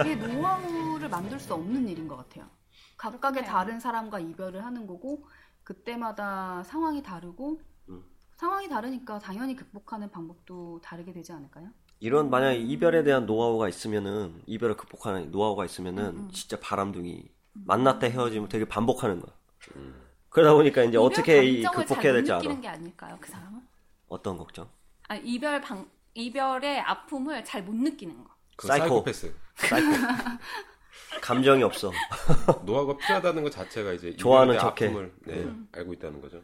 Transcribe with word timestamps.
이게 0.00 0.14
노하우를 0.16 1.08
만들 1.08 1.38
수 1.38 1.54
없는 1.54 1.88
일인 1.88 2.08
것 2.08 2.16
같아요. 2.16 2.48
각각의 2.96 3.44
다른 3.44 3.80
사람과 3.80 4.20
이별을 4.20 4.64
하는 4.64 4.86
거고 4.86 5.26
그때마다 5.64 6.62
상황이 6.64 7.02
다르고 7.02 7.60
음. 7.88 8.04
상황이 8.36 8.68
다르니까 8.68 9.18
당연히 9.18 9.56
극복하는 9.56 10.10
방법도 10.10 10.80
다르게 10.82 11.12
되지 11.12 11.32
않을까요? 11.32 11.68
이런 12.00 12.30
만약에 12.30 12.56
이별에 12.58 13.02
대한 13.04 13.26
노하우가 13.26 13.68
있으면은 13.68 14.42
이별을 14.46 14.76
극복하는 14.76 15.30
노하우가 15.30 15.64
있으면은 15.66 16.04
음, 16.06 16.18
음. 16.24 16.30
진짜 16.30 16.58
바람둥이 16.60 17.30
만났다 17.52 18.06
헤어지면 18.06 18.48
되게 18.48 18.64
반복하는 18.66 19.20
거야. 19.20 19.34
음. 19.76 19.94
그러다 20.30 20.54
보니까 20.54 20.82
이제 20.84 20.96
어떻게 20.96 21.44
이 21.44 21.62
극복해야 21.62 22.12
될지 22.14 22.30
알아. 22.32 22.38
느끼는 22.40 22.60
게 22.60 22.68
아닐까요, 22.68 23.18
그 23.20 23.28
사람은? 23.30 23.60
어떤 24.08 24.38
걱정? 24.38 24.68
아 25.08 25.16
이별 25.16 25.60
방 25.60 25.88
이별의 26.14 26.80
아픔을 26.80 27.44
잘 27.44 27.62
못 27.64 27.74
느끼는 27.74 28.24
거. 28.24 28.30
사이코. 28.66 29.02
패스 29.04 29.34
사이코. 29.56 29.88
감정이 31.22 31.62
없어. 31.62 31.90
노하우가 32.64 32.96
필요하다는 32.96 33.42
것 33.42 33.50
자체가 33.50 33.92
이제 33.92 34.14
좋아하는 34.16 34.58
척해. 34.58 34.86
아픔을 34.86 35.14
네, 35.26 35.34
음. 35.34 35.68
알고 35.72 35.92
있다는 35.94 36.20
거죠. 36.20 36.42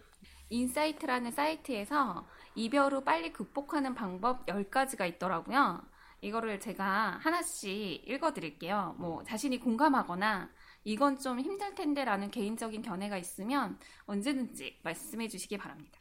인사이트라는 0.50 1.32
사이트에서 1.32 2.26
이별 2.54 2.92
후 2.92 3.02
빨리 3.02 3.32
극복하는 3.32 3.94
방법 3.94 4.46
10가지가 4.46 5.08
있더라고요. 5.14 5.82
이거를 6.20 6.60
제가 6.60 7.18
하나씩 7.20 8.08
읽어드릴게요. 8.08 8.96
뭐, 8.98 9.22
자신이 9.24 9.60
공감하거나, 9.60 10.50
이건 10.84 11.18
좀 11.18 11.40
힘들 11.40 11.74
텐데 11.74 12.04
라는 12.04 12.30
개인적인 12.30 12.82
견해가 12.82 13.18
있으면 13.18 13.78
언제든지 14.06 14.80
말씀해 14.82 15.28
주시기 15.28 15.58
바랍니다. 15.58 15.98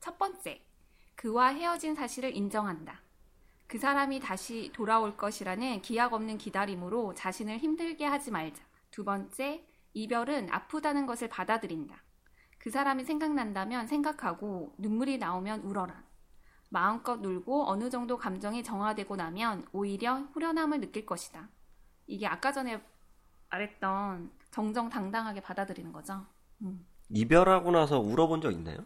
첫 0.00 0.18
번째, 0.18 0.64
그와 1.14 1.48
헤어진 1.48 1.94
사실을 1.94 2.34
인정한다. 2.34 3.02
그 3.68 3.78
사람이 3.78 4.20
다시 4.20 4.72
돌아올 4.72 5.18
것이라는 5.18 5.82
기약 5.82 6.14
없는 6.14 6.38
기다림으로 6.38 7.14
자신을 7.14 7.58
힘들게 7.58 8.06
하지 8.06 8.30
말자. 8.30 8.64
두 8.90 9.04
번째, 9.04 9.62
이별은 9.92 10.48
아프다는 10.50 11.04
것을 11.04 11.28
받아들인다. 11.28 12.02
그 12.58 12.70
사람이 12.70 13.04
생각난다면 13.04 13.86
생각하고 13.86 14.74
눈물이 14.78 15.18
나오면 15.18 15.60
울어라. 15.60 16.02
마음껏 16.70 17.22
울고 17.22 17.68
어느 17.68 17.90
정도 17.90 18.16
감정이 18.16 18.64
정화되고 18.64 19.16
나면 19.16 19.66
오히려 19.72 20.14
후련함을 20.32 20.80
느낄 20.80 21.04
것이다. 21.04 21.50
이게 22.06 22.26
아까 22.26 22.52
전에 22.52 22.82
말했던 23.50 24.32
정정당당하게 24.50 25.42
받아들이는 25.42 25.92
거죠. 25.92 26.24
음. 26.62 26.86
이별하고 27.10 27.70
나서 27.70 28.00
울어본 28.00 28.40
적 28.40 28.50
있나요? 28.50 28.78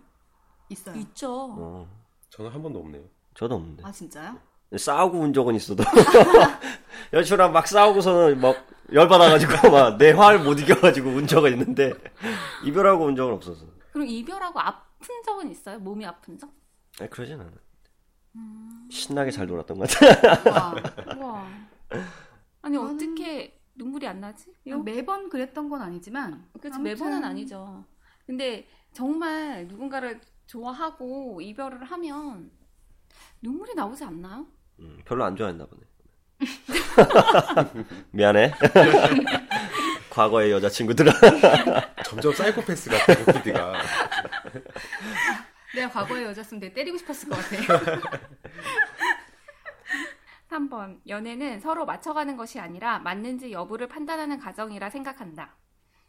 있어요. 0.69 0.97
있죠. 0.97 1.55
어. 1.56 1.88
저는 2.30 2.50
한 2.50 2.62
번도 2.62 2.80
없네요. 2.80 3.05
저도 3.34 3.55
없는데. 3.55 3.84
아 3.84 3.92
진짜요? 3.92 4.52
싸우고 4.77 5.19
운 5.19 5.33
적은 5.33 5.55
있어도 5.55 5.84
여친랑 7.12 7.53
막 7.53 7.67
싸우고서는 7.67 8.41
막 8.41 8.67
열받아가지고 8.92 9.53
막 9.70 9.98
내 9.98 10.11
화를 10.12 10.41
못 10.41 10.59
이겨가지고 10.61 11.11
운 11.11 11.27
적은 11.27 11.53
있는데 11.53 11.92
이별하고 12.65 13.05
운 13.06 13.17
적은 13.17 13.34
없었어. 13.34 13.67
그럼 13.93 14.06
이별하고 14.06 14.59
아픈 14.61 15.23
적은 15.25 15.50
있어요? 15.50 15.78
몸이 15.78 16.05
아픈 16.06 16.39
적? 16.39 16.50
아니 17.00 17.11
그러진 17.11 17.41
않아. 17.41 17.53
음... 18.37 18.89
신나게 18.91 19.31
잘 19.31 19.47
놀았던 19.47 19.78
것 19.78 19.89
같아. 19.91 20.50
와, 20.50 20.75
와. 21.19 21.47
아니 22.62 22.77
저는... 22.77 22.95
어떻게 22.95 23.61
눈물이 23.75 24.06
안 24.06 24.20
나지? 24.20 24.53
매번 24.84 25.28
그랬던 25.28 25.69
건 25.69 25.83
아니지만. 25.83 26.47
그렇지 26.59 26.77
아무튼... 26.77 26.83
매번은 26.83 27.25
아니죠. 27.25 27.84
근데 28.27 28.67
정말 28.93 29.67
누군가를 29.69 30.20
좋아하고 30.47 31.41
이별을 31.41 31.84
하면 31.84 32.50
눈물이 33.43 33.75
나오지 33.75 34.05
않나요? 34.05 34.47
음, 34.83 34.98
별로 35.05 35.25
안 35.25 35.36
좋아했나 35.36 35.66
보네. 35.66 35.83
미안해. 38.11 38.52
과거의 40.11 40.50
여자친구들아. 40.52 41.12
점점 42.04 42.32
사이코패스 42.34 42.91
같아, 42.91 43.32
PD가. 43.32 43.81
내가 45.75 45.88
과거의 45.91 46.25
여자였으면 46.25 46.60
되게 46.60 46.75
때리고 46.75 46.98
싶었을 46.98 47.28
것 47.31 47.37
같아. 47.37 48.20
3번. 50.50 50.99
연애는 51.09 51.60
서로 51.60 51.87
맞춰가는 51.87 52.37
것이 52.37 52.60
아니라 52.60 52.99
맞는지 52.99 53.53
여부를 53.53 53.88
판단하는 53.88 54.38
과정이라 54.38 54.91
생각한다. 54.91 55.56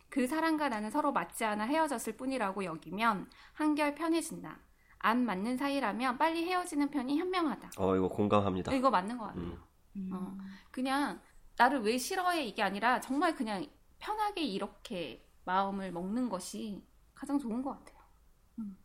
그 0.09 0.27
사람과 0.27 0.67
나는 0.67 0.91
서로 0.91 1.13
맞지 1.13 1.45
않아 1.45 1.63
헤어졌을 1.63 2.17
뿐이라고 2.17 2.65
여기면 2.65 3.29
한결 3.53 3.95
편해진다. 3.95 4.59
안 5.03 5.25
맞는 5.25 5.57
사이라면 5.57 6.17
빨리 6.17 6.45
헤어지는 6.45 6.89
편이 6.89 7.19
현명하다. 7.19 7.71
어, 7.77 7.95
이거 7.95 8.07
공감합니다. 8.07 8.73
이거 8.73 8.89
맞는 8.89 9.17
것 9.17 9.25
같아요. 9.27 9.67
음. 9.97 10.09
어, 10.13 10.37
그냥 10.71 11.21
나를 11.57 11.81
왜 11.81 11.97
싫어해 11.97 12.45
이게 12.45 12.63
아니라 12.63 13.01
정말 13.01 13.35
그냥 13.35 13.67
편하게 13.99 14.43
이렇게 14.43 15.27
마음을 15.43 15.91
먹는 15.91 16.29
것이 16.29 16.87
가장 17.13 17.37
좋은 17.37 17.61
것 17.61 17.71
같아요. 17.71 18.01
음. 18.59 18.77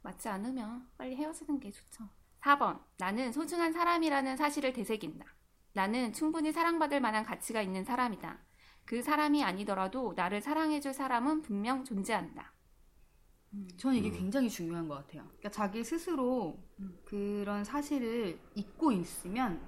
맞지 0.00 0.26
않으면 0.30 0.88
빨리 0.96 1.16
헤어지는 1.16 1.60
게 1.60 1.70
좋죠. 1.70 2.08
4번. 2.40 2.82
나는 2.96 3.30
소중한 3.30 3.74
사람이라는 3.74 4.38
사실을 4.38 4.72
되새긴다. 4.72 5.26
나는 5.74 6.14
충분히 6.14 6.50
사랑받을 6.50 7.02
만한 7.02 7.24
가치가 7.24 7.60
있는 7.60 7.84
사람이다. 7.84 8.38
그 8.86 9.02
사람이 9.02 9.44
아니더라도 9.44 10.14
나를 10.16 10.40
사랑해줄 10.40 10.94
사람은 10.94 11.42
분명 11.42 11.84
존재한다. 11.84 12.54
음. 13.54 13.68
저는 13.76 13.96
이게 13.98 14.08
음. 14.10 14.14
굉장히 14.14 14.48
중요한 14.48 14.88
것 14.88 14.94
같아요. 14.94 15.22
그러니까 15.24 15.50
자기 15.50 15.84
스스로 15.84 16.58
음. 16.80 16.98
그런 17.04 17.64
사실을 17.64 18.38
잊고 18.54 18.92
있으면 18.92 19.60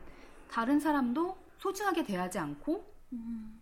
다른 0.51 0.81
사람도 0.81 1.37
소중하게 1.59 2.05
대하지 2.05 2.39
않고 2.39 2.95
음. 3.13 3.61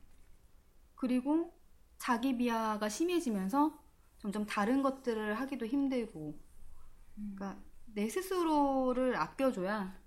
그리고 0.95 1.53
자기 1.99 2.37
비하가 2.37 2.89
심해지면서 2.89 3.79
점점 4.19 4.47
다른 4.47 4.83
것들을 4.83 5.35
하기도 5.35 5.67
힘들고 5.67 6.39
음. 7.19 7.35
그러니까 7.37 7.63
내 7.87 8.09
스스로를 8.09 9.17
아껴줘야 9.17 10.01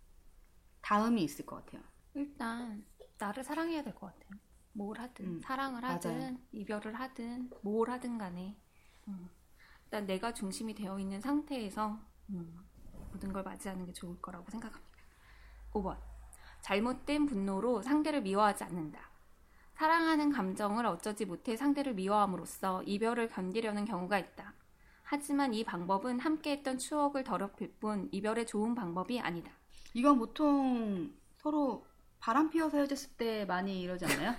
다음이 0.81 1.23
있을 1.23 1.45
것 1.45 1.57
같아요. 1.65 1.81
일단 2.13 2.85
나를 3.17 3.43
사랑해야 3.43 3.83
될 3.83 3.93
것 3.95 4.07
같아요. 4.07 4.39
뭘 4.73 4.99
하든 4.99 5.25
음, 5.25 5.39
사랑을 5.39 5.83
하든 5.85 6.19
맞아요. 6.19 6.37
이별을 6.51 6.93
하든 6.95 7.49
뭘 7.63 7.89
하든 7.89 8.17
간에 8.17 8.57
음. 9.07 9.29
일단 9.95 10.07
내가 10.07 10.33
중심이 10.33 10.75
되어 10.75 10.99
있는 10.99 11.21
상태에서 11.21 11.97
음, 12.31 12.59
모든 13.13 13.31
걸 13.31 13.43
맞이하는 13.43 13.85
게 13.85 13.93
좋을 13.93 14.21
거라고 14.21 14.51
생각합니다. 14.51 14.91
5번. 15.71 15.95
잘못된 16.59 17.25
분노로 17.25 17.81
상대를 17.81 18.21
미워하지 18.21 18.65
않는다. 18.65 18.99
사랑하는 19.75 20.33
감정을 20.33 20.85
어쩌지 20.85 21.23
못해 21.23 21.55
상대를 21.55 21.93
미워함으로써 21.93 22.83
이별을 22.83 23.29
견디려는 23.29 23.85
경우가 23.85 24.19
있다. 24.19 24.53
하지만 25.03 25.53
이 25.53 25.63
방법은 25.63 26.19
함께했던 26.19 26.77
추억을 26.77 27.23
더럽힐 27.23 27.71
뿐 27.79 28.09
이별의 28.11 28.47
좋은 28.47 28.75
방법이 28.75 29.21
아니다. 29.21 29.49
이건 29.93 30.19
보통 30.19 31.13
서로 31.37 31.87
바람 32.19 32.49
피워서 32.49 32.75
헤어졌을 32.75 33.11
때 33.11 33.45
많이 33.45 33.79
이러지 33.81 34.03
않나요? 34.03 34.35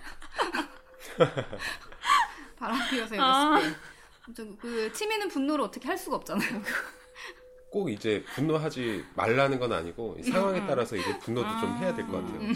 바람 2.59 2.79
피워서 2.91 3.15
헤어졌을 3.15 3.96
아. 4.29 4.33
때. 4.35 4.45
그 4.61 4.93
치미는 4.93 5.29
분노를 5.29 5.65
어떻게 5.65 5.89
할 5.89 5.97
수가 5.99 6.17
없잖아요. 6.17 6.63
꼭 7.71 7.91
이제 7.91 8.25
분노하지 8.35 9.05
말라는 9.15 9.59
건 9.59 9.73
아니고 9.73 10.17
상황에 10.23 10.61
음. 10.61 10.67
따라서 10.67 10.97
이제 10.97 11.19
분노도 11.19 11.47
아~ 11.47 11.61
좀 11.61 11.77
해야 11.79 11.95
될 11.95 12.07
것 12.07 12.23
같아요. 12.25 12.41
음. 12.41 12.55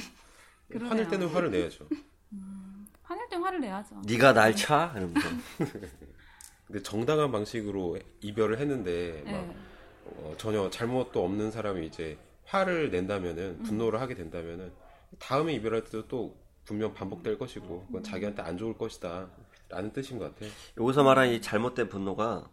화낼 0.88 1.08
때는 1.08 1.28
화를 1.28 1.50
내야죠. 1.50 1.86
음. 2.32 2.86
화낼 3.02 3.28
땐 3.28 3.42
화를 3.42 3.60
내야죠. 3.60 4.00
네가 4.06 4.32
날 4.32 4.54
차? 4.54 4.92
이러면서. 4.96 5.28
근데 6.66 6.82
정당한 6.82 7.32
방식으로 7.32 7.98
이별을 8.20 8.58
했는데 8.60 9.22
막 9.26 9.32
네. 9.32 9.56
어, 10.04 10.34
전혀 10.38 10.70
잘못도 10.70 11.24
없는 11.24 11.50
사람이 11.50 11.86
이제 11.86 12.16
화를 12.44 12.90
낸다면은 12.90 13.56
음. 13.58 13.62
분노를 13.64 14.00
하게 14.00 14.14
된다면은 14.14 14.72
다음에 15.18 15.52
이별할 15.54 15.84
때도 15.84 16.06
또 16.06 16.36
분명 16.64 16.94
반복될 16.94 17.36
것이고 17.38 17.86
그건 17.86 18.02
자기한테 18.04 18.42
안 18.42 18.56
좋을 18.56 18.78
것이다. 18.78 19.28
라는 19.70 19.92
뜻인 19.92 20.18
것 20.18 20.34
같아요. 20.34 20.50
여기서 20.78 21.02
말하는 21.04 21.32
이 21.32 21.40
잘못된 21.40 21.88
분노가 21.88 22.44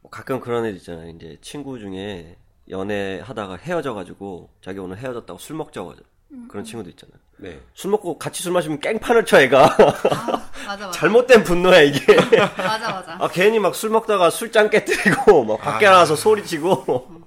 뭐 0.00 0.10
가끔 0.10 0.40
그런 0.40 0.66
애 0.66 0.70
있잖아요. 0.70 1.10
이제 1.10 1.38
친구 1.40 1.78
중에 1.78 2.36
연애하다가 2.68 3.56
헤어져가지고 3.56 4.50
자기 4.62 4.78
오늘 4.78 4.98
헤어졌다고 4.98 5.38
술 5.38 5.56
먹자고 5.56 5.92
하죠. 5.92 6.02
음. 6.32 6.46
그런 6.48 6.64
친구도 6.64 6.90
있잖아요. 6.90 7.18
네. 7.38 7.60
술 7.74 7.90
먹고 7.90 8.18
같이 8.18 8.42
술 8.42 8.52
마시면 8.52 8.80
깽판을 8.80 9.24
쳐 9.24 9.40
애가. 9.40 9.64
아, 9.64 10.50
맞아, 10.66 10.86
맞아. 10.86 10.90
잘못된 10.92 11.44
분노야 11.44 11.80
이게. 11.82 12.14
맞아 12.56 12.90
맞아. 12.92 13.16
아 13.20 13.28
괜히 13.28 13.58
막 13.58 13.74
술 13.74 13.90
먹다가 13.90 14.30
술잔 14.30 14.70
깨뜨리고 14.70 15.44
막 15.44 15.58
밖에 15.60 15.86
아, 15.86 15.92
나가서 15.92 16.16
소리치고. 16.16 17.24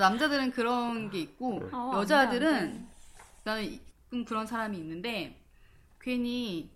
남자들은 0.00 0.50
그런 0.52 1.10
게 1.10 1.20
있고 1.20 1.62
어, 1.72 1.92
여자들은 1.96 2.86
나는 3.44 3.78
그런 4.26 4.46
사람이 4.46 4.76
있는데 4.78 5.38
괜히 6.00 6.70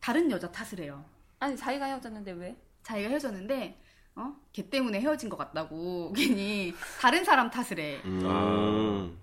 다른 0.00 0.30
여자 0.30 0.50
탓을 0.50 0.82
해요. 0.82 1.04
아니 1.38 1.56
자기가 1.56 1.86
헤어졌는데 1.86 2.32
왜? 2.32 2.56
자기가 2.82 3.08
헤어졌는데 3.10 3.80
어? 4.16 4.34
걔 4.52 4.68
때문에 4.68 5.00
헤어진 5.00 5.28
것 5.28 5.36
같다고 5.36 6.12
괜히 6.16 6.74
다른 7.00 7.24
사람 7.24 7.50
탓을 7.50 7.78
해. 7.78 8.00
음. 8.04 9.18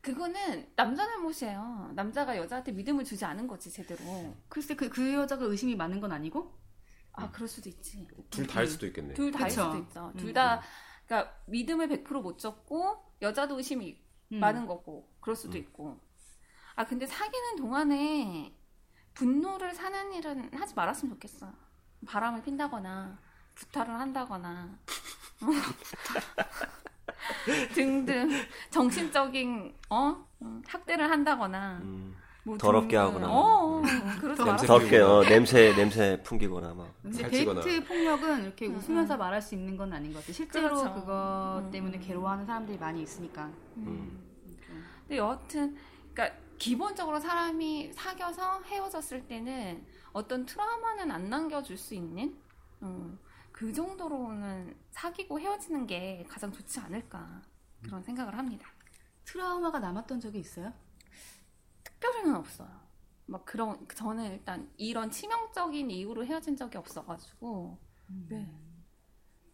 그거는 0.00 0.68
남자 0.74 1.06
잘못이에요. 1.06 1.92
남자가 1.94 2.36
여자한테 2.36 2.72
믿음을 2.72 3.04
주지 3.04 3.24
않은 3.24 3.46
거지 3.46 3.70
제대로. 3.70 4.36
글쎄 4.48 4.74
그, 4.74 4.88
그 4.88 5.14
여자가 5.14 5.44
의심이 5.44 5.76
많은 5.76 6.00
건 6.00 6.10
아니고? 6.10 6.52
아 7.12 7.30
그럴 7.30 7.46
수도 7.46 7.68
있지. 7.68 8.08
둘 8.30 8.46
다일 8.46 8.66
수도 8.66 8.86
있겠네. 8.86 9.14
둘 9.14 9.30
다일 9.30 9.50
수도 9.50 9.76
있죠. 9.78 10.12
둘다 10.16 10.62
그러니까 11.06 11.36
믿음을 11.46 11.88
100%못 11.88 12.38
줬고 12.38 12.96
여자도 13.20 13.58
의심이 13.58 14.02
음. 14.32 14.40
많은 14.40 14.66
거고 14.66 15.08
그럴 15.20 15.36
수도 15.36 15.56
음. 15.56 15.58
있고. 15.58 16.00
아 16.74 16.84
근데 16.84 17.06
사귀는 17.06 17.56
동안에 17.56 18.56
분노를 19.14 19.74
사는 19.74 20.12
일은 20.12 20.50
하지 20.54 20.74
말았으면 20.74 21.14
좋겠어. 21.14 21.48
바람을 22.06 22.42
핀다거나 22.42 23.18
구타를 23.56 23.94
한다거나 23.94 24.70
등등 27.74 28.28
정신적인 28.70 29.74
어 29.90 30.26
학대를 30.66 31.10
한다거나 31.10 31.78
음. 31.82 32.16
뭐 32.44 32.58
더럽게 32.58 32.96
등등. 32.96 33.00
하거나 33.00 33.30
어, 33.30 33.78
어, 33.78 33.82
그러지 34.20 34.66
더럽게 34.66 34.98
어, 34.98 35.22
냄새 35.22 35.74
냄새 35.76 36.20
풍기거나 36.24 36.74
막 36.74 36.92
근데 37.02 37.28
데이트 37.28 37.84
폭력은 37.84 38.44
이렇게 38.44 38.66
음, 38.66 38.76
웃으면서 38.76 39.14
음. 39.14 39.18
말할 39.18 39.40
수 39.40 39.54
있는 39.54 39.76
건 39.76 39.92
아닌 39.92 40.12
것 40.12 40.18
같아요 40.20 40.32
실제로 40.32 40.68
그렇죠. 40.68 40.94
그거 40.94 41.62
음. 41.64 41.70
때문에 41.70 41.98
괴로워하는 42.00 42.44
사람들이 42.46 42.78
많이 42.78 43.02
있으니까 43.02 43.48
음. 43.76 44.18
근데 45.06 45.18
여하튼 45.18 45.76
그러니까 46.12 46.36
기본적으로 46.62 47.18
사람이 47.18 47.92
사귀어서 47.92 48.62
헤어졌을 48.62 49.26
때는 49.26 49.84
어떤 50.12 50.46
트라우마는 50.46 51.10
안 51.10 51.28
남겨줄 51.28 51.76
수 51.76 51.92
있는 51.92 52.40
음, 52.82 53.18
그 53.50 53.72
정도로는 53.72 54.76
사귀고 54.92 55.40
헤어지는 55.40 55.88
게 55.88 56.24
가장 56.28 56.52
좋지 56.52 56.78
않을까 56.78 57.42
그런 57.82 58.00
생각을 58.04 58.38
합니다. 58.38 58.68
트라우마가 59.24 59.80
남았던 59.80 60.20
적이 60.20 60.38
있어요? 60.38 60.72
특별히는 61.82 62.36
없어요. 62.36 62.70
막 63.26 63.44
그런 63.44 63.84
저는 63.88 64.30
일단 64.30 64.70
이런 64.76 65.10
치명적인 65.10 65.90
이유로 65.90 66.24
헤어진 66.24 66.54
적이 66.54 66.78
없어가지고 66.78 67.76
음. 68.10 68.26
네. 68.30 68.36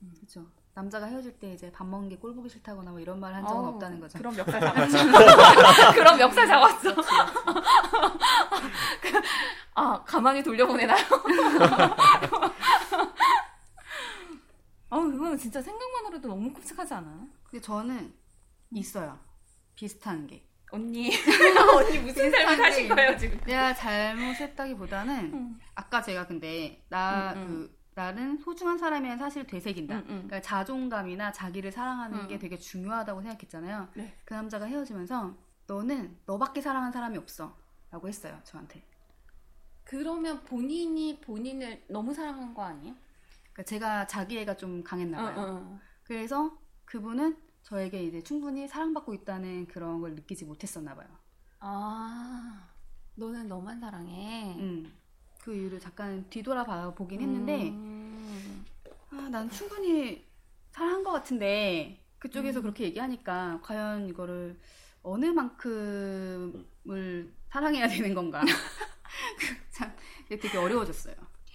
음, 0.02 0.12
그렇죠. 0.14 0.46
남자가 0.78 1.06
헤어질 1.06 1.40
때 1.40 1.52
이제 1.52 1.72
밥 1.72 1.84
먹는 1.88 2.08
게 2.08 2.14
꼴 2.16 2.32
보기 2.36 2.48
싫다거나 2.48 2.92
뭐 2.92 3.00
이런 3.00 3.18
말 3.18 3.34
한 3.34 3.44
적은 3.44 3.64
어, 3.64 3.68
없다는 3.70 3.98
거죠. 3.98 4.16
그럼 4.16 4.36
멱살 4.36 4.60
잡았죠. 4.60 4.96
그럼 5.94 6.18
멱살 6.18 6.46
잡았죠. 6.46 6.94
아 9.74 10.02
가만히 10.04 10.40
돌려보내나요? 10.42 11.04
아 14.90 14.98
그거는 15.00 15.36
진짜 15.36 15.60
생각만으로도 15.60 16.28
너무 16.28 16.52
끔찍하지 16.52 16.94
않아요? 16.94 17.26
근데 17.44 17.60
저는 17.60 18.14
있어요. 18.70 19.18
비슷한 19.74 20.26
게. 20.28 20.44
언니 20.70 21.10
언니 21.74 21.98
무슨 22.00 22.30
삶을 22.30 22.56
사신 22.56 22.88
거예요 22.90 23.16
지금? 23.16 23.40
내가 23.46 23.74
잘못했다기보다는 23.74 25.32
음. 25.32 25.58
아까 25.74 26.02
제가 26.02 26.26
근데 26.26 26.84
나 26.90 27.32
음, 27.32 27.38
음. 27.38 27.46
그 27.48 27.77
나는 27.98 28.38
소중한 28.38 28.78
사람이란 28.78 29.18
사실을 29.18 29.44
되새긴다. 29.48 29.96
음, 29.96 30.00
음. 30.02 30.06
그러니까 30.06 30.40
자존감이나 30.40 31.32
자기를 31.32 31.72
사랑하는 31.72 32.20
음. 32.20 32.28
게 32.28 32.38
되게 32.38 32.56
중요하다고 32.56 33.22
생각했잖아요. 33.22 33.88
네. 33.96 34.16
그 34.24 34.34
남자가 34.34 34.66
헤어지면서 34.66 35.34
너는 35.66 36.16
너밖에 36.24 36.60
사랑한 36.60 36.92
사람이 36.92 37.18
없어 37.18 37.56
라고 37.90 38.06
했어요 38.06 38.38
저한테. 38.44 38.84
그러면 39.82 40.44
본인이 40.44 41.20
본인을 41.20 41.86
너무 41.88 42.14
사랑한 42.14 42.54
거 42.54 42.62
아니에요? 42.62 42.94
그러니까 43.52 43.62
제가 43.64 44.06
자기애가 44.06 44.56
좀 44.56 44.84
강했나 44.84 45.20
봐요. 45.20 45.34
어, 45.36 45.56
어. 45.56 45.80
그래서 46.04 46.56
그분은 46.84 47.36
저에게 47.62 48.04
이제 48.04 48.22
충분히 48.22 48.68
사랑받고 48.68 49.12
있다는 49.12 49.66
그런 49.66 50.00
걸 50.00 50.14
느끼지 50.14 50.44
못했었나 50.44 50.94
봐요. 50.94 51.08
아, 51.58 52.68
너는 53.16 53.48
너만 53.48 53.80
사랑해. 53.80 54.54
음. 54.60 54.97
그 55.48 55.54
이유를 55.54 55.80
잠깐 55.80 56.28
뒤돌아봐 56.28 56.92
보긴 56.92 57.22
했는데 57.22 57.70
음. 57.70 58.66
아, 59.10 59.30
난 59.30 59.48
충분히 59.48 60.22
사랑한 60.72 61.02
것 61.02 61.10
같은데 61.10 62.04
그쪽에서 62.18 62.60
음. 62.60 62.62
그렇게 62.64 62.84
얘기하니까 62.84 63.58
과연 63.62 64.10
이거를 64.10 64.60
어느 65.02 65.24
만큼을 65.24 67.32
사랑해야 67.48 67.88
되는 67.88 68.14
건가 68.14 68.42
참 69.72 69.90
되게 70.28 70.58
어려워졌어요. 70.58 71.14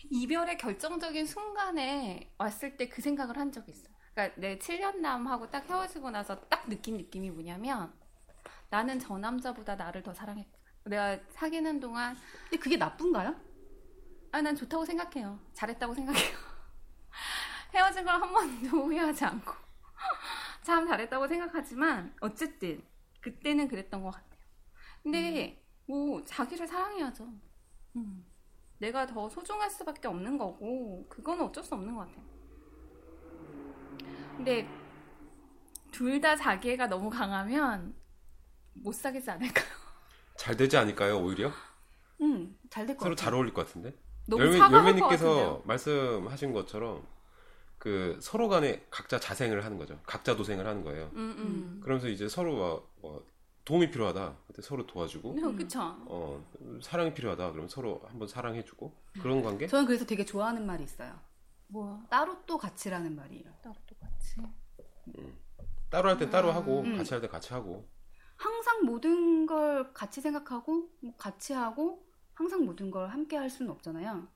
이별의 0.09 0.57
결정적인 0.57 1.27
순간에 1.27 2.33
왔을 2.39 2.75
때 2.75 2.89
그 2.89 2.99
생각을 2.99 3.37
한 3.37 3.51
적이 3.51 3.73
있어요. 3.73 3.93
그러니까 4.15 4.41
내 4.41 4.57
7년남하고 4.57 5.51
딱 5.51 5.69
헤어지고 5.69 6.09
나서 6.09 6.41
딱 6.49 6.67
느낀 6.67 6.97
느낌이 6.97 7.29
뭐냐면 7.29 7.93
나는 8.71 8.97
저 8.97 9.19
남자보다 9.19 9.75
나를 9.75 10.01
더 10.01 10.15
사랑했다. 10.15 10.57
내가 10.85 11.19
사귀는 11.29 11.79
동안 11.79 12.17
근데 12.49 12.57
그게 12.57 12.75
나쁜가요? 12.75 13.52
아, 14.33 14.41
난 14.41 14.55
좋다고 14.55 14.85
생각해요. 14.85 15.39
잘했다고 15.53 15.93
생각해요. 15.95 16.37
헤어진 17.73 18.05
걸 18.05 18.21
한 18.21 18.31
번도 18.33 18.67
후회하지 18.87 19.25
않고. 19.25 19.53
참 20.63 20.87
잘했다고 20.87 21.27
생각하지만, 21.27 22.15
어쨌든, 22.21 22.83
그때는 23.21 23.67
그랬던 23.69 24.03
것 24.03 24.11
같아요. 24.11 24.41
근데, 25.03 25.61
음. 25.61 25.63
뭐, 25.87 26.23
자기를 26.25 26.67
사랑해야죠. 26.67 27.33
음. 27.97 28.25
내가 28.79 29.05
더 29.07 29.29
소중할 29.29 29.71
수밖에 29.71 30.07
없는 30.09 30.37
거고, 30.39 31.07
그거는 31.09 31.45
어쩔 31.45 31.63
수 31.63 31.75
없는 31.75 31.95
것 31.95 32.07
같아요. 32.07 32.25
근데, 34.37 34.67
둘 35.91 36.21
다 36.21 36.35
자기애가 36.35 36.87
너무 36.87 37.09
강하면, 37.09 37.95
못 38.73 38.93
사귀지 38.95 39.31
않을까요? 39.31 39.67
잘 40.37 40.57
되지 40.57 40.77
않을까요, 40.77 41.19
오히려? 41.19 41.51
응, 42.21 42.57
잘될 42.71 42.97
것 42.97 43.05
같아요. 43.05 43.15
서로 43.15 43.15
잘 43.15 43.33
어울릴 43.35 43.53
것 43.53 43.67
같은데? 43.67 43.95
열매, 44.31 44.57
열매님께서 44.57 45.61
말씀하신 45.65 46.53
것처럼 46.53 47.05
그 47.77 48.17
서로 48.21 48.47
간에 48.47 48.85
각자 48.89 49.19
자생을 49.19 49.65
하는 49.65 49.77
거죠. 49.77 49.99
각자 50.05 50.35
도생을 50.35 50.65
하는 50.65 50.83
거예요. 50.83 51.11
음, 51.15 51.35
음. 51.37 51.79
그러면서 51.83 52.07
이제 52.07 52.29
서로 52.29 52.55
뭐, 52.55 52.89
뭐 53.01 53.25
도움이 53.65 53.91
필요하다. 53.91 54.37
그때 54.47 54.61
서로 54.61 54.85
도와주고. 54.87 55.31
음. 55.33 55.55
그쵸. 55.57 55.79
어, 56.07 56.41
사랑이 56.81 57.13
필요하다. 57.13 57.51
그러면 57.51 57.67
서로 57.67 58.01
한번 58.07 58.27
사랑해주고. 58.27 58.93
그런 59.21 59.41
관계? 59.43 59.67
저는 59.67 59.85
그래서 59.85 60.05
되게 60.05 60.23
좋아하는 60.25 60.65
말이 60.65 60.83
있어요. 60.83 61.13
뭐 61.67 62.01
따로 62.09 62.37
또 62.45 62.57
같이라는 62.57 63.15
말이에요. 63.15 63.45
따로 63.61 63.75
또 63.85 63.95
같이. 63.99 64.35
음. 65.17 65.37
따로 65.89 66.09
할 66.09 66.17
때 66.17 66.29
따로 66.29 66.49
음. 66.49 66.55
하고, 66.55 66.83
같이 66.97 67.13
할 67.13 67.21
때 67.21 67.27
같이 67.27 67.53
하고. 67.53 67.87
항상 68.37 68.85
모든 68.85 69.45
걸 69.45 69.93
같이 69.93 70.21
생각하고, 70.21 70.89
뭐 71.01 71.13
같이 71.17 71.53
하고, 71.53 72.05
항상 72.43 72.65
모든 72.65 72.91
걸 72.91 73.09
함께 73.09 73.37
할 73.37 73.49
수는 73.49 73.71
없잖아요. 73.71 74.27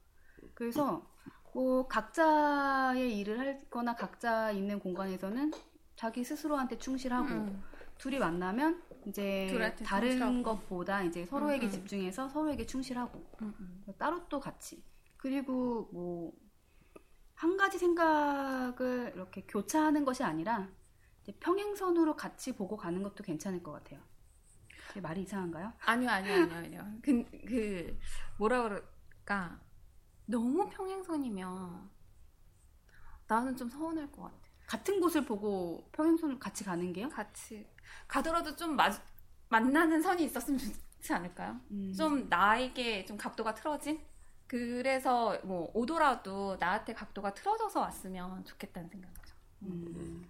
그래서 0.54 1.06
뭐 1.54 1.88
각자의 1.88 3.18
일을 3.20 3.40
할거나 3.40 3.96
각자 3.96 4.52
있는 4.52 4.80
공간에서는 4.80 5.52
자기 5.96 6.24
스스로한테 6.24 6.78
충실하고 6.78 7.28
음. 7.28 7.64
둘이 7.98 8.20
만나면 8.20 8.82
이제 9.08 9.48
다른 9.84 10.10
충실하고. 10.10 10.44
것보다 10.44 11.04
이제 11.04 11.26
서로에게 11.26 11.66
음, 11.66 11.68
음. 11.68 11.72
집중해서 11.72 12.30
서로에게 12.30 12.66
충실하고 12.66 13.24
음, 13.42 13.54
음. 13.60 13.94
따로 13.98 14.28
또 14.30 14.40
같이 14.40 14.84
그리고 15.18 15.90
뭐 15.92 16.48
한 17.38 17.56
가지 17.56 17.78
생각을 17.78 19.12
이렇게 19.16 19.44
교차하는 19.48 20.06
것이 20.06 20.24
아니라 20.24 20.68
평행선으로 21.40 22.16
같이 22.16 22.56
보고 22.56 22.76
가는 22.78 23.04
것도 23.04 23.24
괜찮을 23.24 23.62
것 23.62 23.72
같아요. 23.74 24.00
말이 25.02 25.22
이상한가요? 25.22 25.74
아니요, 25.86 26.10
아니요, 26.10 26.34
아니요, 26.34 26.56
아니요. 26.56 26.92
그, 27.02 27.24
그, 27.48 28.00
뭐라 28.38 28.64
그럴까. 28.64 29.60
너무 30.26 30.70
평행선이면 30.70 31.90
나는 33.28 33.56
좀 33.56 33.70
서운할 33.70 34.12
것 34.12 34.24
같아. 34.24 34.38
같은 34.68 35.00
곳을 35.00 35.26
보고 35.26 35.90
평행선을 35.94 36.40
같이 36.40 36.64
가는 36.64 36.92
게요? 36.92 37.10
같이. 37.10 37.68
가더라도 38.08 38.56
좀 38.56 38.76
마, 38.76 38.90
만나는 39.50 40.02
선이 40.02 40.26
있었으면 40.26 40.60
좋지 40.60 41.14
않을까요? 41.14 41.60
음. 41.72 41.94
좀 41.94 42.28
나에게 42.28 43.06
좀 43.06 43.18
각도가 43.18 43.54
틀어진? 43.54 44.02
그래서 44.46 45.40
뭐 45.44 45.72
오더라도 45.74 46.58
나한테 46.60 46.94
각도가 46.94 47.34
틀어져서 47.34 47.82
왔으면 47.82 48.44
좋겠다는 48.46 48.90
생각이죠. 48.90 49.36
음. 49.64 50.26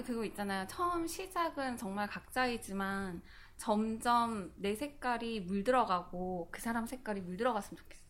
그거 0.00 0.24
있잖아요. 0.24 0.66
처음 0.68 1.06
시작은 1.06 1.76
정말 1.76 2.08
각자이지만 2.08 3.20
점점 3.56 4.52
내 4.56 4.74
색깔이 4.74 5.40
물들어가고 5.42 6.48
그 6.50 6.60
사람 6.60 6.86
색깔이 6.86 7.20
물들어갔으면 7.20 7.76
좋겠어. 7.78 8.02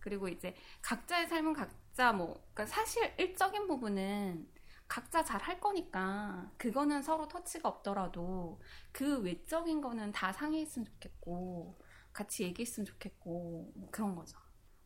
그리고 0.00 0.28
이제 0.28 0.54
각자의 0.82 1.28
삶은 1.28 1.52
각자 1.52 2.12
뭐 2.12 2.34
그러니까 2.54 2.66
사실 2.66 3.12
일적인 3.18 3.66
부분은 3.66 4.48
각자 4.88 5.24
잘 5.24 5.40
할 5.42 5.60
거니까 5.60 6.50
그거는 6.58 7.02
서로 7.02 7.26
터치가 7.28 7.68
없더라도 7.68 8.60
그 8.92 9.20
외적인 9.20 9.80
거는 9.80 10.12
다 10.12 10.32
상의했으면 10.32 10.86
좋겠고 10.86 11.78
같이 12.12 12.44
얘기했으면 12.44 12.86
좋겠고 12.86 13.72
뭐 13.74 13.90
그런 13.90 14.14
거죠. 14.14 14.38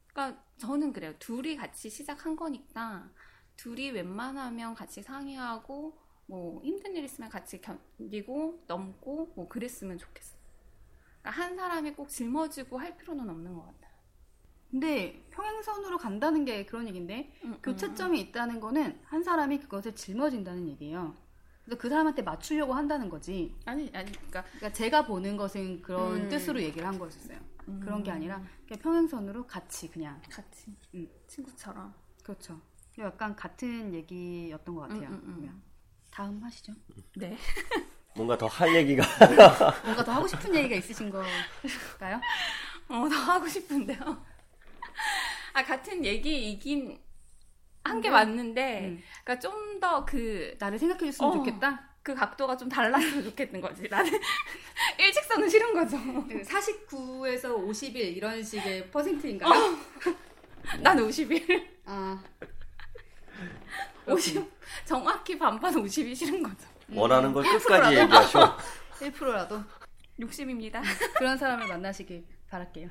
그러니까 0.08 0.42
저는 0.58 0.92
그래요. 0.92 1.14
둘이 1.18 1.56
같이 1.56 1.90
시작한 1.90 2.36
거니까 2.36 3.10
둘이 3.56 3.90
웬만하면 3.90 4.74
같이 4.74 5.02
상의하고 5.02 5.98
뭐 6.30 6.62
힘든 6.62 6.94
일 6.94 7.02
있으면 7.02 7.28
같이 7.28 7.60
견디고 7.60 8.62
넘고 8.68 9.32
뭐 9.34 9.48
그랬으면 9.48 9.98
좋겠어. 9.98 10.38
그러니까 11.20 11.42
한 11.42 11.56
사람이 11.56 11.94
꼭 11.94 12.08
짊어지고 12.08 12.78
할 12.78 12.96
필요는 12.96 13.28
없는 13.28 13.52
것 13.52 13.66
같아. 13.66 13.90
근데 14.70 15.26
평행선으로 15.30 15.98
간다는 15.98 16.44
게 16.44 16.64
그런 16.64 16.86
얘기인데 16.86 17.32
음, 17.42 17.58
교차점이 17.60 18.20
음. 18.20 18.26
있다는 18.28 18.60
거는 18.60 19.00
한 19.02 19.24
사람이 19.24 19.58
그것을 19.58 19.96
짊어진다는 19.96 20.68
얘기예요. 20.68 21.16
그래서 21.64 21.80
그 21.80 21.88
사람한테 21.88 22.22
맞추려고 22.22 22.74
한다는 22.74 23.08
거지. 23.08 23.52
아니 23.64 23.90
아니 23.92 24.12
그러니까, 24.12 24.44
그러니까 24.44 24.72
제가 24.72 25.06
보는 25.06 25.36
것은 25.36 25.82
그런 25.82 26.14
음. 26.14 26.28
뜻으로 26.28 26.62
얘기를 26.62 26.86
한 26.86 26.96
거였어요. 26.96 27.38
음. 27.66 27.80
그런 27.82 28.04
게 28.04 28.12
아니라 28.12 28.40
그냥 28.68 28.80
평행선으로 28.80 29.48
같이 29.48 29.90
그냥 29.90 30.22
같이 30.30 30.76
음. 30.94 31.08
친구처럼. 31.26 31.92
그렇죠. 32.22 32.60
약간 32.98 33.34
같은 33.34 33.92
얘기였던 33.92 34.76
것 34.76 34.82
같아요. 34.82 35.08
음, 36.10 36.12
다음 36.12 36.42
하시죠. 36.42 36.72
네. 37.16 37.36
뭔가 38.14 38.36
더 38.36 38.46
할 38.48 38.74
얘기가 38.74 39.02
뭔가 39.84 40.04
더 40.04 40.12
하고 40.12 40.26
싶은 40.26 40.54
얘기가 40.54 40.74
있으신 40.76 41.10
걸까요? 41.10 42.20
어, 42.88 43.08
더 43.08 43.14
하고 43.16 43.46
싶은데요. 43.46 43.98
아 45.54 45.62
같은 45.64 46.04
얘기이긴 46.04 47.00
한게 47.84 48.10
맞는데, 48.10 48.80
음. 48.88 49.02
그러니까 49.24 49.38
좀 49.48 49.80
더 49.80 50.04
그 50.04 50.54
나를 50.58 50.78
생각해 50.78 51.10
줬으면 51.10 51.30
어, 51.30 51.34
좋겠다. 51.36 51.88
그 52.02 52.14
각도가 52.14 52.56
좀 52.56 52.68
달랐으면 52.68 53.24
좋겠는 53.24 53.60
거지. 53.62 53.88
나는 53.88 54.10
일직선은 54.98 55.48
싫은 55.48 55.72
거죠. 55.72 55.96
49에서 55.96 57.54
51 57.54 57.96
이런 58.16 58.42
식의 58.42 58.90
퍼센트인가요? 58.90 59.50
어. 59.50 60.80
난 60.82 60.98
51. 60.98 61.80
아. 61.86 62.22
50 64.06 64.50
정확히 64.84 65.38
반반 65.38 65.72
50이 65.74 66.14
싫은 66.14 66.42
거죠. 66.42 66.68
원하는 66.92 67.32
걸 67.32 67.44
끝까지 67.44 67.96
얘기하셔. 67.96 68.56
1%라도 69.00 69.62
60입니다. 70.18 70.82
그런 71.16 71.36
사람을 71.38 71.68
만나시길 71.68 72.26
바랄게요. 72.48 72.90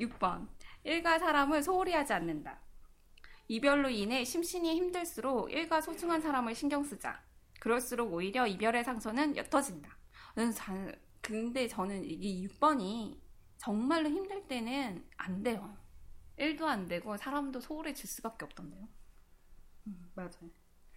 6번. 0.00 0.46
일가 0.84 1.18
사람을 1.18 1.62
소홀히 1.62 1.92
하지 1.92 2.12
않는다. 2.12 2.60
이별로 3.48 3.88
인해 3.88 4.24
심신이 4.24 4.74
힘들수록 4.74 5.52
일가 5.52 5.80
소중한 5.80 6.20
사람을 6.20 6.54
신경 6.54 6.82
쓰자. 6.84 7.20
그럴수록 7.60 8.12
오히려 8.12 8.46
이별의 8.46 8.84
상처는 8.84 9.36
옅어진다. 9.36 9.96
근데 11.20 11.66
저는 11.66 12.04
이 12.04 12.46
6번이 12.46 13.18
정말로 13.56 14.08
힘들 14.08 14.46
때는 14.46 15.04
안 15.16 15.42
돼요. 15.42 15.76
일도 16.36 16.66
안 16.68 16.86
되고 16.88 17.16
사람도 17.16 17.60
소홀해질 17.60 18.08
수밖에 18.08 18.44
없던데요. 18.44 18.88
음, 19.86 20.10
맞아요. 20.14 20.50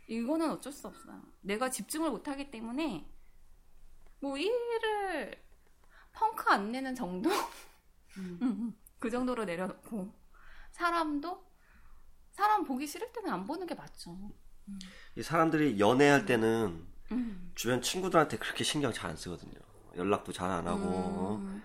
이거는 0.07 0.49
어쩔 0.51 0.71
수 0.73 0.87
없어요. 0.87 1.21
내가 1.41 1.69
집중을 1.69 2.09
못하기 2.11 2.51
때문에 2.51 3.07
뭐 4.21 4.37
일을 4.37 5.41
펑크 6.13 6.49
안 6.51 6.71
내는 6.71 6.95
정도? 6.95 7.29
음. 8.17 8.75
그 8.99 9.09
정도로 9.09 9.45
내려놓고 9.45 10.13
사람도 10.71 11.47
사람 12.31 12.63
보기 12.65 12.85
싫을 12.87 13.11
때는 13.13 13.31
안 13.31 13.45
보는 13.45 13.65
게 13.67 13.75
맞죠. 13.75 14.11
음. 14.67 14.79
이 15.15 15.23
사람들이 15.23 15.79
연애할 15.79 16.25
때는 16.25 16.85
음. 17.11 17.51
주변 17.55 17.81
친구들한테 17.81 18.37
그렇게 18.37 18.63
신경 18.63 18.91
잘 18.91 19.09
안 19.09 19.15
쓰거든요. 19.17 19.59
연락도 19.95 20.31
잘 20.33 20.49
안 20.51 20.67
하고 20.67 21.37
음. 21.37 21.63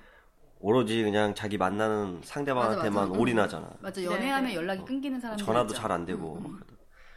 오로지 0.64 1.02
그냥 1.02 1.34
자기 1.34 1.58
만나는 1.58 2.22
상대방한테만 2.24 2.92
맞아, 2.94 3.06
맞아. 3.08 3.20
올인하잖아. 3.20 3.70
맞아 3.80 4.02
연애하면 4.02 4.44
네, 4.44 4.48
네. 4.52 4.54
연락이 4.56 4.82
끊기는 4.82 5.20
사람 5.20 5.36
전화도 5.36 5.74
잘 5.74 5.92
안 5.92 6.06
되고 6.06 6.42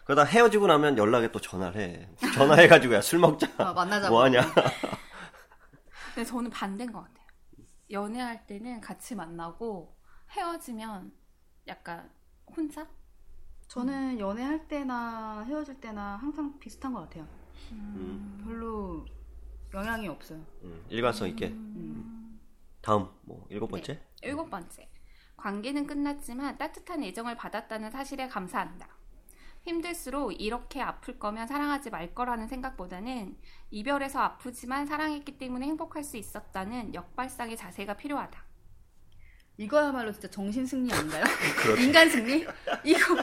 그러다 0.04 0.25
헤어지고 0.25 0.68
나면 0.68 0.98
연락에 0.98 1.32
또 1.32 1.39
전화를 1.39 1.80
해. 1.82 2.10
전화해가지고 2.36 2.94
야 2.96 3.01
술 3.01 3.20
먹자. 3.20 3.48
어, 3.58 3.74
만나자. 3.74 4.10
뭐하냐. 4.10 4.42
근데 6.13 6.25
저는 6.25 6.50
반대인 6.51 6.92
것 6.92 7.00
같아요. 7.00 7.25
연애할 7.89 8.46
때는 8.46 8.82
같이 8.82 9.16
만나고 9.16 9.96
헤어지면 10.32 11.13
약간 11.70 12.10
혼자? 12.54 12.86
저는 13.70 14.16
음. 14.16 14.20
연애할 14.20 14.68
때나 14.68 15.46
헤어질 15.48 15.80
때나 15.80 16.18
항상 16.18 16.60
비슷한 16.60 16.94
것 16.94 17.01
같아요. 17.01 17.25
음. 17.72 18.42
별로 18.46 19.06
영향이 19.74 20.10
없어요. 20.10 20.39
음, 20.63 20.84
일관성 20.89 21.30
있게. 21.30 21.48
음. 21.48 22.26
다음 22.88 23.10
뭐 23.24 23.46
일곱 23.50 23.67
번째? 23.67 23.96
네, 23.96 24.01
일곱 24.22 24.50
번째. 24.50 24.88
관계는 25.36 25.88
끝났지만 25.88 26.58
따뜻한 26.58 27.03
애정을 27.03 27.36
받았다는 27.36 27.91
사실에 27.91 28.29
감사한다. 28.29 28.88
힘들수록 29.63 30.39
이렇게 30.39 30.82
아플 30.82 31.20
거면 31.20 31.48
사랑하지 31.48 31.89
말 31.89 32.15
거라는 32.15 32.48
생각보다는 32.48 33.38
이별에서 33.72 34.22
아프지만 34.22 34.86
사랑했기 34.86 35.38
때문에 35.38 35.65
행복할 35.65 36.06
수 36.06 36.15
있었다는 36.15 36.94
역발상의 36.94 37.58
자세가 37.58 37.98
필요하다. 37.98 38.47
이거야말로 39.58 40.12
진짜 40.12 40.28
정신 40.30 40.66
승리 40.68 40.94
아닌가요? 40.94 41.24
그렇죠. 41.58 41.82
인간 41.82 42.08
승리? 42.10 42.46
이거 42.84 43.16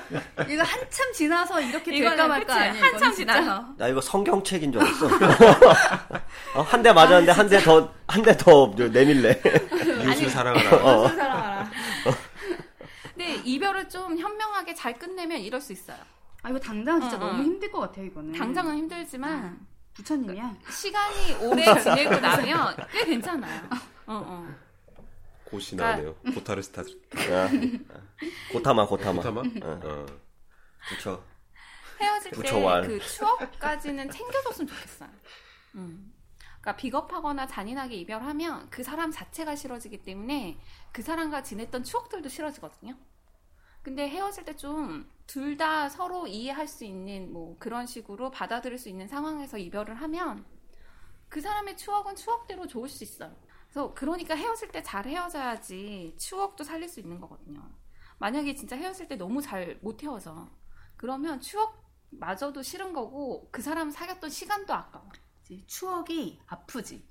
이거 0.49 0.62
한참 0.64 1.12
지나서 1.12 1.61
이렇게 1.61 1.93
될까 1.93 2.26
말까 2.26 2.55
아니에요? 2.55 2.85
한참 2.85 3.14
지나서. 3.14 3.67
나 3.79 3.87
이거 3.88 4.00
성경책인 4.00 4.73
줄 4.73 4.83
알았어. 4.83 5.07
어, 6.57 6.62
한대 6.62 6.93
맞았는데 6.93 7.31
아, 7.31 7.35
한대 7.37 7.59
더 7.61 7.93
한 8.09 8.23
대 8.23 8.37
더 8.37 8.75
내밀래. 8.76 9.41
이웃을 10.05 10.29
사랑하라. 10.29 10.76
어. 10.85 11.03
이웃을 11.05 11.17
사랑하라. 11.17 11.71
근데 13.14 13.35
이별을 13.45 13.88
좀 13.88 14.19
현명하게 14.19 14.75
잘 14.75 14.99
끝내면 14.99 15.38
이럴 15.38 15.61
수 15.61 15.73
있어요. 15.73 15.99
아 16.43 16.50
이거 16.50 16.59
당장 16.59 17.00
진짜 17.00 17.17
어, 17.17 17.21
너무 17.21 17.41
어. 17.41 17.45
힘들 17.45 17.71
것 17.71 17.79
같아요 17.81 18.07
이거는. 18.07 18.33
당장은 18.33 18.76
힘들지만 18.76 19.33
음. 19.45 19.67
부처님이야. 19.95 20.53
시간이 20.69 21.35
오래 21.43 21.81
지내고 21.81 22.19
나면 22.19 22.75
꽤 22.93 23.05
괜찮아요. 23.05 23.62
어 23.71 24.23
어. 24.26 24.49
고시 25.45 25.77
나오네요. 25.77 26.15
그러니까... 26.23 26.41
고타르스타. 26.41 26.83
아, 26.83 27.49
고타마 28.53 28.87
고타마. 28.87 29.23
고타마? 29.23 29.41
어. 29.41 29.81
어. 29.85 30.07
헤어질 32.01 32.33
때 32.33 32.37
그 32.83 32.99
추억까지는 33.01 34.11
챙겨줬으면 34.11 34.67
좋겠어요. 34.69 35.11
음. 35.77 36.13
그러니까 36.61 36.77
비겁하거나 36.77 37.47
잔인하게 37.47 37.97
이별하면 37.97 38.69
그 38.71 38.83
사람 38.83 39.11
자체가 39.11 39.55
싫어지기 39.57 39.99
때문에 40.03 40.59
그 40.93 41.03
사람과 41.03 41.43
지냈던 41.43 41.85
추억들도 41.85 42.29
싫어지거든요. 42.29 42.97
근데 43.83 44.09
헤어질 44.09 44.45
때 44.45 44.57
좀 44.57 45.09
둘 45.27 45.57
다 45.57 45.89
서로 45.89 46.27
이해할 46.27 46.69
수 46.69 46.85
있는 46.85 47.33
뭐 47.33 47.57
그런 47.59 47.87
식으로 47.87 48.31
받아들일 48.31 48.79
수 48.79 48.89
있는 48.91 49.09
상황에서 49.09 49.57
이별을 49.59 49.95
하면 49.95 50.45
그 51.31 51.41
사람의 51.41 51.77
추억은 51.79 52.15
추억대로 52.17 52.67
좋을 52.67 52.89
수 52.89 53.05
있어요. 53.05 53.35
그래서 53.75 53.93
그러니까 53.93 54.37
헤어질 54.37 54.69
때 54.71 54.85
잘 54.85 55.04
헤어져야지 55.04 56.14
추억도 56.16 56.62
살릴 56.62 56.88
수 56.88 57.00
있는 57.00 57.21
거거든요. 57.21 57.61
만약에 58.19 58.54
진짜 58.54 58.76
헤어질 58.76 59.09
때 59.09 59.16
너무 59.16 59.43
잘 59.43 59.81
못 59.83 60.00
헤어져. 60.00 60.49
그러면 60.97 61.40
추억마저도 61.40 62.62
싫은 62.62 62.93
거고 62.93 63.49
그 63.50 63.61
사람 63.62 63.90
사귀었던 63.90 64.31
시간도 64.31 64.73
아까워. 64.73 65.11
추억이 65.66 66.40
아프지. 66.47 67.04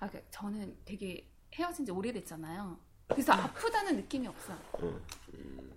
아, 0.00 0.10
그 0.10 0.22
저는 0.30 0.76
되게 0.84 1.32
헤어진 1.54 1.86
지 1.86 1.90
오래됐잖아요. 1.90 2.78
그래서 3.08 3.32
아프다는 3.32 3.96
느낌이 3.96 4.26
없어요. 4.26 4.58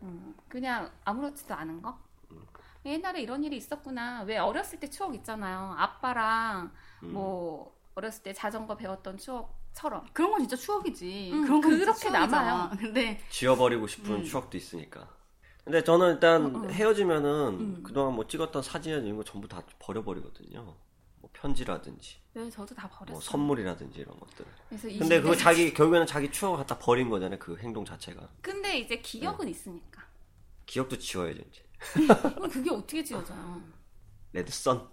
음, 0.02 0.36
그냥 0.50 0.92
아무렇지도 1.06 1.54
않은 1.54 1.82
거? 1.82 1.98
옛날에 2.84 3.22
이런 3.22 3.46
일이 3.46 3.56
있었구나. 3.56 4.24
왜 4.24 4.38
어렸을 4.38 4.78
때 4.82 4.90
추억 4.90 5.16
있잖아요. 5.16 5.74
아빠랑 5.78 6.74
음. 7.04 7.14
뭐 7.14 7.80
어렸을 7.96 8.24
때 8.24 8.34
자전거 8.34 8.76
배웠던 8.76 9.18
추억 9.18 9.61
처럼. 9.74 10.06
그런 10.14 10.32
건 10.32 10.40
진짜 10.42 10.56
추억이지. 10.56 11.32
음, 11.34 11.44
그런 11.44 11.62
건 11.62 11.80
그렇게 11.80 12.10
남아요. 12.10 12.72
근데 12.78 13.22
지워버리고 13.30 13.88
싶은 13.88 14.16
음. 14.16 14.24
추억도 14.24 14.58
있으니까. 14.58 15.08
근데 15.64 15.84
저는 15.84 16.14
일단 16.14 16.56
어, 16.56 16.60
어. 16.60 16.68
헤어지면은 16.68 17.30
음. 17.60 17.84
그동안 17.84 18.14
뭐 18.14 18.28
찍었던 18.28 18.62
사진이나 18.62 19.02
이런 19.04 19.18
거 19.18 19.24
전부 19.24 19.48
다 19.48 19.64
버려버리거든요. 19.80 20.76
뭐 21.20 21.30
편지라든지. 21.34 22.18
네, 22.34 22.50
저도 22.50 22.74
다 22.74 22.90
버렸어요. 22.90 23.14
뭐 23.14 23.22
선물이라든지 23.22 24.00
이런 24.00 24.20
것들. 24.20 24.46
근데 25.00 25.22
그거 25.22 25.36
자기 25.36 25.74
결국에는 25.74 26.08
자기 26.08 26.32
추억을 26.32 26.58
갖다 26.58 26.78
버린 26.80 27.10
거잖아요. 27.10 27.38
그 27.40 27.58
행동 27.58 27.86
자체가. 27.86 28.28
근데 28.42 28.80
이제 28.80 28.98
기억은 29.00 29.46
네. 29.46 29.52
있으니까. 29.52 30.02
기억도 30.66 30.98
지워야죠 30.98 31.42
이제. 31.50 31.64
그게 32.52 32.70
어떻게 32.72 33.04
지워져요? 33.04 33.62
레드선. 34.34 34.88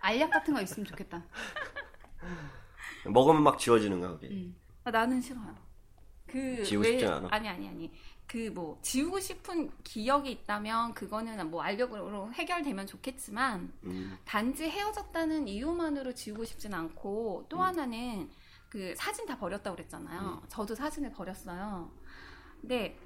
알약 0.00 0.30
같은 0.30 0.54
거 0.54 0.62
있으면 0.62 0.86
좋겠다. 0.86 1.22
먹으면 3.06 3.42
막 3.42 3.58
지워지는 3.58 4.00
거야 4.00 4.12
그게. 4.12 4.28
음. 4.28 4.56
아, 4.84 4.90
나는 4.90 5.20
싫어요. 5.20 5.54
그 6.26 6.62
지우고 6.64 6.84
싶지 6.84 7.06
않아. 7.06 7.28
아니 7.30 7.48
아니 7.48 7.68
아니. 7.68 7.92
그 8.26 8.48
뭐 8.54 8.78
지우고 8.80 9.18
싶은 9.18 9.70
기억이 9.82 10.30
있다면 10.30 10.94
그거는 10.94 11.50
뭐 11.50 11.62
알력으로 11.62 12.32
해결되면 12.32 12.86
좋겠지만 12.86 13.72
음. 13.84 14.18
단지 14.24 14.68
헤어졌다는 14.70 15.48
이유만으로 15.48 16.14
지우고 16.14 16.44
싶진 16.44 16.72
않고 16.72 17.46
또 17.48 17.56
음. 17.56 17.62
하나는 17.62 18.30
그 18.68 18.94
사진 18.96 19.26
다 19.26 19.36
버렸다고 19.36 19.74
그랬잖아요. 19.76 20.40
음. 20.44 20.46
저도 20.48 20.76
사진을 20.76 21.10
버렸어요. 21.12 21.90
근데 22.60 22.96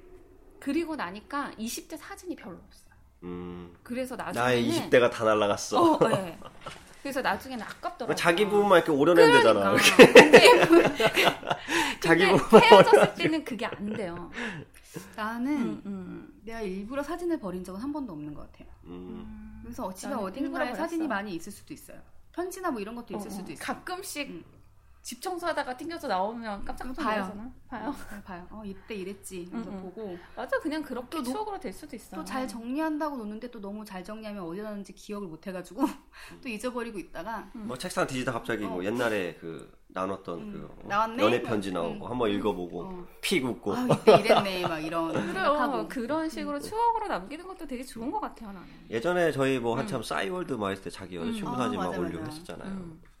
그리고 0.59 0.95
나니까 0.95 1.53
20대 1.57 1.97
사진이 1.97 2.35
별로 2.35 2.57
없어요. 2.57 2.93
음. 3.23 3.75
그래서 3.81 4.15
나중에 4.15 4.43
나의 4.43 4.69
20대가 4.69 5.09
다 5.09 5.23
날라갔어. 5.25 5.93
어, 5.95 6.07
네. 6.07 6.37
그래서 7.05 7.21
나중에는 7.21 7.63
아깝더라고요. 7.63 8.15
자기 8.15 8.45
부분만 8.45 8.79
이렇게 8.79 8.91
오려내면 8.91 9.39
그러니까. 9.43 9.79
되잖아. 9.95 10.11
근데, 10.11 11.99
자기 11.99 12.25
부분만 12.25 12.63
헤어졌을 12.63 13.13
때는 13.13 13.45
그게 13.45 13.67
안 13.67 13.93
돼요. 13.93 14.31
나는 15.15 15.53
음, 15.55 15.81
음. 15.85 16.41
내가 16.43 16.61
일부러 16.61 17.03
사진을 17.03 17.39
버린 17.39 17.63
적은 17.63 17.79
한 17.79 17.93
번도 17.93 18.11
없는 18.11 18.33
것 18.33 18.51
같아요. 18.51 18.67
음. 18.85 19.61
그래서 19.61 19.93
집에 19.93 20.15
어딘가에 20.15 20.73
사진이. 20.73 21.07
많이 21.07 21.35
있을 21.35 21.51
수도 21.51 21.75
있어요. 21.75 21.99
편지나 22.31 22.71
뭐 22.71 22.81
이런 22.81 22.95
것도 22.95 23.15
있을 23.15 23.27
어, 23.27 23.29
수도 23.29 23.51
있어요. 23.51 23.63
가끔씩 23.63 24.27
음. 24.27 24.43
집 25.05 25.21
청소하다가 25.21 25.77
튕겨서 25.77 26.07
나오면 26.07 26.65
깜짝 26.65 26.91
봐요. 26.95 27.21
놀라잖아. 27.21 27.51
봐요. 27.69 27.89
어, 27.89 28.21
봐요. 28.25 28.47
어, 28.49 28.63
이때 28.65 28.95
이랬지. 28.95 29.47
그래서 29.51 29.69
음, 29.69 29.75
음. 29.75 29.81
보고 29.83 30.17
맞아, 30.35 30.59
그냥 30.59 30.81
그렇게 30.81 31.21
추억으로 31.21 31.59
될 31.59 31.71
수도 31.71 31.95
있어. 31.95 32.15
또 32.15 32.25
잘 32.25 32.47
정리한다고 32.47 33.15
놓는데 33.17 33.51
또 33.51 33.61
너무 33.61 33.85
잘 33.85 34.03
정리하면 34.03 34.41
어디다 34.41 34.63
놨는지 34.63 34.93
기억을 34.93 35.27
못 35.27 35.45
해가지고 35.45 35.81
또 36.41 36.49
잊어버리고 36.49 36.97
있다가 36.97 37.47
뭐 37.53 37.77
책상 37.77 38.07
뒤지다 38.07 38.31
갑자기 38.31 38.65
뭐 38.65 38.79
어. 38.81 38.83
옛날에 38.83 39.35
그 39.39 39.71
나눴던 39.89 40.39
음. 40.39 40.51
그 40.51 40.83
어, 40.83 40.87
나왔네? 40.87 41.23
연애 41.23 41.39
편지 41.43 41.69
음. 41.69 41.73
나오고 41.75 42.07
한번 42.07 42.31
읽어보고 42.31 42.81
어. 42.81 43.05
픽 43.21 43.45
웃고 43.45 43.75
아 43.75 43.85
이때 43.85 44.11
이랬네 44.17 44.67
막 44.67 44.79
이런 44.79 45.13
그래요. 45.31 45.87
그런 45.87 46.27
식으로 46.27 46.59
추억으로 46.59 47.07
남기는 47.07 47.45
것도 47.47 47.67
되게 47.67 47.83
좋은 47.83 48.09
것 48.09 48.19
같아요, 48.19 48.51
나는. 48.51 48.67
예전에 48.89 49.31
저희 49.31 49.59
뭐 49.59 49.77
한참 49.77 50.01
싸이월드 50.01 50.53
막 50.53 50.71
했을 50.71 50.83
때 50.83 50.89
자기 50.89 51.15
여자친구 51.17 51.51
음. 51.51 51.57
사진 51.57 51.79
아, 51.79 51.83
막 51.83 51.89
맞아, 51.91 51.99
올리고 52.01 52.21
맞아. 52.23 52.31
했었잖아요. 52.31 53.14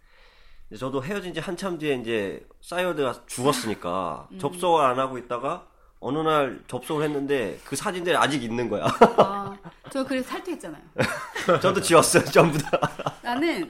음. 0.75 0.77
저도 0.77 1.03
헤어진 1.03 1.33
지 1.33 1.39
한참 1.39 1.77
뒤에 1.77 1.95
이제 1.95 2.45
싸이월드가 2.61 3.23
죽었으니까 3.25 4.27
음. 4.33 4.39
접속을 4.39 4.83
안 4.83 4.99
하고 4.99 5.17
있다가 5.17 5.67
어느 5.99 6.19
날 6.19 6.61
접속을 6.67 7.03
했는데 7.05 7.57
그 7.65 7.75
사진들이 7.75 8.15
아직 8.15 8.43
있는 8.43 8.69
거야. 8.69 8.85
아, 9.17 9.57
저 9.89 10.05
그래서 10.05 10.29
탈퇴했잖아요. 10.29 10.83
저도 11.61 11.81
지웠어요, 11.81 12.23
전부 12.25 12.57
다. 12.59 12.79
나는 13.23 13.69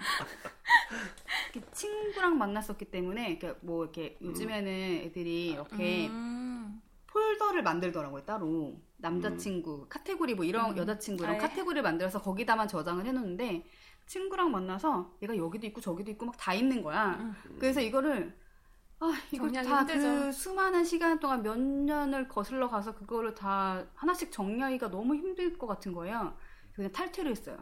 친구랑 1.71 2.38
만났었기 2.38 2.85
때문에 2.85 3.29
이렇게 3.29 3.53
뭐 3.62 3.83
이렇게 3.83 4.17
음. 4.21 4.27
요즘에는 4.27 4.71
애들이 5.05 5.51
이렇게 5.51 6.07
음. 6.07 6.81
폴더를 7.07 7.63
만들더라고요 7.63 8.24
따로 8.25 8.75
남자친구 8.97 9.88
카테고리 9.88 10.35
뭐 10.35 10.43
이런 10.43 10.71
음. 10.71 10.77
여자친구 10.77 11.24
이런 11.24 11.35
아예. 11.35 11.41
카테고리를 11.41 11.81
만들어서 11.83 12.21
거기다만 12.21 12.67
저장을 12.67 13.05
해놓는데 13.05 13.63
친구랑 14.05 14.51
만나서 14.51 15.15
얘가 15.21 15.35
여기도 15.35 15.65
있고 15.67 15.81
저기도 15.81 16.12
있고 16.12 16.25
막 16.27 16.35
다 16.38 16.53
있는 16.53 16.81
거야 16.83 17.17
음. 17.19 17.35
그래서 17.59 17.81
이거를 17.81 18.35
아 19.00 19.13
이걸 19.31 19.51
다 19.51 19.85
그. 19.85 20.31
수많은 20.31 20.83
시간 20.85 21.19
동안 21.19 21.41
몇 21.43 21.59
년을 21.59 22.27
거슬러 22.27 22.69
가서 22.69 22.93
그거를 22.95 23.33
다 23.35 23.83
하나씩 23.95 24.31
정리하기가 24.31 24.89
너무 24.89 25.15
힘들 25.15 25.57
것 25.57 25.67
같은 25.67 25.91
거예요 25.93 26.38
그냥 26.74 26.91
탈퇴를 26.91 27.31
했어요 27.31 27.57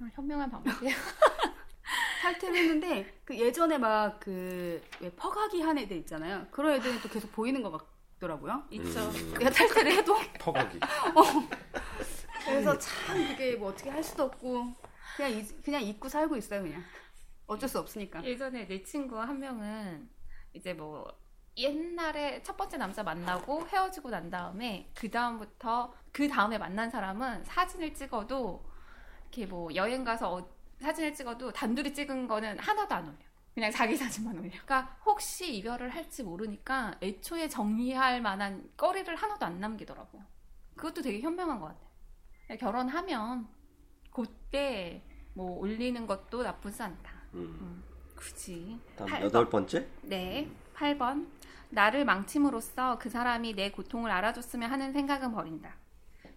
어, 0.00 0.06
현명한 0.14 0.50
방법이에요. 0.50 0.94
탈퇴를 2.22 2.56
했는데 2.56 3.20
그 3.24 3.36
예전에 3.38 3.78
막 3.78 4.18
그 4.20 4.82
퍼가기 5.16 5.62
한 5.62 5.78
애들 5.78 5.96
있잖아요 5.98 6.46
그런 6.50 6.72
애들이 6.74 7.00
또 7.00 7.08
계속 7.08 7.30
보이는 7.32 7.62
것 7.62 7.70
같더라고요 8.18 8.64
있죠. 8.70 9.00
음. 9.00 9.34
내가 9.38 9.50
탈퇴를 9.50 9.92
해도 9.92 10.16
퍼가기. 10.40 10.78
그래서 12.44 12.78
참 12.78 13.16
그게 13.28 13.56
뭐 13.56 13.70
어떻게 13.70 13.90
할 13.90 14.02
수도 14.02 14.24
없고 14.24 14.74
그냥 15.16 15.30
잊- 15.32 15.62
그냥 15.64 15.82
잊고 15.82 16.08
살고 16.08 16.36
있어요 16.36 16.62
그냥 16.62 16.82
어쩔 17.46 17.68
수 17.68 17.78
없으니까 17.78 18.24
예전에 18.24 18.66
내 18.66 18.82
친구 18.82 19.18
한 19.20 19.38
명은 19.38 20.08
이제 20.52 20.74
뭐 20.74 21.06
옛날에 21.56 22.42
첫 22.42 22.56
번째 22.56 22.76
남자 22.76 23.02
만나고 23.02 23.66
헤어지고 23.68 24.10
난 24.10 24.28
다음에 24.30 24.90
그 24.94 25.10
다음부터 25.10 25.94
그 26.12 26.28
다음에 26.28 26.58
만난 26.58 26.90
사람은 26.90 27.44
사진을 27.44 27.94
찍어도 27.94 28.64
이렇게 29.22 29.46
뭐 29.46 29.74
여행 29.74 30.04
가서 30.04 30.34
어- 30.34 30.56
사진을 30.80 31.14
찍어도 31.14 31.52
단둘이 31.52 31.94
찍은 31.94 32.26
거는 32.28 32.58
하나도 32.58 32.94
안 32.94 33.08
올려. 33.08 33.16
그냥 33.54 33.70
자기 33.70 33.96
사진만 33.96 34.34
올려. 34.38 34.50
그러니까 34.50 34.98
혹시 35.06 35.56
이별을 35.56 35.88
할지 35.88 36.22
모르니까 36.22 36.98
애초에 37.02 37.48
정리할 37.48 38.20
만한 38.20 38.70
거리를 38.76 39.16
하나도 39.16 39.46
안 39.46 39.58
남기더라고. 39.58 40.22
그것도 40.74 41.00
되게 41.00 41.22
현명한 41.22 41.58
것 41.58 41.68
같아. 41.68 42.56
결혼하면 42.58 43.48
그때 44.20 45.02
뭐 45.34 45.58
올리는 45.60 46.06
것도 46.06 46.42
나쁘지 46.42 46.82
않다. 46.82 47.12
음. 47.34 47.82
굳이. 48.14 48.80
다음 48.96 49.10
팔 49.10 49.22
여덟 49.22 49.44
번. 49.44 49.62
번째? 49.66 49.86
네. 50.02 50.50
8번. 50.74 51.26
나를 51.68 52.06
망침으로써 52.06 52.98
그 52.98 53.10
사람이 53.10 53.54
내 53.54 53.70
고통을 53.70 54.10
알아줬으면 54.10 54.70
하는 54.70 54.92
생각은 54.94 55.32
버린다. 55.32 55.74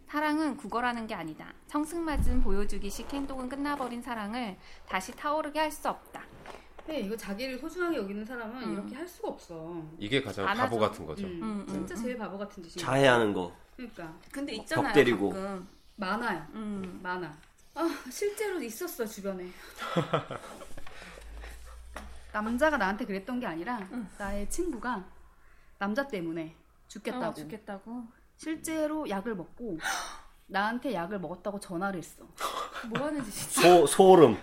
사랑은 0.07 0.57
구걸하는 0.57 1.07
게 1.07 1.13
아니다. 1.13 1.53
청승맞은 1.67 2.41
보여주기식 2.41 3.13
행동은 3.13 3.47
끝나버린 3.47 4.01
사랑을 4.01 4.57
다시 4.85 5.15
타오르게 5.15 5.59
할 5.59 5.71
수 5.71 5.87
없다. 5.87 6.23
근데 6.85 7.01
이거 7.01 7.15
자기를 7.15 7.59
소중하게 7.59 7.95
여기는 7.97 8.25
사람은 8.25 8.63
음. 8.63 8.73
이렇게 8.73 8.95
할 8.95 9.07
수가 9.07 9.29
없어 9.29 9.85
이게 9.99 10.21
가장 10.21 10.47
안 10.47 10.57
바보 10.57 10.75
하죠. 10.77 10.87
같은 10.87 11.05
거죠. 11.05 11.27
음, 11.27 11.39
음, 11.41 11.59
음, 11.61 11.67
진짜 11.67 11.93
음. 11.95 12.03
제일 12.03 12.17
바보 12.17 12.37
같은 12.37 12.61
짓이 12.63 12.83
자해하는 12.83 13.31
거. 13.31 13.55
그러니까 13.77 14.17
근데 14.31 14.53
벽 14.55 14.61
있잖아요. 14.63 14.93
때리고. 14.93 15.29
가끔. 15.29 15.67
많아요 15.95 16.47
음. 16.53 16.99
많아 17.03 17.37
아 17.75 17.87
실제로 18.11 18.61
있었어 18.61 19.05
주변에 19.05 19.45
남자가 22.33 22.77
나한테 22.77 23.05
그랬던 23.05 23.39
게 23.39 23.45
아니라 23.47 23.79
나의 24.17 24.49
친구가 24.49 25.03
남자 25.77 26.05
때문에 26.07 26.55
죽겠다고 26.87 27.25
어, 27.25 27.33
죽겠다고. 27.33 28.03
실제로 28.37 29.07
약을 29.09 29.35
먹고 29.35 29.77
나한테 30.47 30.93
약을 30.93 31.19
먹었다고 31.19 31.59
전화를 31.59 31.99
했어 31.99 32.23
뭐 32.87 33.05
하는 33.05 33.23
짓이지? 33.23 33.61
소, 33.61 33.85
소름. 33.85 34.37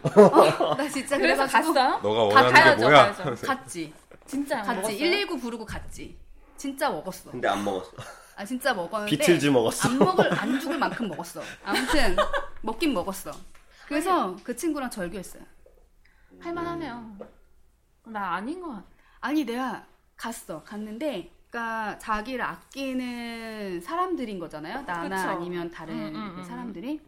나 0.76 0.88
진짜 0.88 1.18
그래서 1.18 1.44
갔어요? 1.46 1.72
너가 1.72 2.00
가- 2.02 2.22
원하는 2.22 2.52
게 2.52 2.60
가야죠, 2.60 2.82
뭐야? 2.82 3.12
가야죠. 3.12 3.34
갔지 3.46 3.92
진짜 4.26 4.58
안 4.60 4.66
갔지 4.66 4.76
먹었어요? 4.80 4.98
119 4.98 5.38
부르고 5.40 5.64
갔지 5.66 6.16
진짜 6.56 6.90
먹었어 6.90 7.30
근데 7.32 7.48
안 7.48 7.64
먹었어. 7.64 7.90
아 8.36 8.44
진짜 8.44 8.72
먹었는데 8.74 9.16
비틀즈 9.16 9.46
먹었어. 9.46 9.88
안 9.88 9.98
먹을 9.98 10.32
안 10.38 10.60
죽을 10.60 10.78
만큼 10.78 11.08
먹었어 11.08 11.42
아무튼 11.64 12.16
먹긴 12.66 12.92
먹었어 12.92 13.30
그래서 13.86 14.36
그 14.42 14.54
친구랑 14.56 14.90
절교했어요 14.90 15.44
할만하네요. 16.40 17.16
나 18.06 18.34
아닌 18.34 18.60
것 18.60 18.68
같아. 18.68 18.84
아니 19.20 19.44
내가 19.44 19.86
갔어 20.16 20.62
갔는데 20.64 21.30
그러니까 21.48 21.96
자기를 21.98 22.44
아끼는 22.44 23.80
사람들인 23.80 24.38
거잖아요 24.38 24.82
나나 24.82 25.16
그쵸. 25.16 25.28
아니면 25.30 25.70
다른 25.70 25.94
음, 25.94 26.16
음, 26.16 26.32
그 26.34 26.40
음. 26.40 26.44
사람들이 26.44 27.00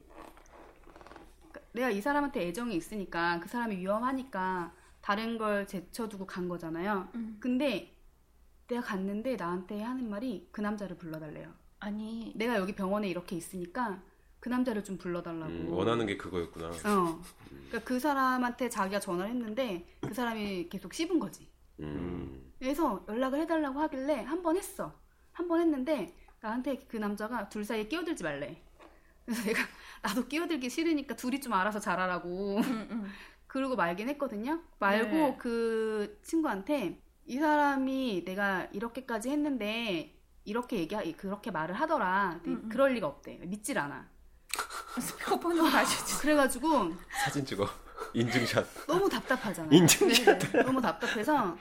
그러니까 1.50 1.60
내가 1.72 1.90
이 1.90 2.00
사람한테 2.00 2.46
애정이 2.46 2.74
있으니까 2.76 3.40
그 3.40 3.48
사람이 3.48 3.76
위험하니까 3.76 4.72
다른 5.02 5.36
걸 5.38 5.66
제쳐두고 5.66 6.26
간 6.26 6.48
거잖아요 6.48 7.08
음. 7.14 7.36
근데 7.40 7.94
내가 8.68 8.80
갔는데 8.82 9.36
나한테 9.36 9.82
하는 9.82 10.08
말이 10.08 10.48
그 10.52 10.60
남자를 10.60 10.96
불러달래요 10.96 11.52
아니 11.80 12.32
내가 12.36 12.56
여기 12.56 12.74
병원에 12.74 13.08
이렇게 13.08 13.36
있으니까 13.36 14.00
그 14.40 14.48
남자를 14.48 14.84
좀 14.84 14.96
불러달라고 14.98 15.50
음, 15.52 15.68
원하는 15.72 16.06
게 16.06 16.16
그거였구나. 16.16 16.68
어. 16.68 17.20
그러니까 17.48 17.78
그 17.84 17.98
사람한테 17.98 18.68
자기가 18.68 19.00
전화를 19.00 19.30
했는데 19.32 19.86
그 20.00 20.14
사람이 20.14 20.68
계속 20.68 20.94
씹은 20.94 21.18
거지 21.18 21.48
음. 21.80 22.52
그래서 22.58 23.04
연락을 23.08 23.40
해달라고 23.40 23.80
하길래 23.80 24.22
한 24.22 24.42
번 24.42 24.56
했어. 24.56 24.92
한 25.32 25.46
번 25.48 25.60
했는데 25.60 26.14
나한테 26.40 26.76
그 26.88 26.96
남자가 26.96 27.48
둘 27.48 27.64
사이에 27.64 27.86
끼어들지 27.88 28.22
말래. 28.24 28.60
그래서 29.24 29.42
내가 29.44 29.60
나도 30.02 30.26
끼어들기 30.26 30.70
싫으니까 30.70 31.14
둘이 31.16 31.40
좀 31.40 31.52
알아서 31.52 31.78
잘하라고 31.80 32.56
음, 32.58 32.88
음. 32.90 33.12
그러고 33.46 33.76
말긴 33.76 34.08
했거든요. 34.10 34.60
말고 34.78 35.10
네. 35.16 35.36
그 35.38 36.18
친구한테 36.22 37.00
이 37.26 37.38
사람이 37.38 38.24
내가 38.24 38.64
이렇게까지 38.72 39.30
했는데 39.30 40.14
이렇게 40.44 40.78
얘기 40.78 41.12
그렇게 41.12 41.50
말을 41.50 41.74
하더라. 41.74 42.40
음. 42.46 42.68
그럴 42.70 42.94
리가 42.94 43.06
없대. 43.06 43.38
믿질 43.44 43.78
않아. 43.78 44.08
스피커폰으로 45.00 45.70
다시 45.70 46.06
주 46.06 46.20
그래가지고 46.20 46.92
사진 47.24 47.44
찍어. 47.44 47.68
인증샷. 48.14 48.86
너무 48.86 49.08
답답하잖아요. 49.08 49.70
인증샷. 49.72 50.38
네, 50.38 50.62
너무 50.62 50.80
답답해서 50.80 51.56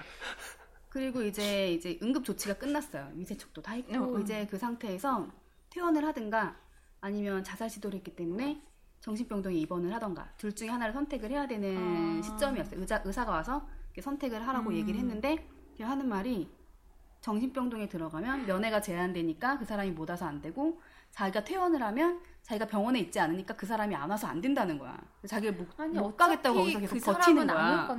그리고 0.89 1.21
이제 1.21 1.73
이제 1.73 1.99
응급 2.01 2.23
조치가 2.23 2.55
끝났어요. 2.55 3.11
위세척도 3.15 3.61
다 3.61 3.73
했고 3.73 3.95
어, 3.95 4.17
어. 4.17 4.19
이제 4.19 4.47
그 4.49 4.57
상태에서 4.57 5.27
퇴원을 5.69 6.05
하든가 6.05 6.55
아니면 7.01 7.43
자살 7.43 7.69
시도를 7.69 7.97
했기 7.97 8.15
때문에 8.15 8.61
정신병동에 9.01 9.55
입원을 9.57 9.93
하던가 9.93 10.29
둘 10.37 10.55
중에 10.55 10.69
하나를 10.69 10.93
선택을 10.93 11.29
해야 11.31 11.47
되는 11.47 12.19
아. 12.19 12.21
시점이었어요. 12.23 12.79
의사, 12.79 13.01
의사가 13.03 13.31
와서 13.31 13.67
선택을 13.99 14.47
하라고 14.47 14.69
음. 14.69 14.75
얘기를 14.75 14.99
했는데 14.99 15.47
하는 15.79 16.07
말이 16.07 16.49
정신병동에 17.21 17.89
들어가면 17.89 18.45
면회가 18.45 18.81
제한되니까 18.81 19.57
그 19.57 19.65
사람이 19.65 19.91
못 19.91 20.09
와서 20.09 20.25
안 20.25 20.41
되고 20.41 20.79
자기가 21.11 21.43
퇴원을 21.43 21.81
하면 21.83 22.21
자기가 22.47 22.65
병원에 22.65 22.99
있지 22.99 23.19
않으니까 23.19 23.57
그 23.57 23.65
사람이 23.65 23.93
안 23.93 24.09
와서 24.09 24.25
안 24.27 24.39
된다는 24.39 24.79
거야. 24.79 24.97
자기를 25.27 25.55
못, 25.55 25.67
아니 25.77 25.99
못 25.99 26.15
가겠다고 26.15 26.59
거기서 26.59 26.79
계속 26.79 26.95
그 26.95 27.01
버티는 27.01 27.45
거야. 27.45 27.89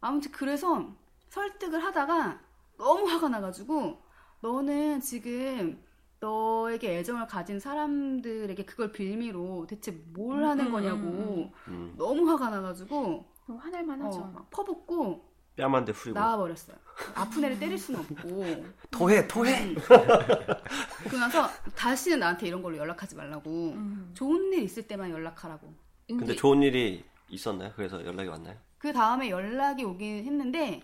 아무튼 0.00 0.30
그래서 0.30 0.94
설득을 1.30 1.82
하다가 1.82 2.38
너무 2.78 3.08
화가 3.08 3.28
나가지고 3.28 4.00
너는 4.42 5.00
지금 5.00 5.82
너에게 6.20 6.98
애정을 6.98 7.26
가진 7.26 7.58
사람들에게 7.58 8.64
그걸 8.64 8.92
빌미로 8.92 9.66
대체 9.66 9.90
뭘 9.90 10.44
하는 10.44 10.66
음, 10.66 10.72
거냐고 10.72 11.06
음, 11.08 11.52
음. 11.66 11.94
너무 11.98 12.30
화가 12.30 12.50
나가지고 12.50 13.24
어, 13.48 13.52
화낼 13.54 13.82
만 13.82 14.00
하죠. 14.02 14.20
어, 14.20 14.30
막 14.32 14.48
퍼붓고 14.50 15.25
뺨한대 15.56 15.92
후리고 15.92 16.18
나와버렸어요. 16.18 16.76
아픈 17.14 17.44
애를 17.44 17.58
때릴 17.58 17.78
수는 17.78 18.00
없고. 18.00 18.64
토해 18.90 19.26
토해. 19.26 19.74
그러고 19.74 21.16
나서 21.18 21.48
다시는 21.74 22.20
나한테 22.20 22.46
이런 22.48 22.62
걸로 22.62 22.76
연락하지 22.76 23.16
말라고. 23.16 23.72
음. 23.72 24.10
좋은 24.14 24.52
일 24.52 24.62
있을 24.62 24.86
때만 24.86 25.10
연락하라고. 25.10 25.74
근데 26.06 26.34
좋은 26.34 26.62
일이 26.62 27.04
있었나요? 27.28 27.72
그래서 27.74 28.04
연락이 28.04 28.28
왔나요? 28.28 28.56
그 28.78 28.92
다음에 28.92 29.30
연락이 29.30 29.82
오긴 29.82 30.24
했는데 30.24 30.82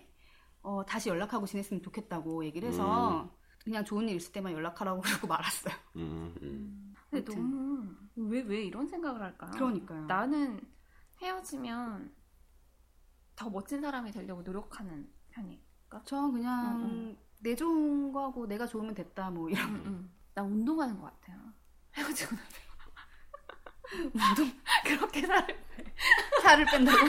어, 0.61 0.83
다시 0.85 1.09
연락하고 1.09 1.45
지냈으면 1.45 1.81
좋겠다고 1.81 2.43
얘기를 2.45 2.67
해서 2.69 3.31
그냥 3.63 3.85
좋은 3.85 4.09
일 4.09 4.15
있을 4.17 4.33
때만 4.33 4.51
연락하라고 4.53 5.01
그러고 5.01 5.27
말았어요. 5.27 5.73
음. 5.95 6.93
근데. 7.09 7.33
너무 7.33 7.83
왜왜 8.15 8.63
이런 8.63 8.87
생각을 8.87 9.21
할까? 9.21 9.49
그러니까요. 9.51 10.05
나는 10.05 10.59
헤어지면 11.21 12.11
더 13.35 13.49
멋진 13.49 13.81
사람이 13.81 14.11
되려고 14.11 14.41
노력하는 14.41 15.07
편이니까. 15.31 16.01
전 16.05 16.31
그냥 16.31 16.81
응, 16.83 16.89
응. 16.89 17.17
내 17.41 17.55
좋은 17.55 18.11
거하고 18.11 18.45
내가 18.47 18.65
좋으면 18.65 18.93
됐다 18.93 19.29
뭐 19.29 19.49
이런 19.49 19.69
음, 19.69 19.83
음. 19.85 20.11
나 20.33 20.43
운동하는 20.43 20.99
것 20.99 21.05
같아요. 21.19 21.39
헤어지고 21.95 22.35
나면 22.35 22.51
운동 24.13 24.51
그렇게 24.85 25.21
살을. 25.25 25.59
살을 26.41 26.65
뺀다고. 26.65 26.97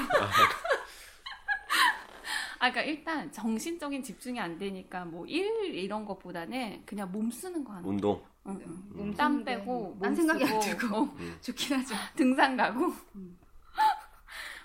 아, 2.60 2.70
그러니까 2.70 2.82
일단 2.82 3.30
정신적인 3.32 4.02
집중이 4.02 4.40
안 4.40 4.58
되니까 4.58 5.04
뭐 5.04 5.26
일 5.26 5.74
이런 5.74 6.04
것보다는 6.06 6.82
그냥 6.86 7.10
몸 7.12 7.30
쓰는 7.30 7.62
거 7.64 7.72
하는. 7.72 7.82
거. 7.82 7.88
운동. 7.90 8.24
응, 8.46 8.60
응. 8.66 8.84
몸땀 8.96 9.32
쓰는 9.32 9.44
게 9.44 9.56
빼고 9.58 9.98
딴몸 10.00 10.14
생각이 10.16 10.44
안 10.44 10.60
들고. 10.60 10.96
어, 10.96 11.16
좋긴 11.42 11.76
하죠. 11.78 11.94
등산 12.16 12.56
가고. 12.56 12.92
음. 13.16 13.38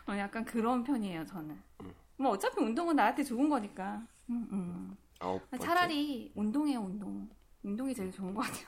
어, 0.09 0.17
약간 0.17 0.43
그런 0.43 0.83
편이에요 0.83 1.25
저는. 1.25 1.61
음. 1.81 1.93
뭐 2.17 2.31
어차피 2.31 2.59
운동은 2.59 2.95
나한테 2.95 3.23
좋은 3.23 3.47
거니까. 3.47 4.01
음, 4.29 4.47
음. 4.51 4.97
아홉 5.19 5.47
번째. 5.49 5.65
차라리 5.65 6.31
운동해요 6.35 6.79
운동. 6.79 7.29
운동이 7.61 7.93
제일 7.93 8.11
좋은 8.11 8.33
것 8.33 8.41
같아요. 8.41 8.67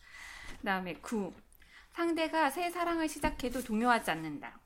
그 0.58 0.64
다음에 0.64 0.94
9. 0.94 1.34
상대가 1.92 2.48
새 2.48 2.70
사랑을 2.70 3.08
시작해도 3.08 3.62
동요하지 3.62 4.10
않는다. 4.10 4.60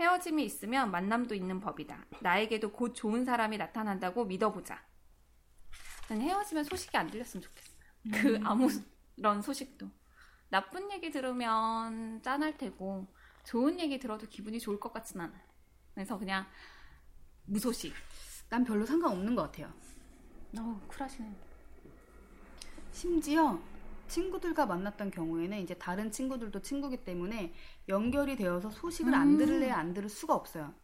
헤어짐이 0.00 0.44
있으면 0.44 0.90
만남도 0.90 1.34
있는 1.34 1.60
법이다. 1.60 2.04
나에게도 2.20 2.72
곧 2.72 2.94
좋은 2.94 3.24
사람이 3.24 3.56
나타난다고 3.56 4.24
믿어보자. 4.24 4.82
난 6.08 6.20
헤어지면 6.20 6.64
소식이 6.64 6.96
안 6.96 7.08
들렸으면 7.08 7.42
좋겠어요. 7.42 7.76
그 8.12 8.40
아무런 8.44 9.42
소식도. 9.42 9.88
나쁜 10.48 10.90
얘기 10.92 11.10
들으면 11.10 12.22
짠할 12.22 12.56
테고 12.56 13.06
좋은 13.46 13.78
얘기 13.78 13.98
들어도 13.98 14.26
기분이 14.28 14.58
좋을 14.58 14.78
것 14.78 14.92
같진 14.92 15.20
않아요. 15.20 15.40
그래서 15.94 16.18
그냥 16.18 16.44
무소식. 17.46 17.94
난 18.50 18.64
별로 18.64 18.84
상관없는 18.84 19.34
것 19.34 19.42
같아요. 19.42 19.72
어우 20.58 20.78
쿨하시네. 20.88 21.32
심지어 22.92 23.60
친구들과 24.08 24.66
만났던 24.66 25.10
경우에는 25.10 25.60
이제 25.60 25.74
다른 25.74 26.10
친구들도 26.10 26.60
친구기 26.62 27.04
때문에 27.04 27.54
연결이 27.88 28.36
되어서 28.36 28.70
소식을 28.70 29.14
안 29.14 29.34
음. 29.34 29.38
들을래야 29.38 29.76
안 29.76 29.94
들을 29.94 30.08
수가 30.08 30.34
없어요. 30.34 30.74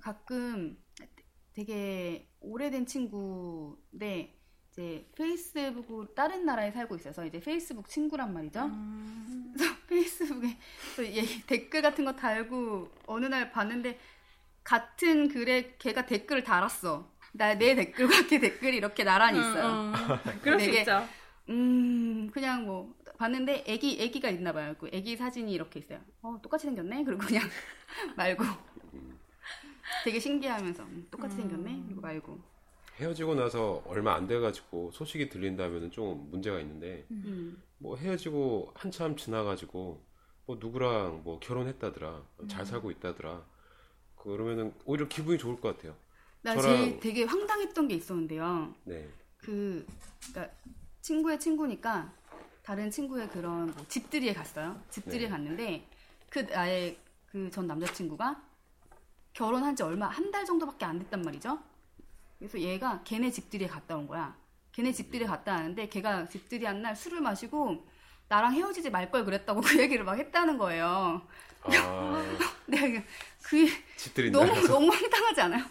가끔 0.00 0.76
되게 1.52 2.28
오래된 2.40 2.86
친구인데 2.86 4.36
이제 4.74 5.06
페이스북으로 5.14 6.14
다른 6.14 6.44
나라에 6.44 6.72
살고 6.72 6.96
있어서 6.96 7.24
이제 7.24 7.38
페이스북 7.38 7.88
친구란 7.88 8.34
말이죠. 8.34 8.64
음. 8.64 9.54
페이스북에 9.88 10.56
댓글 11.46 11.80
같은 11.80 12.04
거 12.04 12.16
달고 12.16 12.90
어느 13.06 13.26
날 13.26 13.52
봤는데 13.52 13.98
같은 14.64 15.28
글에 15.28 15.76
걔가 15.78 16.06
댓글을 16.06 16.42
달았어. 16.42 17.08
나 17.32 17.54
내 17.54 17.74
댓글과 17.76 18.26
걔 18.26 18.40
댓글이 18.40 18.76
이렇게 18.76 19.04
나란히 19.04 19.38
있어요. 19.38 19.66
음, 19.66 19.94
음. 19.94 20.40
그럴 20.42 20.58
수 20.58 20.70
있죠. 20.70 21.06
음, 21.50 22.30
그냥 22.32 22.64
뭐 22.64 22.94
봤는데 23.16 23.64
애기 23.68 24.00
애기가 24.00 24.28
있나 24.30 24.52
봐요. 24.52 24.74
그 24.78 24.88
애기 24.92 25.16
사진이 25.16 25.52
이렇게 25.52 25.78
있어요. 25.80 26.00
어, 26.22 26.38
똑같이 26.42 26.66
생겼네. 26.66 27.04
그리고 27.04 27.20
그냥 27.24 27.44
말고 28.16 28.42
되게 30.04 30.18
신기하면서 30.18 30.82
음, 30.82 31.06
똑같이 31.12 31.36
생겼네. 31.36 31.82
그리고 31.86 32.00
말고. 32.00 32.53
헤어지고 32.96 33.34
나서 33.34 33.82
얼마 33.86 34.14
안 34.14 34.26
돼가지고 34.26 34.90
소식이 34.92 35.28
들린다면 35.28 35.90
좀 35.90 36.28
문제가 36.30 36.60
있는데 36.60 37.04
음. 37.10 37.60
뭐 37.78 37.96
헤어지고 37.96 38.72
한참 38.74 39.16
지나가지고 39.16 40.00
뭐 40.46 40.56
누구랑 40.60 41.22
뭐 41.24 41.40
결혼했다더라 41.40 42.22
잘 42.48 42.64
살고 42.66 42.90
있다더라 42.92 43.44
그러면은 44.16 44.72
오히려 44.84 45.08
기분이 45.08 45.38
좋을 45.38 45.60
것 45.60 45.76
같아요. 45.76 45.96
나 46.42 46.54
저랑- 46.54 46.62
제일 46.62 47.00
되게 47.00 47.24
황당했던 47.24 47.88
게 47.88 47.94
있었는데요. 47.94 48.74
네. 48.84 49.08
그 49.38 49.84
그러니까 50.32 50.54
친구의 51.00 51.40
친구니까 51.40 52.12
다른 52.62 52.90
친구의 52.90 53.28
그런 53.30 53.66
뭐 53.74 53.84
집들이에 53.88 54.32
갔어요. 54.32 54.80
집들이에 54.90 55.26
네. 55.26 55.28
갔는데 55.28 55.88
그 56.30 56.40
나의 56.40 56.98
그 57.26 57.50
전 57.50 57.66
남자친구가 57.66 58.40
결혼한 59.32 59.74
지 59.74 59.82
얼마 59.82 60.06
한 60.06 60.30
달 60.30 60.44
정도밖에 60.44 60.84
안 60.84 60.98
됐단 61.00 61.22
말이죠. 61.22 61.58
그래서 62.38 62.58
얘가 62.60 63.02
걔네 63.04 63.30
집들이에 63.30 63.68
갔다 63.68 63.96
온 63.96 64.06
거야. 64.06 64.36
걔네 64.72 64.92
집들이에 64.92 65.26
갔다 65.26 65.52
왔는데 65.54 65.88
걔가 65.88 66.28
집들이 66.28 66.66
한 66.66 66.82
날 66.82 66.94
술을 66.96 67.20
마시고 67.20 67.86
나랑 68.28 68.54
헤어지지 68.54 68.90
말 68.90 69.10
걸 69.10 69.24
그랬다고 69.24 69.60
그 69.62 69.78
얘기를 69.80 70.04
막 70.04 70.18
했다는 70.18 70.58
거예요. 70.58 71.22
아, 71.62 72.22
내가 72.66 73.02
그 73.42 73.66
집들이 73.96 74.30
너무 74.30 74.46
나가서 74.46 74.68
너무 74.68 74.90
황당하지 74.92 75.40
않아요? 75.42 75.64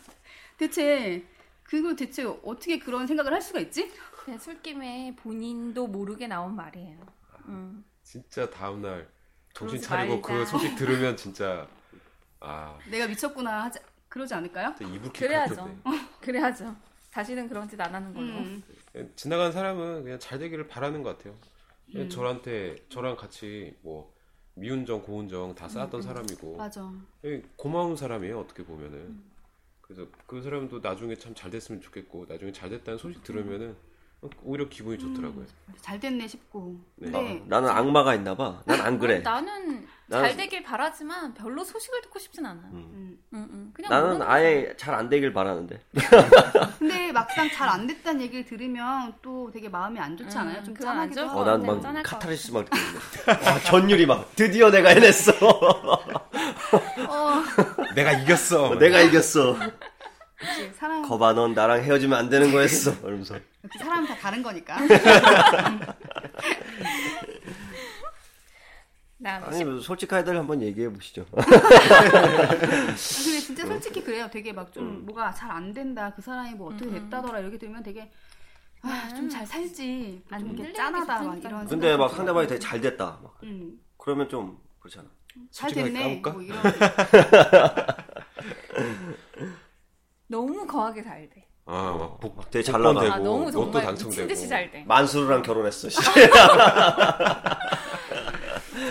대체 0.58 1.24
그거 1.64 1.96
대체 1.96 2.24
어떻게 2.24 2.80
그런 2.80 3.06
생각을 3.08 3.34
할 3.34 3.42
수가 3.42 3.60
있지? 3.60 3.92
그냥 4.24 4.40
술김에 4.40 5.16
본인도 5.18 5.88
모르게 5.88 6.28
나온 6.28 6.56
말이에요. 6.56 7.00
음. 7.48 7.84
진짜 8.04 8.50
다음날 8.50 9.10
정신 9.54 9.82
차리고 9.82 10.16
말자. 10.22 10.28
그 10.28 10.46
소식 10.46 10.76
들으면 10.76 11.18
진짜 11.18 11.68
아 12.40 12.78
내가 12.90 13.08
미쳤구나 13.08 13.64
하지 13.66 13.80
그러지 14.14 14.32
않을까요? 14.36 14.76
그래야죠. 15.12 15.56
같은데 15.56 15.82
그래야죠. 16.22 16.76
다시는 17.10 17.48
그런 17.50 17.68
짓 17.68 17.82
안 17.82 17.96
하는 17.96 18.14
걸로. 18.14 18.28
음. 18.28 18.64
지나간 19.16 19.52
사람은 19.52 20.04
그냥 20.04 20.20
잘 20.20 20.38
되기를 20.38 20.68
바라는 20.68 21.02
것 21.02 21.18
같아요. 21.18 21.36
그냥 21.92 22.06
음. 22.06 22.10
저한테 22.10 22.76
저랑 22.90 23.16
같이 23.16 23.76
뭐 23.82 24.14
미운정 24.54 25.02
고운정 25.02 25.56
다 25.56 25.68
쌓았던 25.68 26.00
음, 26.00 26.04
사람이고 26.04 26.58
맞아. 26.58 26.94
예, 27.26 27.42
고마운 27.56 27.96
사람이에요 27.96 28.40
어떻게 28.40 28.64
보면은 28.64 29.20
그래서 29.82 30.08
그 30.28 30.44
사람도 30.44 30.80
나중에 30.80 31.16
참 31.16 31.34
잘 31.34 31.50
됐으면 31.50 31.82
좋겠고 31.82 32.28
나중에 32.30 32.52
잘 32.52 32.70
됐다는 32.70 33.00
소식 33.00 33.24
들으면은 33.24 33.76
오히려 34.44 34.68
기분이 34.70 34.98
좋더라고요. 34.98 35.46
잘 35.82 36.00
됐네 36.00 36.28
싶고. 36.28 36.76
네. 36.96 37.12
근데 37.12 37.42
아, 37.42 37.46
나는 37.48 37.70
악마가 37.70 38.16
있나 38.16 38.36
봐. 38.36 38.62
난 38.66 38.80
안 38.82 39.00
그래. 39.00 39.20
나는 39.20 39.86
잘 40.10 40.36
되길 40.38 40.64
바라지만 40.64 41.34
별로 41.34 41.64
소식을 41.64 42.02
듣고 42.02 42.20
싶진 42.20 42.46
않아요. 42.46 42.70
음. 42.74 42.90
음. 42.94 43.18
응, 43.34 43.48
응. 43.52 43.72
그냥 43.74 43.90
나는 43.92 44.22
아예 44.22 44.74
잘 44.78 44.94
안 44.96 45.10
되길 45.10 45.34
바라는데. 45.34 45.82
근데 46.80 47.12
막상 47.12 47.50
잘 47.50 47.68
안 47.70 47.88
됐다는 47.88 48.22
얘기를 48.22 48.46
들으면 48.46 49.14
또 49.22 49.50
되게 49.52 49.68
마음이 49.70 50.00
안 50.00 50.16
좋지 50.16 50.36
음, 50.38 50.42
않아요? 50.42 50.64
좀 50.64 50.74
그건 50.74 51.00
안 51.00 51.12
짠하기도 51.12 51.30
하고. 51.30 51.40
어, 51.42 51.46
난막 51.58 51.82
짠할 51.82 52.04
것 52.04 52.10
카타르시스 52.12 52.52
막 52.52 52.66
느끼는데. 52.66 53.46
와, 53.50 53.60
전율이 53.60 54.06
막 54.06 54.36
드디어 54.36 54.70
내가 54.70 54.90
해냈어. 54.90 55.32
어, 57.08 57.44
내가 57.96 58.12
이겼어. 58.14 58.76
내가 58.76 59.02
이겼어. 59.02 59.56
거봐, 61.08 61.34
넌 61.34 61.54
나랑 61.54 61.82
헤어지면 61.84 62.18
안 62.18 62.30
되는 62.30 62.52
거였어. 62.52 62.92
이러면서. 63.04 63.36
역시 63.64 63.80
사람 63.80 64.06
다 64.06 64.16
다른 64.16 64.44
거니까. 64.44 64.78
아니, 69.26 69.64
뭐 69.64 69.80
솔직하게들 69.80 70.38
한번 70.38 70.62
얘기해 70.62 70.90
보시죠. 70.92 71.26
근데 71.32 71.46
진짜 73.40 73.66
솔직히 73.66 74.04
그래요. 74.04 74.28
되게 74.30 74.52
막좀 74.52 74.84
음. 74.84 75.06
뭐가 75.06 75.32
잘 75.32 75.50
안 75.52 75.72
된다. 75.74 76.12
그 76.14 76.22
사람이 76.22 76.56
뭐 76.56 76.74
어떻게 76.74 76.90
됐다더라 76.92 77.40
이렇게 77.40 77.58
들으면 77.58 77.82
되게 77.84 78.12
아, 78.82 79.08
좀 79.16 79.30
잘 79.30 79.48
살지. 79.48 80.24
좀 80.30 80.40
이렇게 80.40 80.64
흔들리는 80.64 80.74
짠하다 80.74 81.20
게 81.22 81.26
막. 81.28 81.38
이런. 81.38 81.66
근데 81.68 81.96
막 81.96 82.10
상대방이 82.10 82.48
되게 82.48 82.60
잘 82.60 82.82
됐다. 82.82 83.20
막. 83.24 83.38
음, 83.44 83.80
그러면 83.98 84.28
좀 84.28 84.60
그렇잖아. 84.80 85.08
잘 85.52 85.72
됐네. 85.72 86.22
까볼까? 86.22 86.32
뭐 86.32 86.42
이런. 86.42 86.62
너무 90.28 90.68
거하게 90.68 91.02
잘 91.02 91.30
돼. 91.30 91.43
아, 91.66 91.96
막 91.98 92.20
복, 92.20 92.50
되게 92.52 92.62
잘 92.64 92.82
복권 92.82 92.96
나가. 92.96 93.06
되고, 93.06 93.14
아 93.14 93.20
너무 93.20 93.46
로또 93.46 93.52
정말 93.52 93.84
당첨되고. 93.84 94.10
미친 94.10 94.28
듯이 94.28 94.48
잘 94.50 94.70
돼. 94.72 94.84
만수르랑 94.86 95.42
결혼했어. 95.44 95.90
씨. 95.90 95.98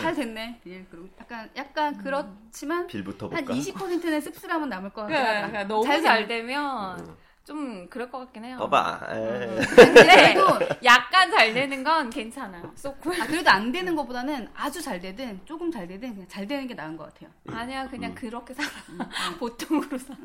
잘 0.00 0.14
됐네. 0.14 0.60
예, 0.66 0.84
그리고 0.90 1.08
약간 1.20 1.50
약간 1.54 1.98
그렇지만 1.98 2.86
빌부터 2.86 3.28
한 3.28 3.44
볼까? 3.44 3.54
20%는 3.54 4.20
씁쓸함은 4.20 4.68
남을 4.68 4.90
것 4.90 5.02
같아요. 5.02 5.18
그러니까, 5.18 5.48
그러니까 5.48 5.64
너무 5.74 6.02
잘, 6.02 6.26
되면 6.26 7.16
좀 7.44 7.88
그럴 7.88 8.10
것 8.10 8.18
같긴 8.20 8.44
해요. 8.44 8.56
봐봐. 8.58 9.00
음. 9.10 9.60
근데 9.76 10.34
약간 10.84 11.30
잘 11.30 11.52
되는 11.52 11.84
건 11.84 12.08
괜찮아요. 12.08 12.72
쏘고. 12.74 13.12
아, 13.14 13.26
그래도 13.26 13.50
안 13.50 13.70
되는 13.72 13.94
것보다는 13.96 14.48
아주 14.54 14.80
잘 14.80 15.00
되든 15.00 15.40
조금 15.44 15.70
잘 15.70 15.86
되든 15.86 16.14
그냥 16.14 16.28
잘 16.28 16.46
되는 16.46 16.66
게 16.66 16.74
나은 16.74 16.96
것 16.96 17.12
같아요. 17.12 17.30
아니야 17.48 17.88
그냥 17.88 18.12
음. 18.12 18.14
그렇게 18.14 18.54
살아. 18.54 18.68
보통으로 19.38 19.98
살아. 19.98 20.18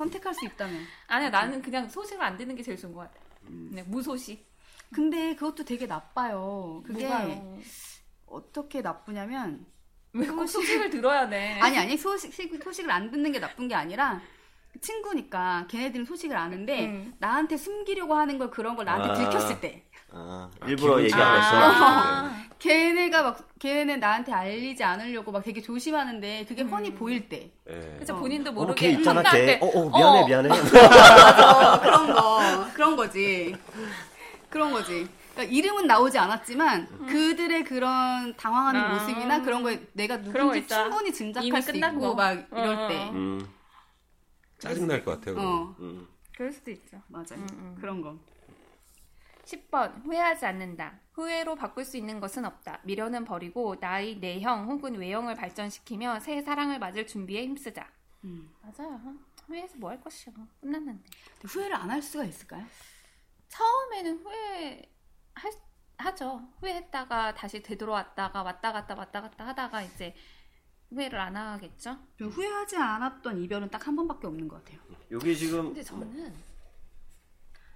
선택할 0.00 0.34
수 0.34 0.46
있다면. 0.46 0.82
아니야 1.08 1.28
나는 1.28 1.60
그냥 1.60 1.88
소식을 1.88 2.22
안 2.22 2.36
듣는 2.38 2.56
게 2.56 2.62
제일 2.62 2.78
좋은 2.78 2.94
것 2.94 3.00
같아. 3.00 3.20
음. 3.48 3.68
그냥 3.70 3.84
무소식. 3.88 4.48
근데 4.94 5.34
그것도 5.34 5.64
되게 5.64 5.86
나빠요. 5.86 6.82
그게 6.86 7.06
뭐가요? 7.06 7.58
어떻게 8.26 8.80
나쁘냐면 8.80 9.66
왜꼭 10.12 10.48
소식을 10.48 10.90
들어야 10.90 11.28
돼? 11.28 11.58
아니 11.60 11.78
아니 11.78 11.96
소식 11.96 12.32
소식을 12.32 12.90
안 12.90 13.10
듣는 13.10 13.30
게 13.30 13.38
나쁜 13.38 13.68
게 13.68 13.74
아니라 13.74 14.20
친구니까 14.80 15.66
걔네들은 15.68 16.04
소식을 16.06 16.36
아는데 16.36 16.86
음. 16.86 17.14
나한테 17.18 17.56
숨기려고 17.56 18.14
하는 18.14 18.38
걸 18.38 18.50
그런 18.50 18.76
걸 18.76 18.86
나한테 18.86 19.10
아. 19.10 19.14
들켰을 19.14 19.60
때 19.60 19.84
아, 20.12 20.50
일부러 20.66 21.02
얘기 21.02 21.14
안 21.14 21.36
했어. 21.36 21.56
아. 21.56 22.40
걔네가 22.58 23.22
막 23.22 23.48
걔네는 23.58 24.00
나한테 24.00 24.32
알리지 24.32 24.84
않으려고 24.84 25.32
막 25.32 25.42
되게 25.42 25.62
조심하는데 25.62 26.44
그게 26.46 26.66
뻔히 26.66 26.92
보일 26.94 27.28
때 27.28 27.50
예. 27.68 27.96
그쵸 27.98 28.14
어. 28.14 28.18
본인도 28.18 28.50
어, 28.50 28.52
모르게 28.52 28.88
걔 28.92 28.98
있잖아, 28.98 29.22
걔. 29.22 29.58
어, 29.62 29.66
어, 29.66 29.88
미안해, 29.96 30.20
어. 30.22 30.26
미안해. 30.26 30.48
맞아 30.60 31.80
그런 31.80 32.12
거 32.14 32.66
그런 32.74 32.96
거지 32.96 33.56
그런 34.50 34.72
거지 34.72 35.08
그러니까 35.32 35.54
이름은 35.56 35.86
나오지 35.86 36.18
않았지만 36.18 37.06
그들의 37.06 37.64
그런 37.64 38.34
당황하는 38.36 38.80
아. 38.80 38.92
모습이나 38.92 39.40
그런 39.42 39.62
거에 39.62 39.80
내가 39.94 40.20
누군지. 40.20 40.66
충분히 40.66 41.12
짐작할 41.12 41.62
수 41.62 41.74
있고 41.76 41.98
거. 42.00 42.14
막 42.14 42.32
이럴 42.52 42.76
어, 42.76 42.88
때 42.88 42.96
어. 43.08 43.10
음, 43.12 43.48
짜증 44.58 44.86
날 44.86 45.02
것 45.02 45.18
같아요. 45.18 45.36
어, 45.40 45.74
음. 45.78 46.06
그럴 46.36 46.52
수도 46.52 46.70
있죠. 46.72 46.98
맞아요. 47.08 47.26
음, 47.36 47.46
음. 47.52 47.76
그런 47.80 48.02
거. 48.02 48.16
10번 49.50 50.04
후회하지 50.04 50.46
않는다. 50.46 51.00
후회로 51.12 51.56
바꿀 51.56 51.84
수 51.84 51.96
있는 51.96 52.20
것은 52.20 52.44
없다. 52.44 52.80
미련은 52.84 53.24
버리고 53.24 53.76
나의 53.80 54.16
내형 54.18 54.70
혹은 54.70 54.94
외형을 54.96 55.34
발전시키며 55.34 56.20
새 56.20 56.40
사랑을 56.42 56.78
맞을 56.78 57.06
준비에 57.06 57.42
힘쓰자. 57.42 57.88
음. 58.24 58.50
맞아요. 58.62 59.00
후회해서 59.46 59.76
뭐 59.78 59.90
할 59.90 60.00
것이야. 60.00 60.32
끝났는데. 60.60 61.02
후회를 61.44 61.74
안 61.74 61.90
할 61.90 62.00
수가 62.02 62.24
있을까요? 62.24 62.64
처음에는 63.48 64.18
후회 64.18 64.88
할, 65.34 65.52
하죠. 65.98 66.48
후회했다가 66.60 67.34
다시 67.34 67.62
되돌아왔다가 67.62 68.42
왔다 68.42 68.72
갔다 68.72 68.94
왔다 68.94 69.20
갔다 69.22 69.46
하다가 69.48 69.82
이제 69.82 70.14
후회를 70.90 71.18
안 71.18 71.36
하겠죠. 71.36 71.98
저 72.18 72.26
후회하지 72.26 72.76
않았던 72.76 73.38
이별은 73.42 73.70
딱 73.70 73.86
한 73.86 73.96
번밖에 73.96 74.26
없는 74.26 74.46
것 74.48 74.62
같아요. 74.64 74.80
여기 75.10 75.36
지금 75.36 75.64
근데 75.66 75.82
저는 75.82 76.32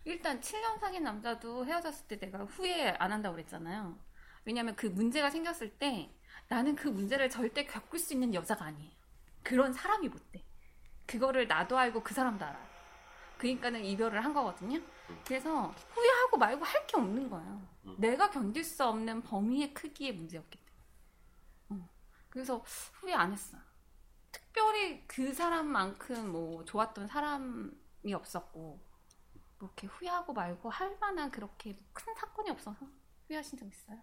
일단 0.04 0.40
7년 0.40 0.78
사귄 0.78 1.02
남자도 1.02 1.64
헤어졌을 1.66 2.06
때 2.08 2.18
내가 2.18 2.44
후회 2.44 2.90
안 2.98 3.12
한다고 3.12 3.36
그랬잖아요. 3.36 3.98
왜냐면 4.44 4.76
그 4.76 4.86
문제가 4.86 5.30
생겼을 5.30 5.78
때 5.78 6.14
나는 6.48 6.76
그 6.76 6.88
문제를 6.88 7.30
절대 7.30 7.64
겪을 7.66 7.98
수 7.98 8.12
있는 8.12 8.34
여자가 8.34 8.66
아니에요. 8.66 8.92
그런 9.42 9.72
사람이 9.72 10.08
못 10.08 10.30
돼. 10.32 10.44
그거를 11.06 11.48
나도 11.48 11.78
알고 11.78 12.02
그 12.02 12.14
사람도 12.14 12.44
알아요. 12.44 12.66
그러니까는 13.38 13.84
이별을 13.84 14.24
한 14.24 14.32
거거든요. 14.34 14.80
그래서 15.26 15.74
후회하고 15.90 16.36
말고 16.38 16.64
할 16.64 16.86
게 16.86 16.96
없는 16.98 17.28
거예요. 17.30 17.66
내가 17.98 18.30
견딜 18.30 18.62
수 18.64 18.84
없는 18.84 19.22
범위의 19.22 19.74
크기의 19.74 20.12
문제였기 20.14 20.58
때문에. 21.68 21.82
어. 21.84 21.88
그래서 22.30 22.58
후회 22.92 23.14
안 23.14 23.32
했어요. 23.32 23.60
특별히 24.32 25.06
그 25.06 25.32
사람만큼 25.32 26.30
뭐 26.30 26.64
좋았던 26.64 27.06
사람이 27.06 28.12
없었고 28.14 28.80
뭐 29.64 29.70
이렇게 29.74 29.86
후회하고 29.86 30.32
말고 30.34 30.68
할 30.68 30.96
만한 31.00 31.30
그렇게 31.30 31.78
큰 31.94 32.14
사건이 32.14 32.50
없어서 32.50 32.86
후회하신 33.26 33.58
적 33.58 33.66
있어요? 33.66 33.98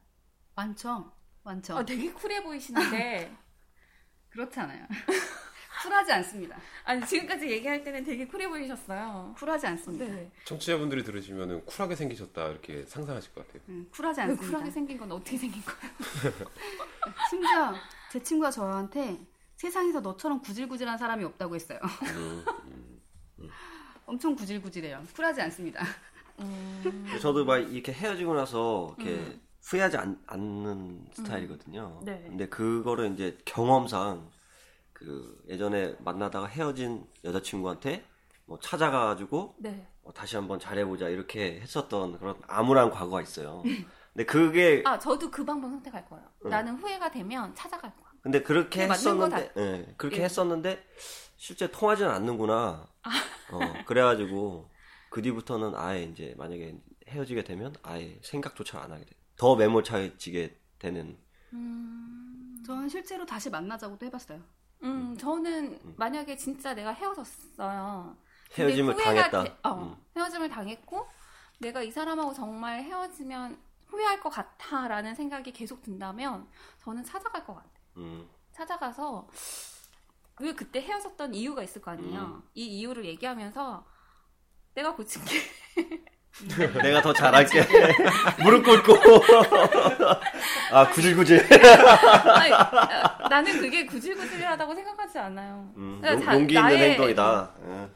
많죠. 0.56 1.12
많죠. 1.44 1.78
아, 1.78 1.86
되게 1.86 2.12
쿨해 2.12 2.42
보이시는데 2.44 3.36
그렇지 4.30 4.60
않아요. 4.60 4.88
쿨하지 5.84 6.12
않습니다. 6.14 6.58
아니 6.84 7.06
지금까지 7.06 7.50
얘기할 7.50 7.84
때는 7.84 8.04
되게 8.04 8.28
쿨해 8.28 8.48
보이셨어요. 8.50 9.34
쿨하지 9.38 9.68
않습니다. 9.68 10.06
네. 10.06 10.32
청취자분들이 10.46 11.04
들으시면 11.04 11.66
쿨하게 11.66 11.96
생기셨다 11.96 12.48
이렇게 12.50 12.86
상상하실 12.86 13.34
것 13.34 13.48
같아요. 13.48 13.64
음, 13.70 13.88
쿨하지 13.92 14.18
그 14.18 14.22
않습니다. 14.22 14.48
쿨하게 14.48 14.72
생긴 14.72 14.98
건 14.98 15.12
어떻게 15.12 15.38
생긴 15.38 15.62
거예요? 15.64 16.50
심지어 17.30 17.74
제 18.12 18.22
친구가 18.22 18.52
저한테 18.52 19.26
세상에서 19.56 20.02
너처럼 20.02 20.42
구질구질한 20.42 20.98
사람이 20.98 21.24
없다고 21.24 21.56
했어요. 21.56 21.80
엄청 24.12 24.36
구질구질해요. 24.36 25.04
쿨하지 25.16 25.42
않습니다. 25.44 25.86
음, 26.40 27.08
저도 27.22 27.46
막 27.46 27.58
이렇게 27.58 27.94
헤어지고 27.94 28.36
나서 28.36 28.94
이렇게 28.98 29.40
후회하지 29.62 29.98
않, 29.98 30.18
는 30.38 31.06
스타일이거든요. 31.14 32.02
네. 32.04 32.22
근데 32.28 32.50
그거를 32.50 33.14
이제 33.14 33.38
경험상 33.46 34.30
그 34.92 35.42
예전에 35.48 35.96
만나다가 36.00 36.48
헤어진 36.48 37.08
여자친구한테 37.24 38.04
뭐 38.46 38.60
찾아가가지고 38.60 39.56
네. 39.60 39.88
어, 40.04 40.12
다시 40.14 40.36
한번 40.36 40.60
잘해보자 40.60 41.08
이렇게 41.08 41.62
했었던 41.62 42.20
그런 42.20 42.36
암울한 42.48 42.90
과거가 42.92 43.22
있어요. 43.22 43.64
근데 44.12 44.26
그게 44.26 44.84
아 44.86 45.00
저도 45.00 45.32
그 45.32 45.46
방법 45.46 45.70
선택할 45.70 46.06
거예요. 46.10 46.26
나는 46.44 46.76
후회가 46.76 47.10
되면 47.12 47.56
찾아갈 47.56 47.90
거야. 47.96 48.12
근데 48.22 48.44
그렇게 48.44 48.88
맞는 48.88 48.94
했었는데, 48.94 49.52
예, 49.56 49.94
그렇게 49.96 50.18
예. 50.18 50.26
했었는데 50.26 50.84
실제 51.38 51.72
통하지는 51.72 52.12
않는구나. 52.12 52.88
어, 53.52 53.60
그래가지고 53.86 54.70
그 55.10 55.22
뒤부터는 55.22 55.74
아예 55.76 56.04
이제 56.04 56.34
만약에 56.38 56.78
헤어지게 57.08 57.44
되면 57.44 57.74
아예 57.84 58.18
생각조차 58.24 58.82
안 58.82 58.92
하게 58.92 59.06
돼. 59.06 59.12
더 59.36 59.56
매몰차지게 59.56 60.58
되는. 60.80 61.18
음, 61.54 62.64
저는 62.66 62.88
실제로 62.90 63.26
다시 63.26 63.50
만나자고도 63.50 64.06
해봤어요. 64.06 64.40
음 64.84 65.16
저는 65.18 65.80
만약에 65.98 66.36
진짜 66.38 66.74
내가 66.74 66.92
헤어졌어요. 66.92 68.16
헤어짐을 68.58 68.96
당했다. 68.98 69.44
돼- 69.44 69.58
어, 69.64 69.70
음. 69.76 69.96
헤어짐을 70.16 70.50
당했고 70.50 71.08
내가 71.60 71.82
이 71.84 71.92
사람하고 71.92 72.34
정말 72.34 72.82
헤어지면 72.84 73.58
후회할 73.88 74.20
것 74.20 74.30
같아라는 74.30 75.14
생각이 75.14 75.52
계속 75.52 75.84
든다면 75.84 76.48
저는 76.80 77.04
찾아갈 77.04 77.46
것 77.46 77.54
같아요. 77.56 77.72
음. 77.98 78.28
찾아가서 78.54 79.28
왜 80.42 80.54
그때 80.54 80.82
헤어졌던 80.82 81.34
이유가 81.36 81.62
있을 81.64 81.82
거 81.82 81.92
아니에요. 81.92 82.20
음. 82.20 82.42
이 82.54 82.66
이유를 82.66 83.06
얘기하면서 83.06 83.86
내가 84.76 84.96
고칠게. 84.96 85.36
내가 86.82 87.02
더 87.02 87.14
잘할게. 87.14 87.62
무릎 88.44 88.64
꿇고. 88.64 88.94
아, 90.72 90.88
구질구질. 90.90 91.46
아니, 92.30 92.52
어, 92.54 93.28
나는 93.30 93.60
그게 93.60 93.86
구질구질하다고 93.86 94.74
생각하지 94.74 95.20
않아요. 95.20 95.72
음, 95.76 96.02
자- 96.04 96.34
용기 96.34 96.56
있는 96.56 96.70
나의- 96.70 96.78
행동이다. 96.92 97.52
예. 97.68 97.90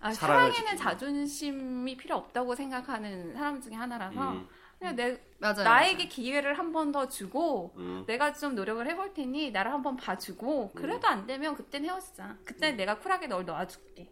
아, 0.00 0.10
사랑에는. 0.12 0.76
자존심이 0.78 1.96
필요 1.98 2.16
없다고 2.16 2.54
생각하는 2.54 3.34
사람 3.34 3.60
중에 3.60 3.74
하나라서 3.74 4.32
음, 4.32 4.48
그냥 4.80 4.96
내 4.96 5.20
맞아요. 5.38 5.62
나에게 5.62 6.08
기회를 6.08 6.58
한 6.58 6.72
번 6.72 6.90
더 6.92 7.06
주고 7.08 7.72
음. 7.76 8.04
내가 8.06 8.32
좀 8.32 8.54
노력을 8.54 8.84
해볼 8.88 9.12
테니 9.14 9.50
나를 9.50 9.72
한 9.72 9.82
번 9.82 9.96
봐주고 9.96 10.72
그래도 10.74 11.06
안 11.06 11.26
되면 11.26 11.54
그땐 11.54 11.84
헤어지자. 11.84 12.36
그때 12.44 12.72
내가 12.72 12.98
쿨하게 12.98 13.26
널 13.26 13.44
놔줄게. 13.44 14.08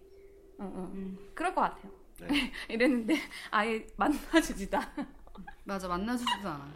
응, 0.61 0.73
응. 0.75 0.81
음, 0.95 1.19
그럴 1.35 1.55
것 1.55 1.63
같아요. 1.63 1.91
네. 2.21 2.29
이랬는데 2.69 3.17
아예 3.51 3.87
만나주지도 3.97 4.77
않아. 4.77 5.07
맞아 5.65 5.89
만나주지도 5.89 6.49
않아. 6.49 6.69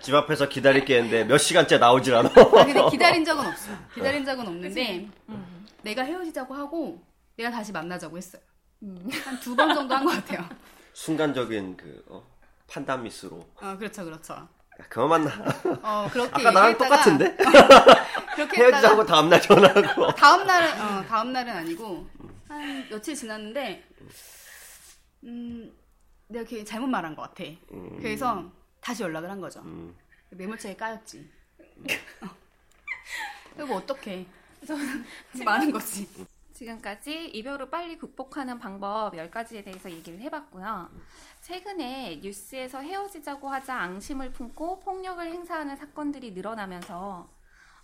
집 0.00 0.14
앞에서 0.14 0.48
기다릴게 0.48 0.96
했는데 0.96 1.24
몇 1.24 1.38
시간째 1.38 1.78
나오질 1.78 2.14
않아. 2.14 2.28
아, 2.28 2.64
근데 2.64 2.88
기다린 2.90 3.24
적은 3.24 3.46
없어. 3.46 3.70
기다린 3.94 4.24
적은 4.24 4.46
없는데 4.46 5.08
음. 5.28 5.66
내가 5.82 6.02
헤어지자고 6.02 6.54
하고 6.54 7.02
내가 7.36 7.50
다시 7.50 7.72
만나자고 7.72 8.16
했어요. 8.16 8.42
음. 8.82 9.08
한두 9.24 9.54
번 9.56 9.74
정도 9.74 9.94
한 9.94 10.04
것 10.04 10.10
같아요. 10.12 10.46
순간적인 10.92 11.76
그, 11.76 12.04
어, 12.08 12.22
판단 12.68 13.02
미스로. 13.02 13.44
어, 13.56 13.76
그렇죠, 13.78 14.04
그렇죠. 14.04 14.34
야, 14.34 14.48
그만 14.88 15.24
만나. 15.24 15.32
어, 15.82 16.08
그렇게 16.12 16.30
아까 16.32 16.50
나랑 16.50 16.70
얘기했다가 16.70 16.96
똑같은데? 16.96 17.36
그렇게 18.36 18.62
헤어지자고 18.62 19.00
했다가 19.02 19.06
다음날 19.06 19.42
전화하고. 19.42 20.12
다음 20.14 20.46
날은 20.46 20.80
어, 20.80 21.04
다음 21.06 21.32
날은 21.32 21.52
아니고 21.52 22.06
한 22.46 22.88
며칠 22.88 23.14
지났는데 23.14 23.84
음, 25.24 25.72
내가 26.28 26.44
걔 26.44 26.62
잘못 26.62 26.86
말한 26.86 27.16
것 27.16 27.22
같아. 27.22 27.42
그래서 28.00 28.44
다시 28.80 29.02
연락을 29.02 29.28
한 29.30 29.40
거죠. 29.40 29.60
음. 29.60 29.96
매몰차게 30.30 30.76
까였지. 30.76 31.28
그리고 33.56 33.74
어떡해. 33.76 34.26
많은 35.44 35.72
거지. 35.72 36.06
지금까지 36.58 37.26
이별 37.28 37.62
후 37.62 37.68
빨리 37.70 37.96
극복하는 37.96 38.58
방법 38.58 39.12
10가지에 39.12 39.64
대해서 39.64 39.88
얘기를 39.90 40.18
해봤고요. 40.20 40.90
최근에 41.40 42.16
뉴스에서 42.20 42.80
헤어지자고 42.80 43.48
하자 43.48 43.76
앙심을 43.76 44.32
품고 44.32 44.80
폭력을 44.80 45.24
행사하는 45.24 45.76
사건들이 45.76 46.32
늘어나면서 46.32 47.30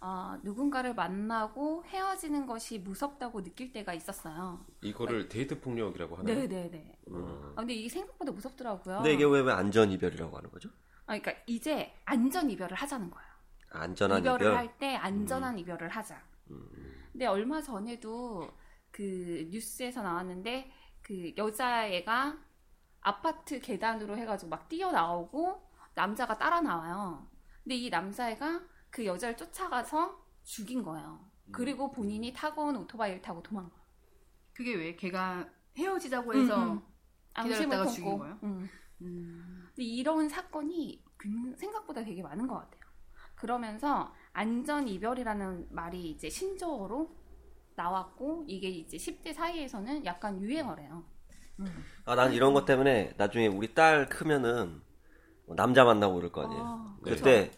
어, 0.00 0.38
누군가를 0.42 0.94
만나고 0.94 1.84
헤어지는 1.86 2.46
것이 2.46 2.80
무섭다고 2.80 3.44
느낄 3.44 3.72
때가 3.72 3.94
있었어요. 3.94 4.66
이거를 4.82 5.28
데이트 5.28 5.60
폭력이라고 5.60 6.16
하나요? 6.16 6.34
네네네. 6.34 6.98
음. 7.08 7.52
아, 7.54 7.60
근데 7.60 7.74
이게 7.74 7.88
생각보다 7.88 8.32
무섭더라고요. 8.32 8.96
근데 8.96 9.14
이게 9.14 9.24
왜, 9.24 9.40
왜 9.40 9.52
안전 9.52 9.92
이별이라고 9.92 10.36
하는 10.36 10.50
거죠? 10.50 10.68
아, 11.06 11.16
그러니까 11.18 11.32
이제 11.46 11.94
안전 12.04 12.50
이별을 12.50 12.76
하자는 12.76 13.08
거예요. 13.10 13.28
안전한 13.70 14.18
이별을 14.18 14.40
이별. 14.40 14.56
할때 14.56 14.96
안전한 14.96 15.54
음. 15.54 15.58
이별을 15.60 15.88
하자. 15.88 16.20
음. 16.50 16.68
근데 17.12 17.26
얼마 17.26 17.62
전에도 17.62 18.50
그 18.94 19.48
뉴스에서 19.50 20.02
나왔는데 20.02 20.70
그 21.02 21.32
여자애가 21.36 22.38
아파트 23.00 23.60
계단으로 23.60 24.16
해가지고 24.16 24.50
막 24.50 24.68
뛰어나오고 24.68 25.68
남자가 25.96 26.38
따라 26.38 26.60
나와요. 26.60 27.28
근데 27.64 27.74
이 27.74 27.90
남자애가 27.90 28.62
그 28.90 29.04
여자를 29.04 29.36
쫓아가서 29.36 30.24
죽인 30.44 30.84
거예요. 30.84 31.28
그리고 31.50 31.90
본인이 31.90 32.32
타고 32.32 32.66
온 32.66 32.76
오토바이를 32.76 33.20
타고 33.20 33.42
도망가. 33.42 33.74
그게 34.52 34.76
왜 34.76 34.94
걔가 34.94 35.48
헤어지자고 35.76 36.32
해서 36.32 36.56
음, 36.56 36.82
음. 37.38 37.42
기다렸다가 37.42 37.86
죽인 37.86 38.16
거예요? 38.16 38.38
음. 38.44 38.68
음. 39.02 39.68
근데 39.74 39.82
이런 39.82 40.28
사건이 40.28 41.04
생각보다 41.56 42.04
되게 42.04 42.22
많은 42.22 42.46
것 42.46 42.54
같아요. 42.54 42.84
그러면서 43.34 44.14
안전 44.32 44.86
이별이라는 44.86 45.66
말이 45.70 46.10
이제 46.10 46.30
신조어로 46.30 47.23
나왔고 47.76 48.44
이게 48.46 48.68
이제 48.68 48.96
10대 48.96 49.32
사이에서는 49.32 50.04
약간 50.04 50.40
유행어래요. 50.40 51.04
음. 51.60 51.84
아, 52.04 52.14
난 52.14 52.32
이런 52.32 52.52
것 52.54 52.64
때문에 52.64 53.14
나중에 53.16 53.46
우리 53.46 53.74
딸 53.74 54.08
크면은 54.08 54.80
뭐 55.46 55.56
남자 55.56 55.84
만나고 55.84 56.14
그럴 56.16 56.32
거 56.32 56.42
아니에요. 56.44 56.62
아, 56.64 56.96
그때. 57.02 57.50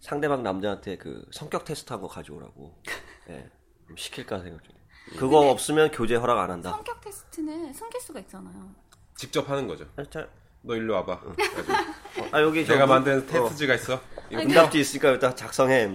상대방 0.00 0.42
남자한테 0.42 0.98
그 0.98 1.24
성격 1.32 1.64
테스트 1.64 1.90
한 1.92 2.00
거 2.02 2.08
가져오라고. 2.08 2.78
예. 3.30 3.32
네, 3.32 3.50
시킬까 3.96 4.40
생각 4.40 4.62
중이에요. 4.62 4.84
그거 5.18 5.50
없으면 5.50 5.90
교제 5.92 6.14
허락 6.16 6.38
안 6.40 6.50
한다. 6.50 6.70
성격 6.70 7.00
테스트는 7.00 7.72
숨길 7.72 8.00
수가 8.00 8.20
있잖아요. 8.20 8.74
직접 9.16 9.48
하는 9.48 9.66
거죠. 9.66 9.86
아, 9.96 10.04
자, 10.10 10.28
너 10.62 10.74
일로 10.76 10.94
와봐. 10.94 11.12
어. 11.12 11.32
아 12.32 12.40
여기 12.42 12.64
내가 12.66 12.86
만든 12.86 13.26
테스트지가 13.26 13.74
있어. 13.74 14.00
응답지 14.32 14.78
있으니까 14.80 15.10
일단 15.10 15.34
작성해. 15.34 15.88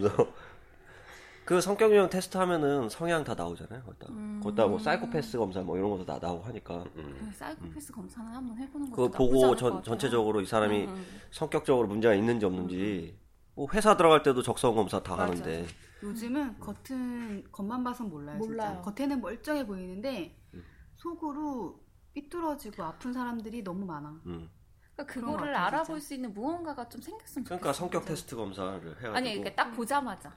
그 1.49 1.59
성격 1.62 1.91
유형 1.91 2.07
테스트 2.12 2.38
하면은 2.38 2.89
성향 2.89 3.23
다 3.23 3.33
나오잖아요. 3.33 3.81
거기다. 3.81 4.05
음. 4.12 4.39
거기다 4.43 4.67
뭐 4.67 4.77
사이코패스 4.77 5.35
검사 5.39 5.62
뭐 5.62 5.77
이런 5.77 5.89
것도 5.89 6.05
다 6.05 6.19
나오고 6.21 6.43
하니까. 6.43 6.83
음. 6.95 7.17
그 7.19 7.35
사이코패스 7.35 7.91
검사는 7.91 8.31
한번 8.31 8.55
해보는 8.55 8.91
거. 8.91 8.95
그 8.95 9.09
보고 9.09 9.55
전, 9.55 9.81
전체적으로 9.81 10.41
이 10.41 10.45
사람이 10.45 10.85
음, 10.85 10.89
음. 10.89 11.05
성격적으로 11.31 11.88
문제가 11.88 12.13
있는지 12.13 12.45
없는지. 12.45 13.17
뭐 13.55 13.67
회사 13.73 13.97
들어갈 13.97 14.21
때도 14.21 14.43
적성 14.43 14.75
검사 14.75 15.01
다 15.01 15.15
맞아. 15.15 15.31
하는데. 15.31 15.65
요즘은 16.03 16.59
겉은 16.59 17.45
겉만 17.51 17.83
봐선 17.83 18.12
몰라요. 18.12 18.38
몰라요. 18.38 18.83
진짜. 18.83 18.91
겉에는 18.91 19.19
멀쩡해 19.19 19.65
보이는데 19.65 20.39
음. 20.53 20.63
속으로 20.97 21.83
삐뚤어지고 22.13 22.83
아픈 22.83 23.12
사람들이 23.12 23.63
너무 23.63 23.88
많아. 23.88 24.21
음. 24.27 24.51
그러니까 24.93 25.13
그거를 25.15 25.55
알아볼 25.55 25.99
수 25.99 26.13
있는 26.13 26.31
무언가가 26.31 26.88
좀 26.88 27.01
생겼으면 27.01 27.45
그러니까 27.45 27.73
성격 27.73 28.05
테스트 28.05 28.35
검사를 28.35 28.71
해가지고. 28.77 29.15
아니, 29.15 29.29
그러니까 29.31 29.55
딱 29.55 29.71
보자마자. 29.71 30.31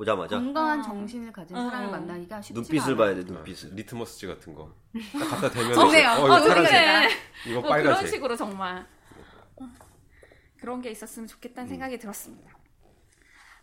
보자마자. 0.00 0.36
건강한 0.36 0.80
아. 0.80 0.82
정신을 0.82 1.30
가진 1.30 1.54
어. 1.54 1.68
사람을 1.68 1.90
만나기가 1.90 2.40
쉽지 2.40 2.54
눈빛을 2.54 2.96
봐야 2.96 3.14
돼 3.14 3.22
눈빛을. 3.22 3.70
아, 3.70 3.74
리트머스지 3.74 4.26
같은 4.26 4.54
거. 4.54 4.72
딱 5.12 5.28
갖다 5.28 5.50
대면 5.50 5.74
좋네요. 5.74 6.08
어, 6.08 6.14
이거 6.16 6.24
어, 6.24 6.38
파란색. 6.40 7.10
이거 7.46 7.62
빨간색. 7.62 7.68
어, 7.68 7.96
그런 7.96 8.06
식으로 8.06 8.36
정말. 8.36 8.86
그런 10.56 10.80
게 10.80 10.90
있었으면 10.90 11.26
좋겠다는 11.26 11.68
음. 11.68 11.68
생각이 11.68 11.98
들었습니다. 11.98 12.50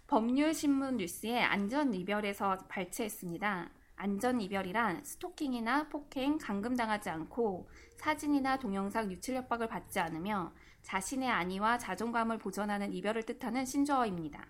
법률신문 0.05 0.97
뉴스에 0.97 1.41
안전 1.41 1.95
이별에서 1.95 2.59
발췌했습니다. 2.69 3.69
안전 3.95 4.39
이별이란 4.39 5.03
스토킹이나 5.03 5.89
폭행, 5.89 6.37
감금당하지 6.37 7.09
않고 7.09 7.67
사진이나 7.95 8.59
동영상 8.59 9.11
유출 9.11 9.35
협박을 9.35 9.67
받지 9.67 9.99
않으며 9.99 10.53
자신의 10.83 11.29
안위와 11.29 11.79
자존감을 11.79 12.37
보존하는 12.37 12.93
이별을 12.93 13.23
뜻하는 13.23 13.65
신조어입니다. 13.65 14.45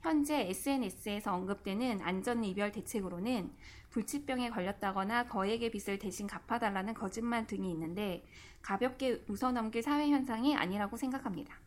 현재 0.00 0.48
SNS에서 0.48 1.34
언급되는 1.34 2.00
안전이별 2.00 2.72
대책으로는 2.72 3.52
불치병에 3.90 4.50
걸렸다거나 4.50 5.26
거액의 5.26 5.70
빚을 5.70 5.98
대신 5.98 6.26
갚아달라는 6.26 6.94
거짓말 6.94 7.46
등이 7.46 7.70
있는데 7.72 8.24
가볍게 8.62 9.24
웃어넘길 9.28 9.82
사회 9.82 10.08
현상이 10.10 10.56
아니라고 10.56 10.96
생각합니다. 10.96 11.58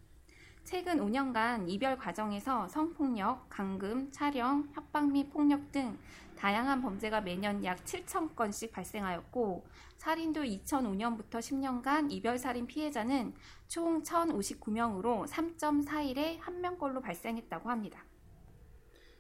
최근 0.64 1.00
5년간 1.00 1.68
이별 1.68 1.98
과정에서 1.98 2.68
성폭력, 2.68 3.50
강금, 3.50 4.12
촬영, 4.12 4.70
협박 4.74 5.12
및 5.12 5.32
폭력 5.32 5.72
등 5.72 5.98
다양한 6.36 6.82
범죄가 6.82 7.22
매년 7.22 7.66
약 7.66 7.84
7천 7.84 8.36
건씩 8.36 8.72
발생하였고 8.72 9.66
살인도 9.98 10.44
2005년부터 10.44 11.40
10년간 11.40 12.12
이별 12.12 12.38
살인 12.38 12.68
피해자는 12.68 13.34
총 13.68 14.04
1,059명으로 14.04 15.28
3.41에 15.28 16.40
1명꼴로 16.40 17.02
발생했다고 17.02 17.70
합니다. 17.70 18.06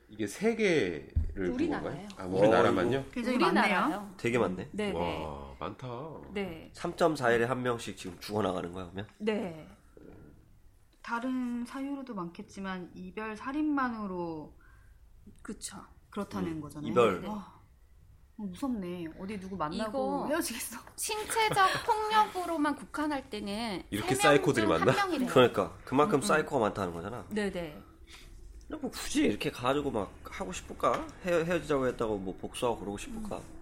이게 0.10 0.26
세 0.28 0.56
개를 0.56 1.50
우리나라요. 1.52 2.08
아, 2.17 2.26
우리나라만요? 2.26 3.06
굉장히 3.12 3.38
많네요. 3.38 4.13
되게 4.17 4.38
많네. 4.38 4.69
네, 4.72 4.91
와, 4.91 5.02
네. 5.02 5.56
많다. 5.60 5.88
네. 6.34 6.72
3.41에 6.74 7.45
한 7.45 7.62
명씩 7.62 7.95
지금 7.95 8.17
죽어나가는 8.19 8.72
거야, 8.74 8.86
그러면? 8.86 9.08
네. 9.19 9.67
다른 11.02 11.63
사유로도 11.65 12.13
많겠지만 12.13 12.91
이별 12.95 13.36
살인만으로 13.36 14.54
그쵸. 15.41 15.78
그렇다는 16.10 16.54
음, 16.54 16.62
거잖아요. 16.62 16.91
이별. 16.91 17.26
와, 17.26 17.36
어, 18.38 18.43
무섭네. 18.43 19.06
어디 19.19 19.39
누구 19.39 19.56
만나고 19.56 20.28
헤어지겠어. 20.28 20.80
신체적 20.98 21.67
폭력으로만 21.86 22.76
국한할 22.76 23.30
때는 23.30 23.84
이렇게 23.89 24.15
사이코들이 24.15 24.65
많나? 24.65 24.93
그러니까 25.28 25.78
그만큼 25.86 26.15
음, 26.15 26.17
음. 26.17 26.22
사이코가 26.22 26.60
많다는 26.60 26.93
거잖아. 26.93 27.26
네네. 27.30 27.88
뭐 28.69 28.89
굳이 28.91 29.23
이렇게 29.23 29.49
가지고 29.51 29.91
막 29.91 30.12
하고 30.23 30.51
싶을까? 30.53 31.05
헤어, 31.25 31.43
헤어지자고 31.43 31.88
했다고 31.88 32.17
뭐 32.17 32.36
복수하고 32.38 32.79
그러고 32.79 32.97
싶을까? 32.97 33.38
음. 33.38 33.60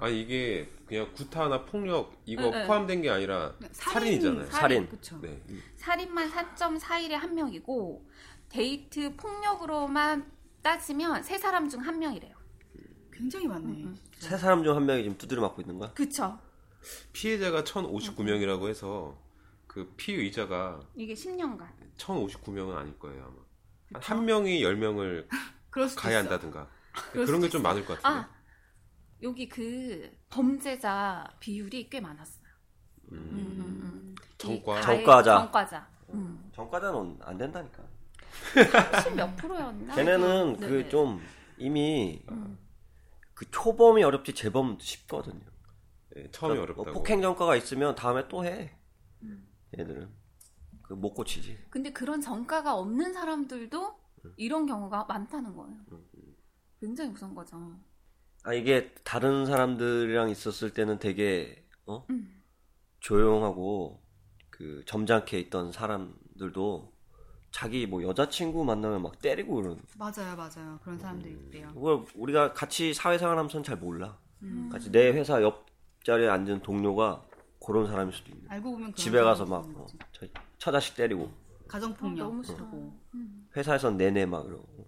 아니 0.00 0.20
이게 0.20 0.68
그냥 0.86 1.12
구타나 1.14 1.64
폭력 1.64 2.12
이거 2.24 2.42
네, 2.42 2.50
네. 2.50 2.66
포함된 2.66 3.02
게 3.02 3.10
아니라 3.10 3.52
네, 3.58 3.68
살인, 3.72 4.12
이잖아요 4.14 4.46
살인. 4.50 4.88
살인. 5.02 5.20
네. 5.22 5.42
살인만 5.76 6.30
4.41에 6.30 7.10
한 7.12 7.34
명이고 7.34 8.04
데이트 8.48 9.14
폭력으로만 9.16 10.30
따지면 10.62 11.22
세 11.22 11.36
사람 11.38 11.68
중 11.68 11.80
한 11.80 11.98
명이래요. 11.98 12.36
굉장히 13.12 13.46
많네. 13.48 13.66
음, 13.66 13.86
음. 13.86 13.96
세 14.18 14.36
사람 14.36 14.62
중 14.62 14.74
한 14.76 14.86
명이 14.86 15.02
지금 15.02 15.18
두드려 15.18 15.40
맞고 15.42 15.60
있는 15.62 15.78
거야? 15.78 15.92
그쵸. 15.92 16.38
피해자가 17.12 17.62
1,059명이라고 17.64 18.68
해서 18.68 19.16
그 19.66 19.92
피의자가 19.96 20.80
이게 20.94 21.12
10년간 21.14 21.66
1,059명은 21.98 22.76
아닐 22.76 22.96
거예요 22.98 23.24
아마. 23.24 23.47
그쵸? 23.92 24.00
한 24.14 24.24
명이 24.24 24.62
10명을 24.62 25.28
가야 25.96 26.18
한다든가 26.18 26.68
그런 27.12 27.40
게 27.40 27.48
좀 27.48 27.62
많을 27.62 27.84
것 27.84 28.00
같은데. 28.00 28.26
아, 28.26 28.30
여기 29.22 29.48
그 29.48 30.10
범죄자 30.30 31.26
비율이 31.40 31.88
꽤 31.90 32.00
많았어요. 32.00 32.46
음. 33.12 33.16
음, 33.32 33.56
음, 33.60 33.80
음. 33.82 34.14
정과 34.38 34.80
정과자 34.80 35.38
정과자. 35.40 35.88
음. 36.14 36.50
정과자는 36.54 37.18
안 37.22 37.38
된다니까. 37.38 37.82
10몇 38.54 39.36
프로였나? 39.36 39.94
걔네는 39.94 40.56
그 40.60 40.88
좀 40.88 41.20
이미 41.56 42.22
음. 42.30 42.58
그 43.34 43.50
초범이 43.50 44.02
어렵지 44.04 44.34
재범 44.34 44.78
쉽거든요. 44.80 45.40
네, 46.14 46.28
처음이 46.30 46.54
그러니까 46.56 46.62
어렵다고. 46.62 46.84
뭐 46.84 46.92
폭행 46.94 47.22
전과가 47.22 47.56
있으면 47.56 47.94
다음에 47.94 48.26
또 48.28 48.44
해. 48.44 48.76
얘들은 49.78 50.08
그 50.08 50.17
못 50.94 51.14
고치지. 51.14 51.58
근데 51.70 51.92
그런 51.92 52.20
전과가 52.20 52.74
없는 52.76 53.12
사람들도 53.12 53.98
이런 54.36 54.66
경우가 54.66 55.04
많다는 55.04 55.54
거예요. 55.54 55.76
굉장히 56.80 57.10
무서운 57.10 57.34
거죠. 57.34 57.78
아 58.44 58.54
이게 58.54 58.94
다른 59.04 59.46
사람들이랑 59.46 60.30
있었을 60.30 60.72
때는 60.72 60.98
되게 60.98 61.66
어 61.86 62.06
음. 62.10 62.42
조용하고 63.00 64.00
그 64.50 64.82
점잖게 64.86 65.38
있던 65.40 65.72
사람들도 65.72 66.92
자기 67.50 67.86
뭐 67.86 68.02
여자친구 68.02 68.64
만나면 68.64 69.02
막 69.02 69.20
때리고 69.20 69.56
그러는 69.56 69.82
맞아요 69.96 70.36
맞아요 70.36 70.78
그런 70.82 70.98
사람들 70.98 71.30
있대요 71.30 71.72
그걸 71.74 72.04
우리가 72.14 72.52
같이 72.52 72.92
사회생활하면서 72.92 73.62
잘 73.62 73.76
몰라 73.76 74.18
음. 74.42 74.68
같이 74.70 74.90
내 74.90 75.10
회사 75.12 75.42
옆 75.42 75.66
자리에 76.04 76.28
앉은 76.28 76.62
동료가 76.62 77.24
그런 77.64 77.86
사람일 77.86 78.12
수도 78.12 78.30
있네 78.30 78.48
알고 78.48 78.72
보면 78.72 78.94
집에 78.94 79.20
가서 79.20 79.46
막 79.46 79.64
어, 79.76 79.86
처자식 80.58 80.94
때리고 80.96 81.32
가정폭력 81.68 82.26
어, 82.26 82.30
너무 82.30 82.42
싫고 82.44 83.00
음. 83.14 83.48
회사에서 83.56 83.90
내내 83.90 84.26
막 84.26 84.42
그러고 84.44 84.86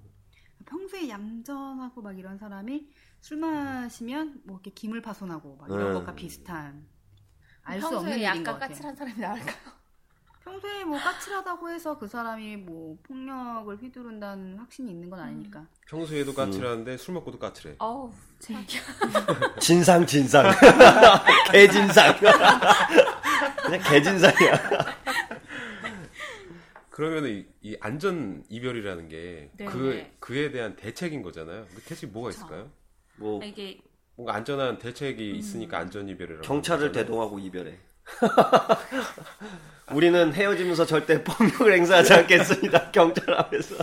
평소에 0.67 1.09
얌전하고 1.09 2.01
막 2.03 2.17
이런 2.19 2.39
사람이 2.39 2.89
술 3.21 3.39
마시면 3.39 4.43
뭐 4.45 4.57
이렇게 4.57 4.71
김을 4.71 5.03
파손하고 5.03 5.57
막 5.57 5.69
이런 5.69 5.89
음. 5.89 5.95
것과 5.95 6.15
비슷한 6.15 6.87
알 7.63 7.81
수 7.81 7.99
없는 7.99 8.19
일인 8.19 8.43
것 8.43 8.53
같아요. 8.55 8.69
까칠한 8.71 8.97
사람이 8.97 9.21
나을까요? 9.21 9.55
평소에 10.43 10.85
뭐 10.85 10.99
까칠하다고 10.99 11.71
해서 11.71 11.99
그 11.99 12.09
사람이 12.09 12.57
뭐 12.57 12.97
폭력을 13.03 13.77
휘두른다는 13.77 14.59
확신이 14.59 14.91
있는 14.91 15.11
건 15.11 15.21
아니니까. 15.21 15.67
평소에도 15.87 16.33
까칠한데 16.35 16.97
술 16.97 17.15
먹고도 17.15 17.39
까칠해. 17.39 17.77
어우, 17.79 18.11
제 18.39 18.55
얘기. 18.55 18.79
진상 19.61 20.05
진상 20.07 20.47
개진상 21.53 22.17
그냥 22.19 23.81
개진상이야 23.85 24.55
그러면 27.01 27.25
이, 27.31 27.47
이 27.63 27.79
안전 27.81 28.45
이별이라는 28.51 29.09
게 29.09 29.51
네. 29.57 29.65
그, 29.65 30.05
그에 30.19 30.51
대한 30.51 30.77
대책인 30.77 31.23
거잖아요. 31.23 31.65
그 31.75 31.81
대책이 31.81 32.13
뭐가 32.13 32.29
그쵸. 32.29 32.41
있을까요? 32.41 32.71
뭐 33.17 33.43
이게 33.43 33.81
뭔가 34.17 34.35
안전한 34.35 34.77
대책이 34.79 35.31
있으니까 35.31 35.79
안전 35.79 36.11
이별이라고. 36.11 36.43
경찰을. 36.43 36.93
대동하고 36.93 37.39
이별해 37.39 37.79
우리는 39.95 40.35
헤어지면서 40.35 40.85
절대 40.85 41.25
폭력을 41.25 41.73
행사하지 41.73 42.13
않겠습니다 42.13 42.91
경찰 42.93 43.33
앞에서 43.33 43.77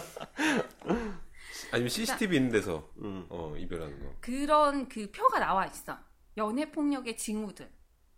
아니면 1.71 1.89
CCTV 1.89 2.37
있는 2.37 2.51
데서 2.51 2.87
음. 3.01 3.25
어, 3.29 3.55
이별하는 3.57 3.99
거. 3.99 4.13
그런 4.21 4.87
그 4.87 5.09
표가 5.09 5.39
나와 5.39 5.65
있어. 5.65 5.97
연애 6.37 6.69
폭력의 6.69 7.17
징후들. 7.17 7.67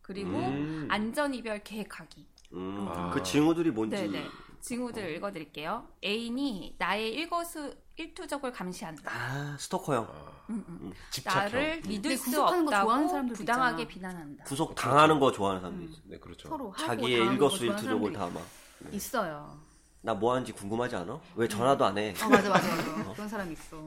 그리고 0.01 0.31
음. 0.31 0.89
안전 0.91 1.33
이별 1.33 1.63
계획하기. 1.63 2.27
음, 2.51 2.87
아. 2.89 3.11
그 3.11 3.23
징후들이 3.23 3.71
뭔지 3.71 3.95
네네. 3.95 4.27
징후들 4.61 5.15
읽어드릴게요. 5.15 5.87
애인이 6.03 6.75
나의 6.77 7.11
일거수 7.13 7.73
일투족을 7.95 8.51
감시한다. 8.51 9.11
아 9.11 9.57
스토커형 9.59 10.03
아, 10.05 10.31
음, 10.49 10.63
음. 10.67 10.93
집착형. 11.11 11.43
나를 11.43 11.81
믿을 11.81 12.01
근데 12.01 12.15
수 12.15 12.23
구속하는 12.25 12.65
거 12.65 12.71
좋아하는 12.71 13.05
없다고 13.09 13.33
부당하게 13.33 13.83
있잖아. 13.83 13.87
비난한다. 13.93 14.43
구속 14.45 14.75
당하는 14.75 15.19
거 15.19 15.31
좋아하는 15.31 15.61
사람도 15.61 15.83
있어 15.85 16.01
네, 16.05 16.17
그렇죠. 16.19 16.47
서로 16.49 16.73
자기의 16.77 17.17
당하는 17.19 17.37
거 17.39 17.45
일거수 17.45 17.65
일투족을 17.65 18.13
좋아하는 18.13 18.13
다막 18.13 18.33
사람들이 18.79 18.97
있어요. 18.97 19.59
나 20.01 20.13
뭐 20.13 20.31
하는지 20.31 20.53
궁금하지 20.53 20.95
않아? 20.95 21.19
왜 21.35 21.47
전화도 21.47 21.83
안 21.85 21.97
해? 21.97 22.13
어 22.23 22.29
맞아 22.29 22.49
맞아 22.49 22.67
맞아. 22.75 23.03
그런 23.13 23.27
사람 23.27 23.51
있어. 23.51 23.77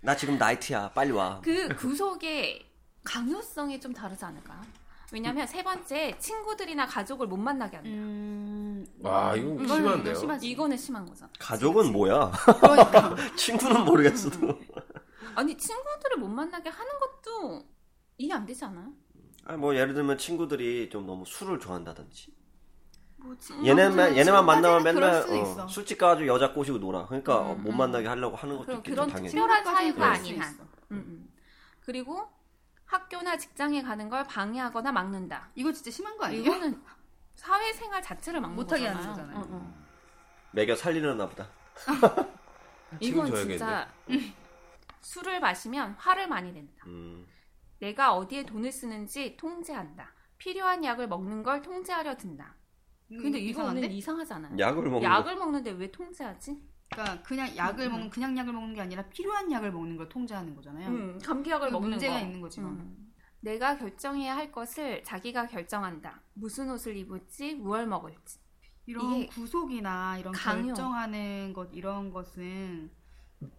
나 0.00 0.16
지금 0.16 0.38
나이트야 0.38 0.90
빨리 0.92 1.10
와 1.12 1.40
그 1.42 1.68
구속의 1.76 2.66
강요성이 3.04 3.78
좀 3.80 3.92
다르지 3.92 4.24
않을까요? 4.24 4.62
왜냐면 5.14 5.46
세 5.46 5.62
번째 5.62 6.18
친구들이나 6.18 6.86
가족을 6.86 7.28
못 7.28 7.36
만나게 7.36 7.76
한다. 7.76 7.88
음. 7.88 8.84
와, 8.98 9.36
이거 9.36 9.50
이거는 9.62 9.68
심한데요? 9.68 10.14
심하지. 10.16 10.50
이거는 10.50 10.76
심한 10.76 11.06
거죠. 11.06 11.28
가족은 11.38 11.92
뭐야 11.92 12.32
그러니까. 12.60 13.14
친구는 13.38 13.84
모르겠어도 13.84 14.58
아니 15.36 15.56
친구들을 15.56 16.16
못 16.18 16.26
만나게 16.26 16.68
하는 16.68 16.92
것도 16.98 17.64
이해 18.18 18.32
안 18.32 18.44
되지 18.44 18.64
않아요? 18.64 18.92
아, 19.44 19.56
뭐 19.56 19.76
예를 19.76 19.94
들면 19.94 20.18
친구들이 20.18 20.90
좀 20.90 21.06
너무 21.06 21.24
술을 21.24 21.60
좋아한다든지 21.60 22.34
뭐지? 23.18 23.54
얘네만 23.64 24.16
얘네만 24.16 24.44
만나면 24.44 24.82
맨날 24.82 25.14
어. 25.30 25.68
술집 25.68 25.96
가가지고 25.96 26.26
여자 26.26 26.52
꼬시고 26.52 26.78
놀아 26.78 27.06
그러니까 27.06 27.40
음, 27.40 27.50
어, 27.50 27.54
못 27.54 27.70
음. 27.70 27.76
만나게 27.76 28.08
하려고 28.08 28.34
하는 28.34 28.56
것도 28.58 28.72
있겠죠 28.72 28.90
그런 28.90 29.08
당연히 29.08 29.28
특별한 29.28 29.64
사유가 29.64 30.06
아닌 30.10 30.42
한. 30.42 30.54
음, 30.90 30.96
음. 30.96 31.32
그리고 31.82 32.33
학교나 32.98 33.36
직장에 33.36 33.82
가는 33.82 34.08
걸 34.08 34.22
방해하거나 34.24 34.92
막는다. 34.92 35.50
이거 35.56 35.72
진짜 35.72 35.90
심한 35.90 36.16
거 36.16 36.26
아니에요? 36.26 36.42
이거는 36.42 36.80
사회생활 37.34 38.00
자체를 38.00 38.40
막는 38.40 38.54
못하게 38.56 38.82
거잖아요. 38.86 39.02
하는 39.02 39.10
거잖아요. 39.10 39.38
어, 39.38 39.46
어. 39.58 39.84
매겨 40.52 40.76
살리려나 40.76 41.28
보다 41.28 41.48
이건. 43.00 43.34
진짜 43.34 43.88
술을 45.00 45.40
마시면 45.40 45.96
화를 45.98 46.28
많이 46.28 46.52
낸다. 46.52 46.86
음, 46.86 47.26
내가 47.80 48.14
어디에 48.14 48.46
돈을 48.46 48.70
쓰는지 48.70 49.36
통제한다. 49.36 50.12
필요한 50.38 50.84
약을 50.84 51.08
먹는 51.08 51.42
걸 51.42 51.60
통제하려 51.62 52.16
든다. 52.16 52.54
근데 53.08 53.38
이거는 53.38 53.78
이상한데? 53.82 53.86
이상하잖아요. 53.88 54.58
약을 54.58 54.82
먹는 54.84 55.00
거 55.00 55.04
약을 55.04 55.36
먹는데 55.36 55.72
왜 55.72 55.90
통제하지? 55.90 56.62
그러니까 56.94 57.22
그냥 57.22 57.56
약을 57.56 57.86
음, 57.86 57.92
먹는 57.92 58.10
그냥 58.10 58.36
약을 58.36 58.52
먹는 58.52 58.74
게 58.74 58.80
아니라 58.80 59.02
필요한 59.08 59.50
약을 59.50 59.72
먹는 59.72 59.96
걸 59.96 60.08
통제하는 60.08 60.54
거잖아요. 60.54 60.88
음, 60.88 61.18
감기약을 61.18 61.68
그 61.68 61.72
먹는 61.72 61.90
문제가 61.90 62.14
거. 62.14 62.20
있는 62.20 62.40
거지, 62.40 62.60
뭐. 62.60 62.70
음. 62.70 63.12
내가 63.40 63.76
결정해야 63.76 64.36
할 64.36 64.50
것을 64.50 65.02
자기가 65.04 65.46
결정한다. 65.48 66.22
무슨 66.32 66.70
옷을 66.70 66.96
입을지, 66.96 67.54
무얼 67.54 67.86
먹을지. 67.86 68.38
이런 68.86 69.26
구속이나 69.26 70.18
이런 70.18 70.32
강요. 70.32 70.66
결정하는 70.66 71.52
것 71.54 71.68
이런 71.72 72.10
것은 72.10 72.90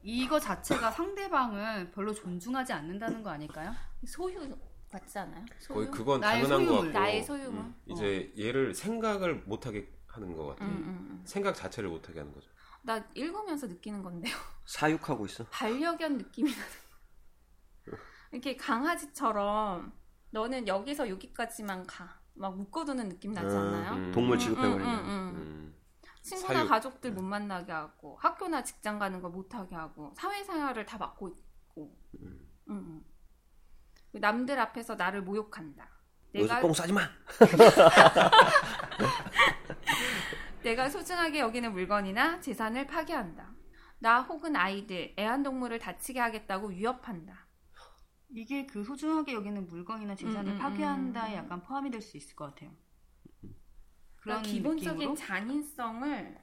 이거 0.03 0.39
자체가 0.39 0.91
상대방을 0.91 1.91
별로 1.91 2.13
존중하지 2.13 2.73
않는다는 2.73 3.21
거 3.23 3.29
아닐까요? 3.31 3.71
소유 4.05 4.55
같지 4.91 5.19
않아요? 5.19 5.43
소유? 5.59 5.75
거의 5.77 5.91
그건 5.91 6.21
당연한 6.21 6.49
것 6.49 6.55
소유물. 6.57 6.75
같고 6.93 6.99
나의 6.99 7.23
소유물. 7.23 7.59
음, 7.59 7.75
이제 7.87 8.33
얘를 8.39 8.73
생각을 8.73 9.43
못하게 9.45 9.91
하는 10.07 10.33
것 10.35 10.45
같아요. 10.47 10.69
음, 10.69 10.75
음, 10.75 11.07
음. 11.11 11.21
생각 11.25 11.53
자체를 11.53 11.89
못하게 11.89 12.19
하는 12.19 12.31
거죠. 12.33 12.49
나 12.85 13.03
읽으면서 13.15 13.67
느끼는 13.67 14.03
건데요. 14.03 14.33
사육하고 14.65 15.25
있어 15.25 15.43
반려견 15.45 16.17
느낌이 16.17 16.51
나는. 16.51 16.65
이렇게 18.31 18.55
강아지처럼 18.55 19.91
너는 20.31 20.67
여기서 20.67 21.09
여기까지만 21.09 21.85
가. 21.87 22.19
막 22.37 22.55
묶어두는 22.57 23.07
느낌 23.09 23.31
나지 23.31 23.55
음, 23.55 23.61
않나요? 23.61 23.93
음. 23.93 24.11
동물 24.11 24.35
음, 24.35 24.39
취급해버리는 24.39 24.85
음, 24.85 24.99
음, 24.99 25.05
음. 25.05 25.35
음. 25.35 25.73
친구나 26.21 26.53
사육. 26.59 26.67
가족들 26.69 27.13
못 27.13 27.21
만나게 27.21 27.71
하고 27.71 28.17
학교나 28.21 28.61
직장 28.63 28.99
가는 28.99 29.21
걸 29.21 29.31
못하게 29.31 29.75
하고 29.75 30.13
사회생활을 30.17 30.85
다 30.85 30.97
막고 30.97 31.29
있고 31.29 31.95
음. 32.21 32.49
음, 32.69 32.71
음. 32.71 33.05
남들 34.19 34.59
앞에서 34.59 34.95
나를 34.95 35.21
모욕한다. 35.21 35.87
내가 36.33 36.59
똥 36.59 36.73
싸지 36.73 36.91
마 36.91 37.01
내가 40.65 40.89
소중하게 40.89 41.41
여기는 41.41 41.73
물건이나 41.73 42.41
재산을 42.41 42.87
파괴한다. 42.87 43.53
나 43.99 44.21
혹은 44.23 44.55
아이들, 44.55 45.13
애완동물을 45.17 45.77
다치게 45.77 46.19
하겠다고 46.19 46.69
위협한다. 46.69 47.45
이게 48.29 48.65
그 48.65 48.83
소중하게 48.83 49.33
여기는 49.33 49.67
물건이나 49.67 50.15
재산을 50.15 50.53
음, 50.53 50.55
음, 50.55 50.59
파괴한다에 50.59 51.33
음. 51.33 51.37
약간 51.37 51.61
포함이 51.61 51.91
될 51.91 52.01
수 52.01 52.17
있을 52.17 52.35
것 52.35 52.45
같아요. 52.45 52.71
그런 54.17 54.41
그런 54.41 54.41
기본적인 54.41 55.11
느낌으로? 55.11 55.15
잔인성을 55.15 56.37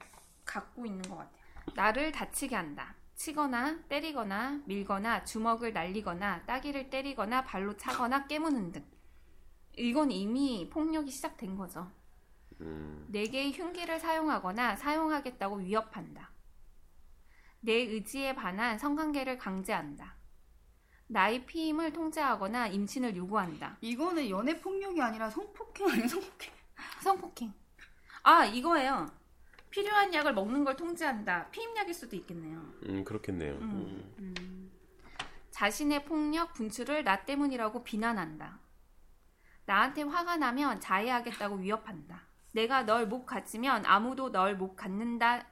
갖고 0.45 0.85
있는 0.85 1.01
것 1.01 1.17
같아요. 1.17 1.43
나를 1.75 2.11
다치게 2.13 2.55
한다. 2.55 2.95
치거나 3.15 3.83
때리거나 3.89 4.61
밀거나 4.65 5.25
주먹을 5.25 5.73
날리거나 5.73 6.45
따기를 6.45 6.89
때리거나 6.89 7.43
발로 7.43 7.75
차거나 7.75 8.27
깨무는 8.27 8.71
등. 8.71 8.85
이건 9.77 10.11
이미 10.11 10.69
폭력이 10.69 11.11
시작된 11.11 11.57
거죠. 11.57 11.91
음. 12.63 13.05
내게 13.09 13.51
흉기를 13.51 13.99
사용하거나 13.99 14.75
사용하겠다고 14.75 15.57
위협한다. 15.57 16.31
내 17.59 17.73
의지에 17.73 18.35
반한 18.35 18.77
성관계를 18.77 19.37
강제한다. 19.37 20.15
나의 21.07 21.45
피임을 21.45 21.93
통제하거나 21.93 22.67
임신을 22.67 23.15
요구한다. 23.15 23.77
이거는 23.81 24.29
연애 24.29 24.59
폭력이 24.59 25.01
아니라 25.01 25.29
성폭행 25.29 25.89
아니야 25.89 26.07
성폭행? 26.07 26.53
성폭행. 27.01 27.53
아, 28.23 28.45
이거예요. 28.45 29.07
필요한 29.69 30.13
약을 30.13 30.33
먹는 30.33 30.63
걸 30.63 30.75
통제한다. 30.75 31.49
피임약일 31.51 31.93
수도 31.93 32.15
있겠네요. 32.15 32.59
음, 32.87 33.03
그렇겠네요. 33.03 33.53
음. 33.55 34.13
음. 34.19 34.71
자신의 35.51 36.05
폭력 36.05 36.53
분출을 36.53 37.03
나 37.03 37.25
때문이라고 37.25 37.83
비난한다. 37.83 38.59
나한테 39.65 40.03
화가 40.03 40.37
나면 40.37 40.81
자해하겠다고 40.81 41.55
위협한다. 41.57 42.27
내가 42.53 42.83
널 42.83 43.07
못 43.07 43.25
갖으면 43.25 43.85
아무도 43.85 44.31
널 44.31 44.55
못 44.55 44.75
갖는다. 44.75 45.47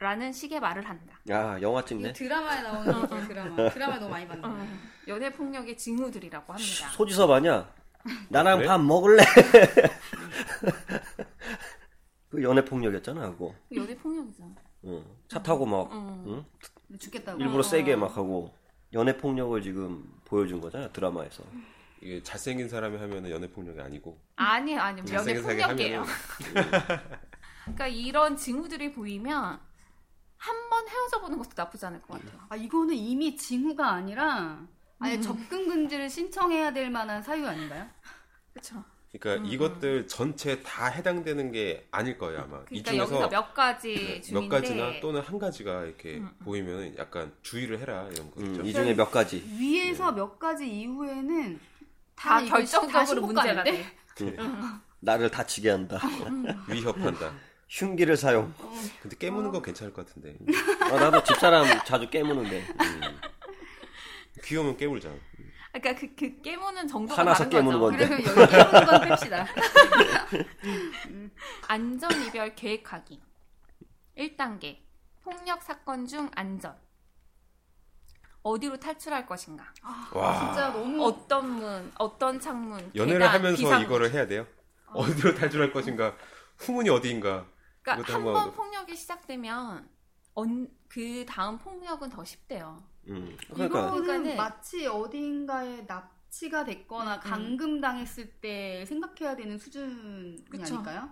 라는 0.00 0.30
식의 0.32 0.60
말을 0.60 0.88
한다. 0.88 1.18
야 1.28 1.60
영화 1.60 1.84
찍네 1.84 2.12
드라마에 2.12 2.62
나오는 2.62 3.08
그 3.08 3.26
드라마. 3.26 3.68
드라마 3.70 3.98
너무 3.98 4.10
많이 4.12 4.28
봤는데. 4.28 4.48
어, 4.48 4.66
연애 5.08 5.32
폭력의 5.32 5.76
징후들이라고 5.76 6.52
합니다. 6.52 6.88
소지섭 6.90 7.28
아니야 7.32 7.68
나랑? 8.30 8.62
밥 8.62 8.80
먹을래 8.80 9.24
그 12.30 12.40
연애 12.44 12.64
폭력이었잖아 12.64 13.30
그거 13.32 13.52
연애 13.74 13.96
폭력이잖아. 13.96 14.54
응. 14.84 15.04
차 15.26 15.42
타고 15.42 15.66
막 15.66 15.88
어. 15.90 16.24
응? 16.28 16.44
죽겠다고. 16.96 17.40
일부러 17.40 17.58
어. 17.58 17.62
세게 17.64 17.96
막 17.96 18.16
하고 18.16 18.54
연애 18.92 19.16
폭력을 19.16 19.60
지금 19.62 20.08
보여준 20.24 20.60
거잖아 20.60 20.92
드라마에서 20.92 21.42
이게 22.00 22.22
잘생긴 22.22 22.68
사람이 22.68 22.96
하면은 22.96 23.30
연애 23.30 23.48
폭력이 23.50 23.80
아니고 23.80 24.18
아니에요, 24.36 24.80
아니에요. 24.80 25.04
연애 25.12 25.34
잘생긴 25.34 25.42
사람이 25.42 25.62
폭력이에요. 25.62 26.04
그러니까 27.64 27.86
이런 27.86 28.36
징후들이 28.36 28.92
보이면 28.92 29.60
한 30.36 30.68
번 30.70 30.86
헤어져 30.88 31.20
보는 31.20 31.38
것도 31.38 31.50
나쁘지 31.56 31.84
않을 31.86 32.00
것 32.02 32.20
같아요. 32.20 32.40
아 32.48 32.54
이거는 32.56 32.94
이미 32.94 33.36
징후가 33.36 33.90
아니라 33.90 34.60
아예 35.00 35.16
음. 35.16 35.22
접근 35.22 35.66
금지를 35.68 36.08
신청해야 36.10 36.72
될 36.72 36.90
만한 36.90 37.22
사유 37.22 37.46
아닌가요? 37.46 37.88
그렇죠. 38.52 38.84
그러니까 39.10 39.42
음, 39.42 39.46
이것들 39.52 40.06
전체 40.06 40.62
다 40.62 40.86
해당되는 40.86 41.50
게 41.52 41.88
아닐 41.90 42.18
거예요 42.18 42.42
아마. 42.42 42.58
이 42.70 42.82
그러니까 42.82 42.90
중에서 42.92 43.02
여기서 43.14 43.28
몇 43.30 43.54
가지 43.54 43.94
네, 43.94 44.20
중인데 44.20 44.32
몇 44.32 44.60
가지나 44.60 45.00
또는 45.00 45.20
한 45.22 45.38
가지가 45.38 45.84
이렇게 45.86 46.18
음, 46.18 46.30
음. 46.38 46.44
보이면 46.44 46.96
약간 46.98 47.32
주의를 47.42 47.78
해라 47.80 48.06
이런 48.12 48.30
거죠. 48.30 48.46
음, 48.46 48.64
이 48.66 48.72
중에 48.72 48.94
몇 48.94 49.10
가지 49.10 49.42
위에서 49.58 50.12
몇 50.12 50.38
가지 50.38 50.68
이후에는 50.70 51.58
다 52.18 52.40
이거 52.40 52.56
결정적으로 52.56 53.20
다 53.20 53.26
문제가? 53.26 53.64
돼. 53.64 53.86
나를 55.00 55.30
다치게 55.30 55.70
한다. 55.70 56.00
위협한다. 56.68 57.32
흉기를 57.68 58.16
사용. 58.16 58.52
근데 59.02 59.16
깨무는 59.16 59.50
건 59.50 59.62
괜찮을 59.62 59.92
것 59.92 60.06
같은데. 60.06 60.36
어, 60.90 60.98
나도 60.98 61.22
집사람 61.22 61.66
자주 61.84 62.08
깨무는데. 62.10 62.60
음. 62.80 63.20
귀여우면 64.44 64.76
깨물자. 64.76 65.10
그러니까 65.72 66.00
그, 66.00 66.14
그 66.16 66.40
깨무는 66.40 66.88
정도가 66.88 67.20
화나서 67.20 67.48
깨무는 67.48 67.78
거죠. 67.78 67.98
건데. 67.98 68.08
그래 68.08 68.22
그럼 68.22 68.42
여기 68.42 68.52
깨우는 68.52 68.86
건 68.86 69.00
뺍시다. 69.02 69.46
안전 71.68 72.22
이별 72.24 72.54
계획하기. 72.54 73.20
1단계. 74.16 74.78
폭력 75.22 75.62
사건 75.62 76.06
중 76.06 76.30
안전. 76.34 76.74
어디로 78.48 78.78
탈출할 78.78 79.26
것인가? 79.26 79.64
와. 80.14 80.38
진짜 80.38 80.72
너무 80.72 81.04
어떤 81.04 81.50
문, 81.50 81.92
어떤 81.98 82.40
창문, 82.40 82.90
연애를 82.94 83.20
계단, 83.20 83.34
하면서 83.34 83.56
비상문. 83.58 83.86
이거를 83.86 84.10
해야 84.12 84.26
돼요? 84.26 84.46
어디로 84.86 85.34
탈출할 85.34 85.72
것인가? 85.72 86.16
후문이 86.58 86.88
어디인가? 86.88 87.46
그러니까 87.82 88.14
한 88.14 88.24
번 88.24 88.52
폭력이 88.52 88.96
시작되면 88.96 89.88
언, 90.34 90.68
그 90.88 91.24
다음 91.26 91.58
폭력은 91.58 92.08
더 92.10 92.24
쉽대요. 92.24 92.82
음. 93.08 93.36
그러니까 93.52 93.88
이거는 93.96 94.36
마치 94.36 94.86
어딘가에 94.86 95.82
납치가 95.86 96.64
됐거나 96.64 97.16
음, 97.16 97.18
음. 97.18 97.30
감금당했을 97.30 98.30
때 98.40 98.84
생각해야 98.86 99.36
되는 99.36 99.58
수준이 99.58 100.44
그쵸. 100.50 100.74
아닐까요? 100.76 101.08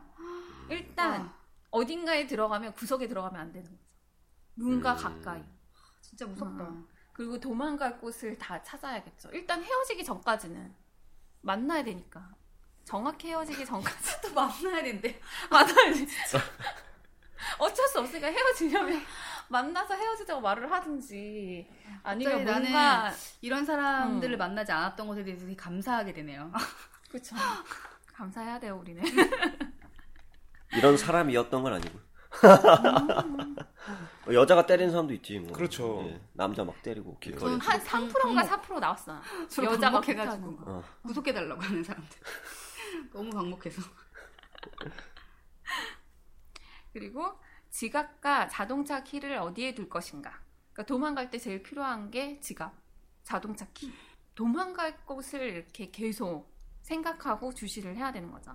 일단 0.71 1.21
와, 1.23 1.35
어딘가에 1.71 2.27
들어가면 2.27 2.73
구석에 2.75 3.09
들어가면 3.09 3.41
안 3.41 3.53
되는 3.53 3.71
거죠. 3.71 3.83
누군가 4.57 4.93
음. 4.95 4.97
가까이. 4.97 5.43
진짜 6.01 6.27
무섭다. 6.27 6.65
음. 6.65 6.87
그리고 7.17 7.41
도망갈 7.41 7.99
곳을 7.99 8.37
다 8.37 8.63
찾아야겠죠. 8.63 9.31
일단 9.33 9.65
헤어지기 9.65 10.05
전까지는 10.05 10.75
만나야 11.41 11.83
되니까. 11.83 12.29
정확히 12.85 13.29
헤어지기 13.29 13.65
전까지 13.65 14.21
또 14.21 14.33
만나야 14.37 14.83
된대. 14.83 15.19
만나야 15.51 15.95
돼, 15.95 15.95
진짜. 15.95 16.39
어쩔 17.59 17.89
수 17.89 18.01
없으니까 18.01 18.27
헤어지려면 18.27 19.01
만나서 19.49 19.95
헤어지자고 19.95 20.43
말을 20.43 20.71
하든지 20.71 21.67
아니면 22.03 22.45
뭔가 22.45 23.11
이런 23.41 23.65
사람들을 23.65 24.37
음. 24.37 24.39
만나지 24.39 24.73
않았던 24.73 25.07
것에 25.09 25.25
대해서 25.25 25.47
되게 25.47 25.57
감사하게 25.57 26.13
되네요. 26.13 26.53
그쵸. 27.11 27.35
감사해야 28.13 28.61
돼요, 28.61 28.77
우리는. 28.79 29.03
이런 30.75 30.99
사람이었던 30.99 31.63
건 31.63 31.73
아니고. 31.73 31.99
어, 34.27 34.29
여자가 34.33 34.67
때리는 34.67 34.91
사람도 34.91 35.15
있지. 35.15 35.39
뭐. 35.39 35.53
그렇죠. 35.53 36.03
예, 36.09 36.21
남자 36.33 36.65
막 36.65 36.81
때리고 36.83 37.17
길거리. 37.19 37.41
저는 37.41 37.61
한 37.61 37.81
방- 37.85 38.09
3%인가 38.09 38.43
방목. 38.47 38.77
4% 38.77 38.81
나왔어요. 38.81 39.21
서로 39.49 39.73
여자가 39.73 40.01
방목해가지고. 40.01 40.51
해가지고. 40.53 40.71
어. 40.71 40.85
구속해 41.03 41.33
달라고 41.33 41.61
하는 41.63 41.83
사람들. 41.85 42.19
너무 43.13 43.31
방목해서. 43.31 43.83
그리고 46.93 47.39
지갑과 47.71 48.49
자동차 48.49 49.03
키를 49.03 49.37
어디에 49.39 49.75
둘 49.75 49.89
것인가. 49.89 50.31
그러니까 50.73 50.85
도망갈 50.87 51.31
때 51.31 51.39
제일 51.39 51.63
필요한 51.63 52.11
게 52.11 52.41
지갑, 52.41 52.73
자동차 53.23 53.67
키. 53.75 53.93
도망갈 54.35 54.97
곳을 55.05 55.43
이렇게 55.43 55.91
계속 55.91 56.55
생각하고 56.83 57.53
주시를 57.55 57.97
해야 57.97 58.13
되는 58.13 58.31
거죠. 58.31 58.53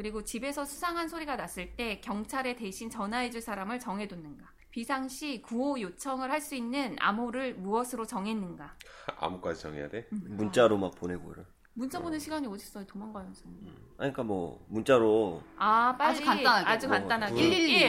그리고 0.00 0.24
집에서 0.24 0.64
수상한 0.64 1.10
소리가 1.10 1.36
났을 1.36 1.76
때 1.76 2.00
경찰에 2.00 2.56
대신 2.56 2.88
전화해줄 2.88 3.42
사람을 3.42 3.78
정해뒀는가. 3.80 4.46
비상시 4.70 5.42
구호 5.42 5.78
요청을 5.78 6.30
할 6.30 6.40
수 6.40 6.54
있는 6.54 6.96
암호를 6.98 7.56
무엇으로 7.56 8.06
정했는가. 8.06 8.76
아무까지 9.20 9.60
정해야 9.60 9.90
돼? 9.90 10.08
문자로 10.10 10.78
막 10.78 10.94
보내고 10.94 11.32
이런. 11.32 11.44
문자 11.74 12.00
보낼 12.00 12.18
시간이 12.18 12.46
어딨어요, 12.46 12.86
도망가면서. 12.86 13.42
아니, 13.44 13.74
그러니까 13.98 14.22
뭐 14.22 14.64
문자로 14.70 15.42
아, 15.58 15.94
빨리. 15.98 16.16
아주 16.16 16.24
간단하게. 16.24 16.66
아주 16.70 16.88
뭐, 16.88 16.96
간단하게. 16.96 17.34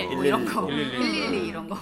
112뭐 0.10 0.26
이런 0.26 0.46
거. 0.46 0.66
112. 0.66 0.98
112 1.00 1.48
이런 1.48 1.70
거. 1.70 1.78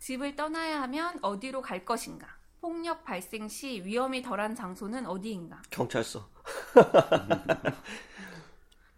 집을 0.00 0.34
떠나야 0.34 0.82
하면 0.82 1.20
어디로 1.22 1.62
갈 1.62 1.84
것인가? 1.84 2.26
폭력 2.60 3.04
발생 3.04 3.46
시 3.46 3.80
위험이 3.84 4.22
덜한 4.22 4.56
장소는 4.56 5.06
어디인가? 5.06 5.62
경찰서. 5.70 6.28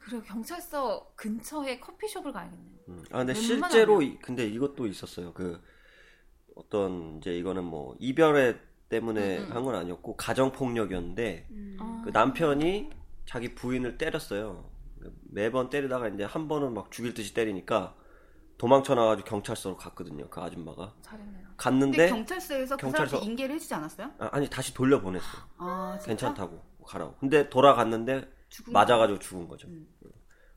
그리고 0.04 0.22
경찰서 0.22 1.12
근처에 1.16 1.80
커피숍을 1.80 2.32
가야겠네. 2.32 2.62
음. 2.88 3.04
아 3.10 3.18
근데. 3.18 3.34
실제로 3.34 4.02
이- 4.02 4.18
근데 4.18 4.46
이것도 4.46 4.86
있었어요. 4.86 5.32
그 5.32 5.60
어떤 6.54 7.18
이제 7.18 7.36
이거는 7.36 7.64
뭐 7.64 7.96
이별에 7.98 8.58
때문에 8.88 9.38
음, 9.38 9.44
음. 9.50 9.56
한건 9.56 9.74
아니었고 9.76 10.16
가정 10.16 10.52
폭력이었는데 10.52 11.48
어. 11.80 12.02
그 12.04 12.10
남편이 12.10 12.90
자기 13.26 13.54
부인을 13.54 13.96
때렸어요. 13.98 14.70
매번 15.24 15.70
때리다가 15.70 16.08
이제 16.08 16.24
한 16.24 16.48
번은 16.48 16.74
막 16.74 16.90
죽일 16.90 17.14
듯이 17.14 17.34
때리니까 17.34 17.96
도망쳐 18.56 18.94
나가지고 18.94 19.28
경찰서로 19.28 19.76
갔거든요. 19.76 20.28
그 20.28 20.40
아줌마가 20.40 20.94
잘했네요. 21.02 21.48
갔는데 21.56 22.08
경찰서에서 22.08 22.76
그 22.76 22.86
경찰서- 22.86 22.92
사람한테 22.92 23.26
인계를 23.26 23.54
해주지 23.56 23.74
않았어요? 23.74 24.10
아, 24.18 24.38
니 24.38 24.48
다시 24.48 24.72
돌려 24.74 25.00
보냈어. 25.00 25.26
요 25.26 25.42
아, 25.58 25.96
진짜? 25.98 26.08
괜찮다고 26.08 26.62
가라고. 26.86 27.16
근데 27.18 27.48
돌아갔는데 27.50 28.30
죽은 28.50 28.72
맞아가지고 28.72 29.18
죽은 29.18 29.48
거죠. 29.48 29.66
음. 29.68 29.88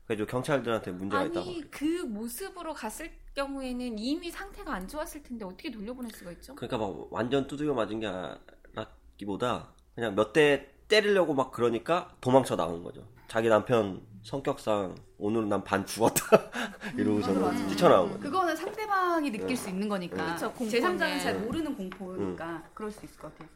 그래서 0.08 0.24
경찰들한테 0.26 0.90
문제가 0.92 1.24
있다고. 1.24 1.40
아니 1.50 1.70
그 1.70 1.84
모습으로 2.06 2.72
갔을 2.74 3.10
경우에는 3.34 3.98
이미 3.98 4.30
상태가 4.30 4.72
안 4.74 4.88
좋았을 4.88 5.22
텐데 5.22 5.44
어떻게 5.44 5.70
돌려보낼 5.70 6.10
수가 6.10 6.32
있죠? 6.32 6.54
그러니까 6.56 6.78
막 6.78 7.06
완전 7.10 7.46
두들겨 7.46 7.74
맞은 7.74 8.00
게 8.00 8.06
아니라기보다 8.06 9.68
그냥 9.94 10.14
몇 10.14 10.32
대 10.32 10.72
때리려고 10.88 11.34
막 11.34 11.52
그러니까 11.52 12.16
도망쳐 12.22 12.56
나온 12.56 12.82
거죠. 12.82 13.06
자기 13.28 13.48
남편 13.50 14.00
성격상 14.22 14.94
오늘은 15.18 15.50
난 15.50 15.62
반 15.62 15.84
죽었다 15.84 16.22
이러고서는 16.96 17.42
맞아, 17.42 17.52
맞아. 17.52 17.66
뛰쳐나온 17.68 18.08
거죠. 18.08 18.20
그거는 18.22 18.56
상대방이 18.56 19.30
느낄 19.30 19.54
수 19.56 19.68
있는 19.68 19.88
거니까. 19.90 20.34
공포는. 20.36 20.72
제3자는 20.72 21.22
잘 21.22 21.38
모르는 21.38 21.76
공포니까 21.76 22.70
그럴 22.72 22.90
수 22.90 23.04
있을 23.04 23.18
것 23.18 23.30
같아요. 23.34 23.48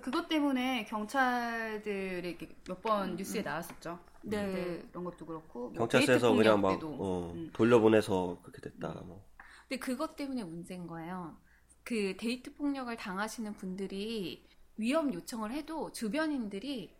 그것 0.00 0.28
때문에 0.28 0.84
경찰들이 0.86 2.38
몇 2.68 2.80
번 2.82 3.16
뉴스에 3.16 3.42
나왔었죠. 3.42 3.98
네. 4.22 4.46
네, 4.46 4.82
그런 4.90 5.04
것도 5.04 5.26
그렇고. 5.26 5.68
뭐 5.70 5.86
경찰서에서 5.88 6.32
그냥 6.32 6.60
막. 6.60 6.78
어, 6.82 7.32
음. 7.34 7.50
돌려보내서 7.52 8.40
그렇게 8.42 8.62
됐다. 8.62 8.88
뭐. 9.04 9.24
근데 9.68 9.78
그것 9.78 10.16
때문에 10.16 10.44
문제인 10.44 10.86
거예요. 10.86 11.36
그 11.84 12.16
데이트 12.16 12.54
폭력을 12.54 12.94
당하시는 12.96 13.52
분들이 13.54 14.46
위험 14.76 15.12
요청을 15.12 15.52
해도 15.52 15.92
주변인들이 15.92 16.94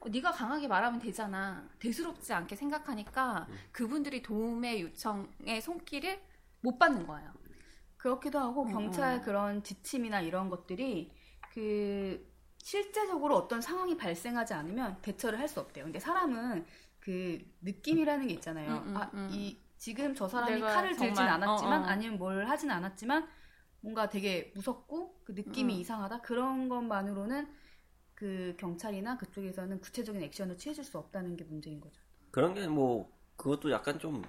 어, 0.00 0.08
네가 0.08 0.30
강하게 0.30 0.68
말하면 0.68 1.00
되잖아. 1.00 1.68
대수롭지 1.80 2.32
않게 2.32 2.54
생각하니까 2.54 3.48
그분들이 3.72 4.22
도움의 4.22 4.82
요청의 4.82 5.60
손길을 5.62 6.20
못 6.60 6.78
받는 6.78 7.06
거예요. 7.06 7.32
그렇기도 7.96 8.38
하고 8.38 8.62
어, 8.62 8.64
경찰 8.66 9.18
어. 9.18 9.22
그런 9.22 9.64
지침이나 9.64 10.20
이런 10.20 10.48
것들이 10.50 11.10
그 11.52 12.24
실제적으로 12.70 13.36
어떤 13.36 13.60
상황이 13.60 13.96
발생하지 13.96 14.52
않으면 14.54 15.00
대처를 15.00 15.38
할 15.38 15.46
수 15.48 15.60
없대요. 15.60 15.84
근데 15.84 16.00
사람은 16.00 16.66
그 16.98 17.38
느낌이라는 17.60 18.26
게 18.26 18.34
있잖아요. 18.34 18.78
음, 18.78 18.88
음, 18.88 18.96
아, 18.96 19.10
음. 19.14 19.28
이 19.30 19.56
지금 19.76 20.16
저 20.16 20.26
사람이 20.26 20.60
칼을 20.60 20.96
들진 20.96 21.14
정말, 21.14 21.28
않았지만 21.28 21.82
어, 21.82 21.84
어. 21.84 21.86
아니면 21.86 22.18
뭘 22.18 22.44
하진 22.48 22.68
않았지만 22.72 23.28
뭔가 23.82 24.08
되게 24.08 24.50
무섭고 24.56 25.20
그 25.22 25.30
느낌이 25.32 25.74
음. 25.74 25.80
이상하다 25.80 26.22
그런 26.22 26.68
것만으로는 26.68 27.46
그 28.16 28.56
경찰이나 28.58 29.16
그쪽에서는 29.18 29.80
구체적인 29.80 30.20
액션을 30.24 30.56
취해줄 30.58 30.82
수 30.82 30.98
없다는 30.98 31.36
게 31.36 31.44
문제인 31.44 31.80
거죠. 31.80 32.02
그런 32.32 32.52
게 32.54 32.66
뭐 32.66 33.14
그것도 33.36 33.70
약간 33.70 34.00
좀 34.00 34.22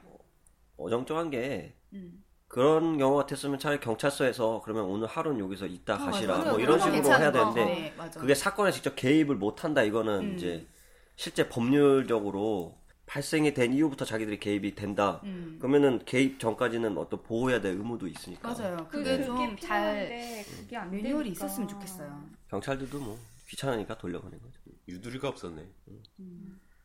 어정쩡한 0.78 1.32
게 1.32 1.76
음. 1.94 2.24
그런 2.48 2.98
경우 2.98 3.18
같았으면 3.18 3.60
차라리 3.60 3.80
경찰서에서 3.80 4.62
그러면 4.64 4.86
오늘 4.86 5.08
하루는 5.08 5.40
여기서 5.40 5.66
있다 5.66 5.96
어, 5.96 5.98
가시라 5.98 6.38
맞아요. 6.38 6.52
뭐 6.52 6.60
이런 6.60 6.80
식으로 6.80 7.04
해야. 7.20 7.32
되는데 7.32 7.66
네, 7.66 7.94
맞아. 7.98 8.20
그게 8.20 8.34
사건에 8.34 8.72
직접 8.72 8.96
개입을 8.96 9.36
못 9.36 9.64
한다 9.64 9.84
이거는 9.84 10.20
음. 10.32 10.36
이제 10.36 10.68
실제 11.16 11.50
법률적으로 11.50 12.78
발생이 13.06 13.54
된 13.54 13.74
이후부터 13.74 14.06
자기들이 14.06 14.40
개입이 14.40 14.76
된다. 14.76 15.22
음. 15.24 15.58
그러면은 15.60 16.00
개입 16.06 16.40
전까지는 16.40 16.98
어떤 16.98 17.22
보호해야 17.24 17.62
될 17.62 17.74
의무도 17.74 18.08
있으니까. 18.08 18.50
맞아요. 18.52 18.78
그- 18.90 18.98
그게 19.00 19.12
그게 19.18 19.26
좀잘 19.26 19.56
필요한데 19.56 20.46
그게 20.58 20.78
안 20.78 20.92
매뉴얼이 20.92 21.24
되니까. 21.30 21.46
있었으면 21.46 21.68
좋겠어요. 21.70 22.22
경찰들도 22.50 23.00
뭐 23.00 23.18
귀찮으니까 23.50 23.98
돌려보낸 23.98 24.40
거죠. 24.42 24.60
유두리가 24.88 25.28
없었네. 25.30 25.66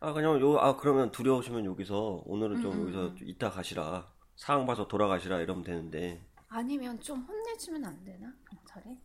아 0.01 0.13
그냥 0.13 0.41
요 0.41 0.59
아 0.59 0.77
그러면 0.77 1.11
두려우시면 1.13 1.65
여기서 1.65 2.23
오늘은 2.27 2.61
좀 2.63 2.73
음, 2.73 2.77
음, 2.79 2.83
여기서 2.83 3.07
음. 3.07 3.17
좀 3.17 3.29
이따 3.29 3.51
가시라. 3.51 4.09
상황 4.43 4.66
봐서 4.66 4.88
돌아가시라 4.88 5.38
이러면 5.40 5.62
되는데 5.62 6.20
아니면 6.49 6.99
좀 7.01 7.20
혼내주면 7.20 7.84
안 7.84 8.05
되나 8.05 8.32
경찰에? 8.51 8.99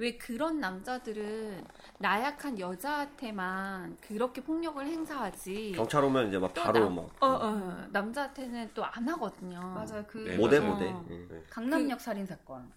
왜 0.00 0.16
그런 0.16 0.60
남자들은 0.60 1.64
나약한 1.98 2.56
여자한테만 2.60 3.96
그렇게 4.00 4.40
폭력을 4.40 4.86
행사하지? 4.86 5.72
경찰 5.74 6.04
오면 6.04 6.28
이제 6.28 6.38
막또 6.38 6.62
바로 6.62 6.84
남- 6.84 6.94
막 6.94 7.10
어, 7.20 7.26
어, 7.26 7.86
남자한테는 7.90 8.70
또 8.74 8.84
안 8.84 9.08
하거든요. 9.08 9.58
맞아요. 9.60 10.04
그 10.06 10.18
네, 10.18 10.36
모대. 10.36 10.60
모대. 10.60 10.88
어. 10.88 11.04
예. 11.10 11.42
강남역 11.50 12.00
살인 12.00 12.24
사건. 12.24 12.70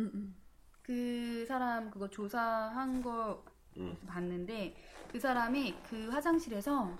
음, 0.00 0.10
음. 0.12 0.36
그 0.82 1.46
사람 1.48 1.90
그거 1.90 2.06
조사한 2.10 3.00
거 3.02 3.42
음. 3.78 3.96
봤는데 4.06 4.76
그 5.10 5.18
사람이 5.18 5.74
그 5.88 6.10
화장실에서 6.10 6.94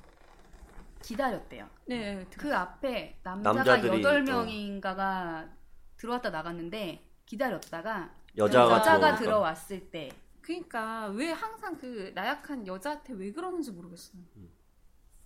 기다렸대요. 1.03 1.69
네. 1.87 2.27
그 2.37 2.55
앞에 2.55 3.19
남자가 3.23 3.87
여덟 3.87 4.23
명인가가 4.23 5.49
어. 5.49 5.59
들어왔다 5.97 6.31
나갔는데 6.31 7.05
기다렸다가 7.27 8.15
여자가, 8.37 8.77
여자가 8.77 9.15
들어왔을 9.17 9.91
때 9.91 10.11
그러니까 10.41 11.09
왜 11.09 11.31
항상 11.31 11.77
그 11.77 12.13
나약한 12.15 12.67
여자한테 12.67 13.13
왜 13.15 13.33
그러는지 13.33 13.71
모르겠어요. 13.71 14.23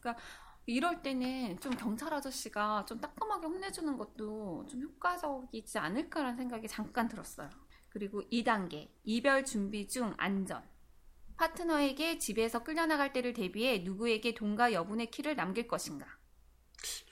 그러니까 0.01 0.23
이럴 0.67 1.03
때는 1.03 1.59
좀 1.61 1.73
경찰 1.77 2.13
아저씨가 2.15 2.85
좀 2.87 3.01
따끔하게 3.01 3.47
혼내주는 3.47 3.97
것도 3.97 4.67
좀 4.69 4.83
효과적이지 4.83 5.79
않을까라는 5.79 6.37
생각이 6.37 6.69
잠깐 6.69 7.09
들었어요. 7.09 7.51
그리고 7.89 8.23
2단계 8.31 8.89
이별 9.05 9.45
준비 9.45 9.87
중 9.87 10.15
안전. 10.17 10.63
파트너에게 11.43 12.19
집에서 12.19 12.63
끌려나갈 12.63 13.13
때를 13.13 13.33
대비해 13.33 13.79
누구에게 13.79 14.33
돈과 14.33 14.73
여분의 14.73 15.11
키를 15.11 15.35
남길 15.35 15.67
것인가? 15.67 16.07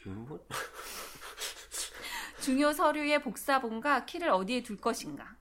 뭐? 0.04 0.38
중요 2.40 2.72
서류의 2.72 3.22
복사본과 3.22 4.06
키를 4.06 4.30
어디에 4.30 4.62
둘 4.62 4.76
것인가? 4.76 5.36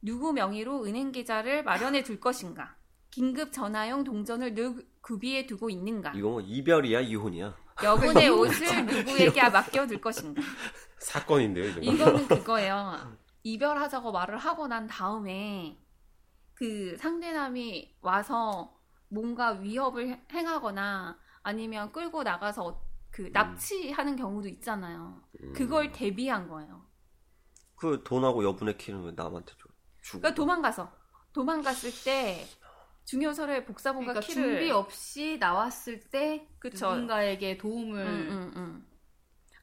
누구 0.00 0.32
명의로 0.32 0.86
은행 0.86 1.12
계좌를 1.12 1.62
마련해 1.62 2.02
둘 2.02 2.18
것인가? 2.18 2.76
긴급 3.12 3.52
전화용 3.52 4.02
동전을 4.02 4.54
늘 4.54 4.84
구비해 5.00 5.46
두고 5.46 5.70
있는가? 5.70 6.14
이거 6.16 6.30
뭐 6.30 6.40
이별이야 6.40 7.00
이혼이야? 7.02 7.56
여분의 7.84 8.28
옷을 8.34 8.86
누구에게 8.86 9.48
맡겨둘 9.48 10.00
것인가? 10.00 10.42
사건인데요, 10.98 11.78
이거. 11.80 11.92
이거는 11.92 12.26
그거예요. 12.26 13.16
이별하자고 13.44 14.10
말을 14.10 14.36
하고 14.38 14.66
난 14.66 14.88
다음에 14.88 15.76
그 16.62 16.96
상대남이 16.96 17.96
와서 18.02 18.80
뭔가 19.08 19.50
위협을 19.50 20.16
행하거나 20.30 21.18
아니면 21.42 21.90
끌고 21.90 22.22
나가서 22.22 22.80
그 23.10 23.24
음. 23.24 23.32
납치하는 23.32 24.14
경우도 24.14 24.46
있잖아요. 24.46 25.20
음. 25.42 25.52
그걸 25.54 25.90
대비한 25.90 26.46
거예요. 26.46 26.86
그 27.74 28.04
돈하고 28.04 28.44
여분의 28.44 28.78
키는 28.78 29.02
왜 29.02 29.10
남한테 29.10 29.50
줘? 29.54 29.68
주고. 30.02 30.20
그러니까 30.20 30.36
도망가서 30.36 30.92
도망갔을 31.32 31.90
때 32.04 32.46
중요 33.06 33.32
서류의 33.32 33.64
복사본과 33.64 34.12
그러니까 34.12 34.24
키를 34.24 34.42
준비 34.44 34.70
없이 34.70 35.38
나왔을 35.40 35.98
때 36.10 36.46
그쵸. 36.60 36.92
누군가에게 36.92 37.58
도움을 37.58 38.06
음, 38.06 38.28
음, 38.30 38.52
음. 38.54 38.86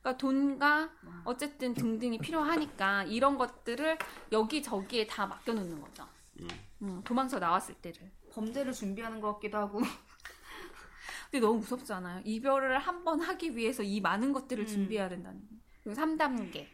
그러니까 0.02 0.18
돈과 0.18 0.90
어쨌든 1.24 1.74
등등이 1.74 2.18
필요하니까 2.18 3.06
이런 3.06 3.38
것들을 3.38 3.98
여기 4.34 4.62
저기에 4.62 5.08
다 5.08 5.28
맡겨 5.28 5.54
놓는 5.54 5.80
거죠. 5.80 6.06
음. 6.42 6.48
음, 6.82 7.04
도망쳐 7.04 7.40
나왔을 7.40 7.76
때를 7.76 8.12
범죄를 8.32 8.74
준비하는 8.74 9.20
것 9.22 9.34
같기도 9.36 9.58
하고. 9.58 9.80
근데 11.32 11.46
너무 11.46 11.60
무섭지 11.60 11.92
않아요? 11.94 12.22
이별을 12.26 12.80
한 12.80 13.04
번 13.04 13.22
하기 13.22 13.56
위해서 13.56 13.84
이 13.84 14.02
많은 14.02 14.34
것들을 14.34 14.64
음. 14.64 14.68
준비해야 14.68 15.10
된다는. 15.10 15.42
그리고 15.84 16.00
3단계. 16.00 16.68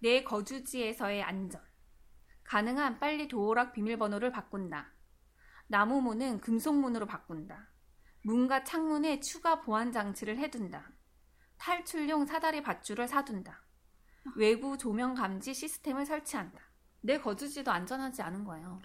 내 0.00 0.22
거주지에서의 0.22 1.22
안전. 1.22 1.60
가능한 2.44 2.98
빨리 3.00 3.28
도어락 3.28 3.72
비밀번호를 3.72 4.30
바꾼다. 4.32 4.92
나무문은 5.66 6.40
금속문으로 6.40 7.06
바꾼다. 7.06 7.68
문과 8.22 8.64
창문에 8.64 9.20
추가 9.20 9.60
보안 9.60 9.92
장치를 9.92 10.38
해둔다. 10.38 10.90
탈출용 11.58 12.24
사다리 12.24 12.62
밧줄을 12.62 13.06
사둔다. 13.08 13.62
외부 14.36 14.78
조명 14.78 15.14
감지 15.14 15.52
시스템을 15.54 16.06
설치한다. 16.06 16.58
내 17.00 17.18
거주지도 17.18 17.70
안전하지 17.70 18.22
않은 18.22 18.44
거예요. 18.44 18.80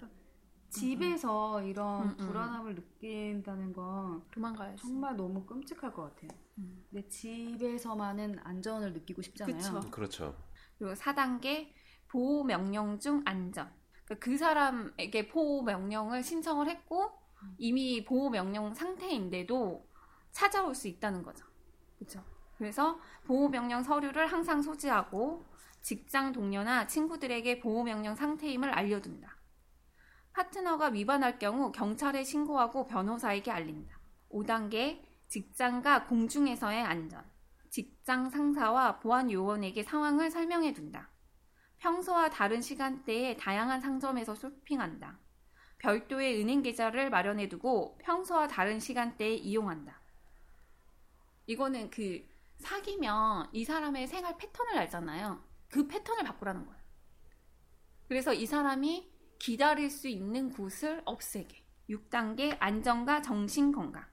집에서 0.70 1.62
이런 1.62 2.02
음, 2.02 2.16
음. 2.18 2.26
불안함을 2.26 2.74
느낀다는 2.74 3.72
건 3.72 4.22
도망가야지. 4.30 4.82
정말 4.82 5.16
너무 5.16 5.44
끔찍할 5.44 5.92
것 5.92 6.02
같아요. 6.02 6.30
음. 6.58 6.84
내 6.90 7.08
집에서만은 7.08 8.40
안전을 8.42 8.92
느끼고 8.92 9.22
싶잖아요. 9.22 9.56
그쵸. 9.56 9.90
그렇죠. 9.90 10.36
그리고 10.78 10.94
4단계 10.94 11.72
보호 12.08 12.44
명령 12.44 12.98
중 12.98 13.22
안전. 13.24 13.70
그러니까 14.04 14.24
그 14.24 14.36
사람에게 14.36 15.28
보호 15.28 15.62
명령을 15.62 16.22
신청을 16.22 16.68
했고 16.68 17.12
이미 17.58 18.04
보호 18.04 18.30
명령 18.30 18.74
상태인데도 18.74 19.88
찾아올 20.32 20.74
수 20.74 20.88
있다는 20.88 21.22
거죠. 21.22 21.44
그렇죠. 21.98 22.22
그래서 22.58 22.98
보호 23.24 23.48
명령 23.48 23.82
서류를 23.82 24.26
항상 24.26 24.62
소지하고 24.62 25.44
직장 25.84 26.32
동료나 26.32 26.86
친구들에게 26.86 27.60
보호 27.60 27.82
명령 27.82 28.14
상태임을 28.14 28.70
알려둔다. 28.70 29.36
파트너가 30.32 30.86
위반할 30.86 31.38
경우 31.38 31.72
경찰에 31.72 32.24
신고하고 32.24 32.86
변호사에게 32.86 33.50
알린다. 33.50 34.00
5단계 34.30 35.02
직장과 35.28 36.06
공중에서의 36.06 36.82
안전. 36.82 37.22
직장 37.68 38.30
상사와 38.30 39.00
보안 39.00 39.30
요원에게 39.30 39.82
상황을 39.82 40.30
설명해 40.30 40.72
둔다. 40.72 41.10
평소와 41.76 42.30
다른 42.30 42.62
시간대에 42.62 43.36
다양한 43.36 43.82
상점에서 43.82 44.34
쇼핑한다. 44.34 45.18
별도의 45.80 46.40
은행 46.40 46.62
계좌를 46.62 47.10
마련해 47.10 47.50
두고 47.50 47.98
평소와 47.98 48.48
다른 48.48 48.80
시간대에 48.80 49.34
이용한다. 49.34 50.00
이거는 51.46 51.90
그 51.90 52.26
사귀면 52.56 53.50
이 53.52 53.66
사람의 53.66 54.08
생활 54.08 54.38
패턴을 54.38 54.78
알잖아요. 54.78 55.53
그 55.74 55.88
패턴을 55.88 56.22
바꾸라는 56.22 56.64
거예요. 56.66 56.80
그래서 58.06 58.32
이 58.32 58.46
사람이 58.46 59.10
기다릴 59.40 59.90
수 59.90 60.06
있는 60.06 60.52
곳을 60.52 61.02
없애게. 61.04 61.64
6단계 61.90 62.56
안전과 62.60 63.22
정신 63.22 63.72
건강. 63.72 64.04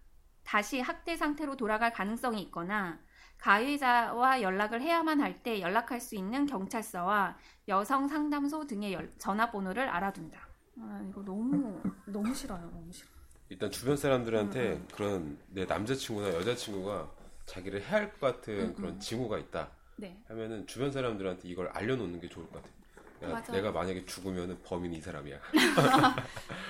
다시 0.44 0.80
학대 0.80 1.16
상태로 1.16 1.58
돌아갈 1.58 1.94
가능성이 1.94 2.42
있거나 2.42 3.00
가해자와 3.38 4.42
연락을 4.42 4.82
해야만 4.82 5.22
할 5.22 5.44
때 5.44 5.62
연락할 5.62 6.02
수 6.02 6.16
있는 6.16 6.48
경찰서와 6.48 7.38
여성 7.68 8.08
상담소 8.08 8.66
등의 8.66 8.94
열, 8.94 9.12
전화번호를 9.20 9.88
알아둔다. 9.88 10.40
아, 10.80 11.06
이거 11.08 11.22
너무 11.24 11.80
너무 12.08 12.34
싫어요. 12.34 12.72
너무 12.72 12.92
싫어. 12.92 13.08
일단 13.50 13.70
주변 13.70 13.96
사람들한테 13.96 14.72
음, 14.72 14.74
음. 14.78 14.88
그런 14.96 15.38
내 15.50 15.66
남자친구나 15.66 16.34
여자친구가 16.34 17.12
자기를 17.46 17.84
해할 17.84 18.12
것 18.14 18.20
같은 18.20 18.70
음, 18.70 18.74
그런 18.74 18.94
음. 18.96 19.00
징후가 19.00 19.38
있다. 19.38 19.70
네. 19.98 20.22
하면은 20.28 20.68
주변 20.68 20.92
사람들한테 20.92 21.48
이걸 21.48 21.68
알려놓는 21.70 22.20
게 22.20 22.30
좋을 22.30 22.48
것 22.50 22.62
같아요. 22.62 23.34
맞아. 23.34 23.54
내가 23.54 23.72
만약에 23.72 24.06
죽으면 24.06 24.62
범인이 24.64 24.98
이 24.98 25.02
사람이야. 25.02 25.40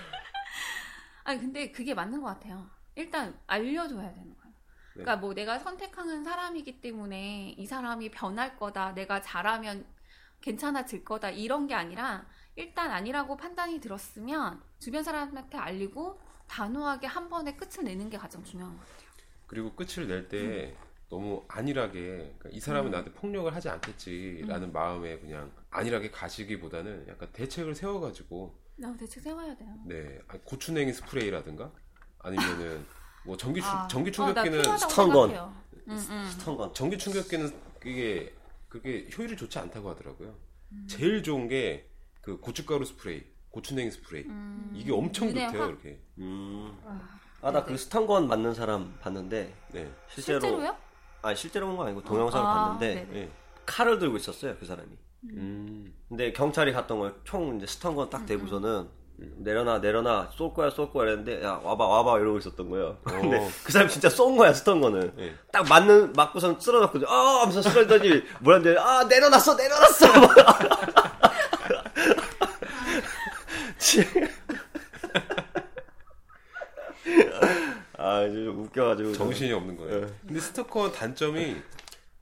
아니 1.24 1.40
근데 1.40 1.72
그게 1.72 1.94
맞는 1.94 2.22
것 2.22 2.28
같아요. 2.28 2.70
일단 2.96 3.38
알려줘야 3.48 4.14
되는 4.14 4.36
거예요. 4.38 4.54
네. 4.96 5.04
그러니까 5.04 5.18
뭐 5.18 5.34
내가 5.34 5.60
선택하는 5.60 6.24
사람이기 6.24 6.82
때문에 6.82 7.56
이 7.58 7.66
사람이 7.66 8.12
변할 8.12 8.58
거다. 8.58 8.94
내가 8.94 9.22
잘하면 9.22 9.86
괜찮아질 10.42 11.06
거다. 11.06 11.30
이런 11.30 11.68
게 11.68 11.74
아니라 11.74 12.26
일단 12.56 12.92
아니라고 12.92 13.38
판단이 13.38 13.80
들었으면 13.80 14.62
주변 14.80 15.04
사람한테 15.04 15.58
알리고 15.58 16.20
단호하게 16.48 17.08
한 17.08 17.30
번에 17.30 17.56
끝을 17.56 17.86
내는 17.86 18.10
게 18.10 18.18
가장 18.18 18.44
중요한 18.44 18.76
것 18.76 18.82
같아요. 18.82 19.10
그리고 19.48 19.74
끝을 19.74 20.08
낼때 20.08 20.76
음. 20.78 20.91
너무 21.12 21.44
안일하게 21.48 22.00
그러니까 22.40 22.50
이 22.52 22.60
사람은 22.60 22.90
음. 22.90 22.92
나한테 22.92 23.12
폭력을 23.12 23.54
하지 23.54 23.70
않겠지라는 23.70 24.70
음. 24.70 24.74
마음에 24.74 25.20
그냥 25.20 25.52
안일하게 25.70 26.10
가시기보다는 26.10 27.06
약간 27.08 27.30
대책을 27.34 27.76
세워가지고 27.76 28.56
나 28.78 28.96
대책 28.98 29.22
세워야 29.22 29.56
돼요. 29.56 29.70
네, 29.86 30.20
고추냉이 30.46 30.94
스프레이라든가 30.94 31.72
아니면은 32.20 32.86
뭐 33.26 33.38
전기 33.38 33.62
충 33.62 33.70
아. 33.70 33.88
전기 33.88 34.10
어, 34.10 34.14
충격기는 34.14 34.68
어, 34.68 34.78
스턴건, 34.78 35.32
음, 35.32 35.52
음. 35.88 36.30
stun 36.32 36.53
gun, 36.53 36.74
전기 36.74 36.98
충격기는 36.98 37.54
그게 37.80 38.34
그게 38.70 39.08
효율이 39.16 39.38
좋지 39.38 39.60
않다고 39.60 39.90
하더라고요. 39.90 40.34
음. 40.72 40.88
제일 40.90 41.22
좋은 41.22 41.48
게 41.48 41.92
그 42.22 42.40
고춧가루 42.40 42.86
스프레이, 42.86 43.24
고추냉이 43.50 43.92
스프레이 43.92 44.26
음. 44.26 44.72
이게 44.76 44.92
엄청 44.92 45.30
좋대요, 45.30 45.48
확... 45.48 45.70
이렇게. 45.70 46.00
음. 46.20 46.78
아, 47.42 47.52
나 47.52 47.61
그 47.61 47.76
stun 47.76 48.05
gun 48.05 48.28
맞는 48.28 48.54
사람 48.54 48.98
봤는데 49.00 49.54
네. 49.74 49.92
실제로 50.08 50.40
실제로요? 50.40 50.78
아 51.22 51.34
실제로 51.36 51.68
본 51.68 51.78
거 51.78 51.86
아니고 51.86 52.02
동영상을 52.04 52.46
아, 52.46 52.54
봤는데 52.54 53.08
네 53.12 53.30
칼을 53.66 54.00
들고 54.00 54.18
있었어요 54.18 54.56
그 54.60 54.66
사람이. 54.66 54.90
음. 55.34 55.94
근데 56.10 56.34
경찰이 56.34 56.74
갔던 56.74 57.00
걸총 57.00 57.58
이제 57.58 57.68
stun 57.68 57.92
gun 57.92 58.10
딱 58.10 58.26
대고서는 58.26 58.88
음. 59.20 59.36
내려놔 59.38 59.78
내려놔 59.80 60.30
쏠 60.34 60.52
거야 60.54 60.70
쏠 60.72 60.92
거야 60.92 61.06
이랬는데 61.12 61.44
야 61.44 61.60
와봐 61.64 61.86
와봐 61.86 62.20
이러고 62.20 62.40
있었던 62.40 62.70
거예요. 62.72 62.98
근데 63.06 63.38
어. 63.38 63.48
그 63.64 63.72
사람 63.72 63.88
진짜 63.88 64.10
쏜 64.10 64.36
거야 64.36 64.52
stun 64.52 64.74
gun을. 64.74 65.14
네. 65.16 65.36
딱 65.52 65.68
맞는 65.70 66.14
맞고선 66.14 66.60
쓸어놓고 66.60 67.00
아 67.08 67.42
하면서 67.42 67.62
쓰러지더니 67.62 68.24
뭐라는데 68.40 68.80
아 68.80 69.04
내려놨어 69.04 69.56
내려놨어. 69.56 70.08
아, 78.02 78.28
좀 78.30 78.64
웃겨가지고. 78.66 79.14
정신이 79.14 79.52
없는 79.54 79.78
거예요. 79.78 80.06
네. 80.08 80.14
근데 80.26 80.40
스토커 80.40 80.92
단점이 80.92 81.62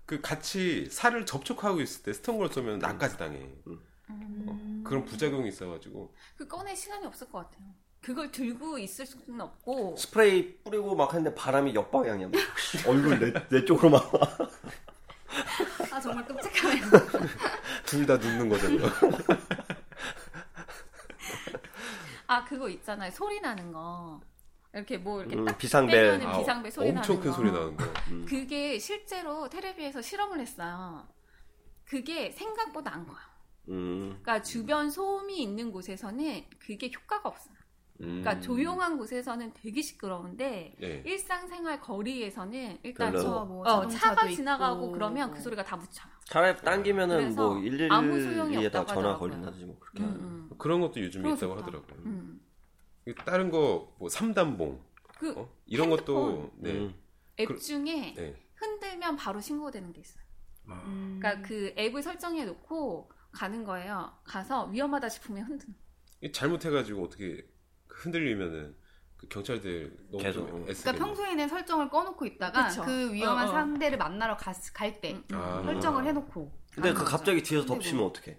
그 0.05 0.21
같이 0.21 0.87
살을 0.89 1.25
접촉하고 1.25 1.81
있을 1.81 2.03
때 2.03 2.13
스토커를 2.13 2.51
쏘면 2.51 2.79
나까지 2.79 3.17
당해. 3.17 3.37
음. 3.67 3.79
어, 4.47 4.87
그런 4.87 5.05
부작용이 5.05 5.47
있어가지고. 5.49 6.13
그 6.35 6.47
꺼낼 6.47 6.75
시간이 6.75 7.05
없을 7.05 7.29
것 7.29 7.39
같아요. 7.49 7.67
그걸 8.01 8.31
들고 8.31 8.79
있을 8.79 9.05
수는 9.05 9.41
없고 9.41 9.97
스프레이 9.97 10.57
뿌리고 10.63 10.95
막 10.95 11.13
했는데 11.13 11.35
바람이 11.35 11.75
역방향이야. 11.75 12.29
막. 12.29 12.33
얼굴 12.87 13.19
내, 13.19 13.33
내 13.49 13.65
쪽으로 13.65 13.89
막. 13.89 14.11
아 15.91 15.99
정말 15.99 16.25
끔찍하네요. 16.25 16.85
둘 17.85 18.05
다 18.05 18.17
눕는 18.17 18.49
거죠. 18.49 18.67
그거. 18.69 19.17
아 22.27 22.45
그거 22.45 22.69
있잖아요 22.69 23.11
소리 23.11 23.41
나는 23.41 23.71
거 23.71 24.21
이렇게 24.73 24.97
뭐 24.97 25.21
이렇게 25.21 25.35
음, 25.35 25.45
딱 25.45 25.57
비상벨. 25.57 26.21
아, 26.25 26.37
비상벨 26.37 26.71
소리 26.71 26.89
엄청 26.89 27.15
나는 27.15 27.21
큰 27.21 27.31
거. 27.31 27.35
소리 27.37 27.51
나는 27.51 27.75
거. 27.75 27.85
그게 28.27 28.77
실제로 28.77 29.49
텔레비에서 29.49 30.01
실험을 30.01 30.39
했어요. 30.39 31.07
그게 31.85 32.31
생각보다 32.31 32.93
안 32.93 33.05
커요. 33.07 33.17
음, 33.69 34.09
그러니까 34.21 34.41
주변 34.43 34.89
소음이 34.89 35.41
있는 35.41 35.71
곳에서는 35.71 36.43
그게 36.59 36.91
효과가 36.95 37.29
없어요. 37.29 37.55
음. 38.01 38.21
그러니까 38.21 38.39
조용한 38.39 38.97
곳에서는 38.97 39.53
되게 39.55 39.81
시끄러운데 39.81 40.75
예. 40.81 41.03
일상생활 41.05 41.81
거리에서는 41.81 42.77
일단. 42.83 43.11
저- 43.17 43.45
뭐 43.45 43.67
어, 43.67 43.87
차가 43.87 44.25
있고. 44.25 44.35
지나가고 44.35 44.91
그러면 44.91 45.31
그 45.31 45.41
소리가 45.41 45.63
다 45.63 45.75
묻혀요. 45.75 46.11
차라리 46.25 46.55
당기면은 46.61 47.35
뭐 47.35 47.57
아무 47.89 48.21
소용이 48.21 48.55
112에다 48.57 48.75
없다고 48.81 49.01
전화. 49.01 49.17
걸린다든지 49.17 49.65
뭐 49.65 49.79
그렇게. 49.79 50.03
음, 50.03 50.07
하는. 50.07 50.19
음, 50.21 50.49
그런 50.59 50.79
것도 50.79 51.01
요즘에 51.01 51.27
있다고 51.33 51.55
좋다. 51.55 51.61
하더라고요. 51.61 51.99
음. 52.05 52.39
다른 53.15 53.49
거 53.49 53.89
뭐 53.99 54.09
삼단봉 54.09 54.79
그 55.17 55.33
어? 55.37 55.49
이런 55.65 55.89
것도 55.89 56.29
핸드폰. 56.29 56.51
네. 56.57 56.71
음. 56.73 56.95
앱 57.39 57.47
그- 57.47 57.59
중에 57.59 58.13
네. 58.15 58.35
흔들면 58.55 59.15
바로 59.15 59.39
신고되는 59.41 59.91
게 59.93 60.01
있어요. 60.01 60.23
음. 60.67 61.17
그러니까 61.21 61.47
그 61.47 61.73
앱을 61.77 62.01
설정해 62.03 62.45
놓고 62.45 63.11
가는 63.31 63.63
거예요. 63.63 64.11
가서 64.23 64.65
위험하다 64.67 65.09
싶으면 65.09 65.43
흔드는. 65.45 65.75
잘못해가지고 66.33 67.03
어떻게 67.03 67.45
흔들리면은 67.87 68.75
그 69.17 69.27
경찰들 69.27 70.07
너무 70.11 70.23
계속. 70.23 70.47
좀 70.47 70.63
그러니까. 70.65 70.91
평소에는 70.93 71.47
설정을 71.47 71.89
꺼놓고 71.89 72.25
있다가 72.25 72.67
그쵸. 72.67 72.83
그 72.83 73.13
위험한 73.13 73.47
어, 73.47 73.49
어. 73.49 73.53
상대를 73.53 73.97
만나러 73.97 74.37
갈때 74.73 75.13
음, 75.13 75.23
아. 75.33 75.61
설정을 75.63 76.05
해놓고. 76.05 76.51
근데 76.73 76.93
그 76.93 76.99
거죠. 76.99 77.11
갑자기 77.11 77.43
뒤에서 77.43 77.65
덮치면 77.65 77.97
뭐 77.99 78.07
어떡해? 78.09 78.37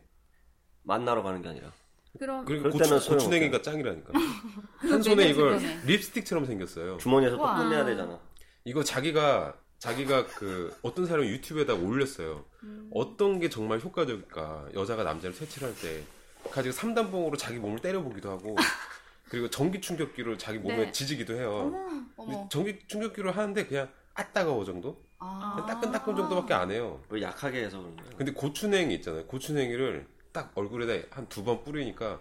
만나러 0.83 1.23
가는 1.23 1.43
게 1.43 1.49
아니라. 1.49 1.71
그럼 2.19 2.45
그리고 2.45 2.71
고추, 2.71 3.09
고추냉이가 3.11 3.63
짱이라니까. 3.63 4.13
한 4.79 5.03
손에 5.03 5.29
이걸. 5.29 5.59
립스틱처럼 5.87 6.45
생겼어요. 6.47 6.99
주머니에서 6.99 7.37
또. 7.37 7.43
끝내야 7.43 7.85
되잖아. 7.85 8.19
이거 8.65 8.83
자기가 8.85 9.55
자기가 9.79 10.27
그 10.27 10.77
어떤 10.83 11.07
사람이 11.07 11.29
유튜브에다 11.29 11.75
올렸어요. 11.75 12.45
어떤 12.93 13.39
게 13.41 13.49
정말 13.49 13.79
효과적일까? 13.81 14.69
여자가 14.75 15.05
남자를 15.05 15.35
퇴치를 15.37 15.69
할 15.69 15.75
때 15.77 16.03
가지고 16.51 16.73
삼단봉으로 16.73 17.37
자기 17.37 17.59
몸을 17.59 17.79
때려보기도 17.81 18.31
하고 18.31 18.57
그리고 19.29 19.49
전기 19.51 19.81
충격기로 19.81 20.37
자기 20.39 20.59
몸에 20.59 20.77
네. 20.87 20.93
지지기도 20.93 21.35
해요. 21.35 21.71
근데 22.17 22.35
어머. 22.35 22.49
전기 22.51 22.79
충격기로 22.89 23.31
하는데 23.31 23.67
그냥 23.67 23.89
아 24.15 24.27
따가워 24.33 24.65
정도? 24.65 25.01
아. 25.19 25.65
따끈따끈 25.69 26.17
정도밖에 26.17 26.55
안 26.55 26.71
해요. 26.71 27.01
뭐 27.09 27.21
약하게 27.21 27.65
해서 27.65 27.79
그런 27.79 27.95
거야. 27.97 28.07
근데 28.17 28.33
고추냉이 28.33 28.95
있잖아요. 28.97 29.27
고추냉이를 29.27 30.07
딱 30.33 30.53
얼굴에다 30.55 31.09
한 31.17 31.27
두 31.29 31.45
번 31.45 31.63
뿌리니까 31.65 32.21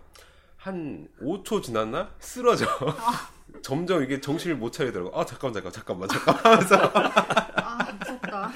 한 0.57 1.07
5초 1.21 1.63
지났나? 1.63 2.13
쓰러져. 2.19 2.65
점점 3.63 4.03
이게 4.03 4.19
정신을 4.19 4.57
못 4.57 4.71
차리더라고. 4.71 5.17
아, 5.17 5.25
잠깐만, 5.25 5.53
잠깐만, 5.71 6.07
잠깐만, 6.09 6.09
잠깐만 6.09 6.45
하면서 6.45 6.75
아 7.63 7.91
무섭다. 7.93 8.51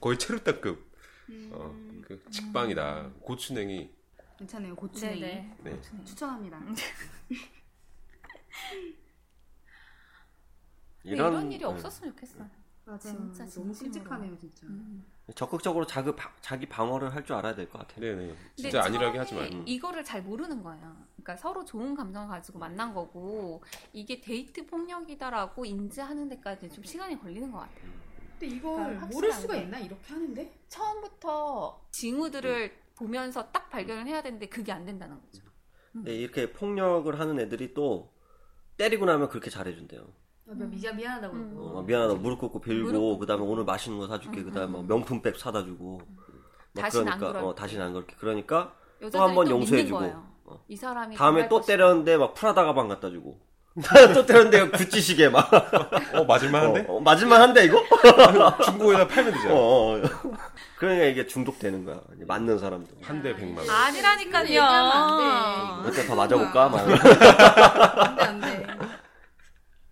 거의 0.00 0.18
체류탄급. 0.18 0.92
어, 1.52 1.74
그 2.06 2.22
직방이다. 2.30 3.10
고추냉이. 3.20 3.90
괜찮네요 4.38 4.74
고추냉이. 4.74 5.20
네네. 5.20 5.56
네. 5.62 5.80
추천합니다. 6.04 6.58
이런, 11.04 11.32
이런 11.32 11.52
일이 11.52 11.58
네. 11.58 11.64
없었으면 11.64 12.12
좋겠어 12.14 12.38
요. 12.40 12.50
맞아요. 12.84 12.98
진짜 13.00 13.46
너무. 13.46 13.72
끔찍하네요 13.72 14.36
진짜. 14.38 14.66
적극적으로 15.34 15.86
자기, 15.86 16.14
바- 16.16 16.32
자기 16.40 16.66
방어를 16.68 17.14
할 17.14 17.24
줄 17.24 17.36
알아야 17.36 17.54
될 17.54 17.68
것 17.70 17.78
같아. 17.78 18.00
네네. 18.00 18.34
진짜 18.56 18.82
안일하게 18.84 19.18
하지 19.18 19.34
말고. 19.34 19.62
이거를 19.66 20.04
잘 20.04 20.22
모르는 20.22 20.62
거예요. 20.62 20.96
그러니까 21.14 21.36
서로 21.36 21.64
좋은 21.64 21.94
감정을 21.94 22.28
가지고 22.28 22.58
만난 22.58 22.92
거고 22.92 23.62
이게 23.92 24.20
데이트 24.20 24.66
폭력이다라고 24.66 25.64
인지하는 25.64 26.28
데까지 26.28 26.68
좀 26.70 26.82
시간이 26.82 27.20
걸리는 27.20 27.50
것 27.52 27.58
같아요. 27.60 27.90
근데 28.38 28.56
이걸 28.56 28.76
그러니까 28.84 29.06
모를. 29.06 29.32
수가 29.32 29.56
있나 29.56 29.78
이렇게 29.78 30.12
하는데? 30.12 30.52
처음부터 30.68 31.86
징후들을 31.92 32.76
보면서 32.96 33.50
딱 33.52 33.70
발견을 33.70 34.06
해야 34.08 34.20
되는데 34.22 34.48
그게 34.48 34.72
안 34.72 34.84
된다는 34.84 35.20
거죠. 35.22 35.42
근데 35.92 36.16
이렇게 36.16 36.52
폭력을 36.52 37.18
하는 37.20 37.38
애들이 37.38 37.72
또 37.74 38.12
때리고 38.76 39.04
나면 39.04 39.28
그렇게 39.28 39.50
잘해준대요. 39.50 40.04
아, 40.48 40.54
미안 40.54 40.96
미안하다고 40.96 41.34
음. 41.34 41.54
그러고. 41.56 41.78
어, 41.78 41.82
미안하다 41.82 42.14
무릎 42.14 42.38
꿇고 42.40 42.60
빌고. 42.60 43.18
그다음에 43.18 43.42
오늘 43.44 43.64
맛있는 43.64 43.98
거 43.98 44.06
사줄게 44.08 44.40
음, 44.40 44.44
그다음에 44.46 44.66
음, 44.66 44.72
뭐 44.72 44.80
음. 44.82 44.86
명품백 44.88 45.36
사다 45.38 45.64
주고 45.64 46.00
막 46.74 46.82
다시는 46.82 47.08
안 47.12 47.18
그러니까 47.18 47.38
그럴게. 47.40 47.48
어, 47.48 47.54
다시는 47.54 47.84
안 47.86 47.92
그렇게 47.92 48.16
그러니까 48.18 48.72
한번 49.14 49.46
또 49.46 49.50
용서해주고. 49.52 49.98
믿는 50.00 50.12
거예요. 50.14 50.32
어. 50.44 50.60
이 50.68 50.76
사람이 50.76 51.16
다음에 51.16 51.48
또. 51.48 51.60
때렸는데 51.60 52.16
막 52.16 52.34
프라다 52.34 52.64
가방 52.64 52.88
갖다 52.88 53.08
주고 53.10 53.38
또 54.14 54.26
때렸는데 54.26 54.68
구찌 54.76 55.00
시계 55.00 55.30
막 55.30 55.48
어, 56.14 56.24
맞을만한데? 56.24 56.86
어, 56.88 56.96
어, 56.96 57.00
맞을만 57.00 57.40
한데 57.40 57.64
이거? 57.64 57.82
중고에다 58.64 59.06
팔면 59.08 59.32
되잖아. 59.32 59.54
어, 59.54 59.96
어. 59.96 60.02
그러니까 60.76 61.06
이게 61.06 61.26
중독되는 61.26 61.84
거야 61.84 62.00
맞는 62.26 62.58
사람도 62.58 62.96
한 63.00 63.22
대 63.22 63.34
백만 63.34 63.66
원. 63.66 63.70
아니라니까요. 63.74 64.62
안몇대더 64.62 66.14
맞아볼까? 66.16 66.68
막. 66.68 66.80
안돼 68.20 68.24
안돼. 68.24 68.66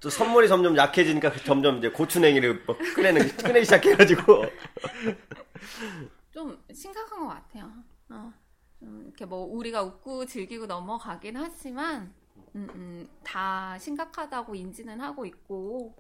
또 0.00 0.08
선물이 0.08 0.48
점점 0.48 0.76
약해지니까 0.76 1.30
점점 1.44 1.78
이제 1.78 1.90
고추냉이를 1.90 2.64
막 2.66 2.78
꺼내는 2.96 3.36
꺼내기 3.36 3.64
시작해가지고 3.66 4.44
좀 6.32 6.58
심각한 6.72 7.20
것 7.20 7.28
같아요. 7.28 7.70
어, 8.08 8.32
좀 8.78 9.02
이렇게 9.04 9.26
뭐 9.26 9.44
우리가 9.44 9.82
웃고 9.82 10.24
즐기고 10.24 10.66
넘어가긴 10.66 11.36
하지만 11.36 12.14
음, 12.56 12.68
음, 12.74 13.08
다 13.22 13.76
심각하다고 13.78 14.54
인지는 14.54 15.00
하고 15.00 15.26
있고 15.26 15.94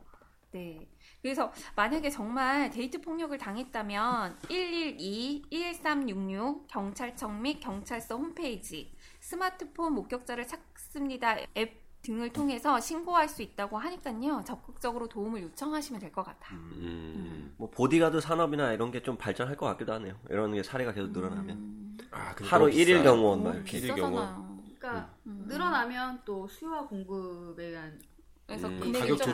네. 0.52 0.88
그래서 1.22 1.52
만약에 1.76 2.10
정말 2.10 2.70
데이트 2.70 3.00
폭력을 3.00 3.36
당했다면 3.36 4.38
112, 4.48 5.42
1366 5.50 6.66
경찰청 6.66 7.42
및 7.42 7.60
경찰서 7.60 8.16
홈페이지 8.16 8.92
스마트폰 9.20 9.92
목격자를 9.92 10.46
찾습니다 10.46 11.36
앱 11.56 11.79
등을 12.02 12.32
통해서 12.32 12.80
신고할 12.80 13.28
수 13.28 13.42
있다고 13.42 13.76
하니까요 13.78 14.42
적극적으로 14.46 15.06
도움을 15.08 15.42
요청하시면 15.42 16.00
될 16.00 16.10
것 16.10 16.22
같아요. 16.24 16.58
음. 16.58 17.54
뭐 17.56 17.68
보디가드 17.70 18.20
산업이나 18.20 18.72
이런 18.72 18.90
게 18.90 19.00
좀 19.02 19.16
발전할 19.16 19.56
것 19.56 19.66
같기도 19.66 19.92
하네요. 19.94 20.14
이런 20.28 20.52
게 20.52 20.62
사례가 20.62 20.92
계속 20.92 21.10
늘어나면 21.12 21.56
음, 21.56 21.98
아, 22.10 22.34
근데 22.34 22.50
하루 22.50 22.64
너무 22.66 22.76
비싸. 22.76 22.92
1일 22.92 23.02
경호원 23.04 23.42
막 23.44 23.54
이렇게 23.54 23.78
일일 23.78 23.94
비싸잖아요. 23.94 24.58
그러니까 24.78 25.14
음. 25.26 25.44
늘어나면 25.46 26.20
또 26.24 26.46
수요와 26.48 26.86
공급에 26.86 27.66
의한 27.66 28.00
그래서 28.46 28.66
음, 28.68 28.80
가격 28.80 28.92
낮아질 28.92 29.16
되겠죠. 29.16 29.24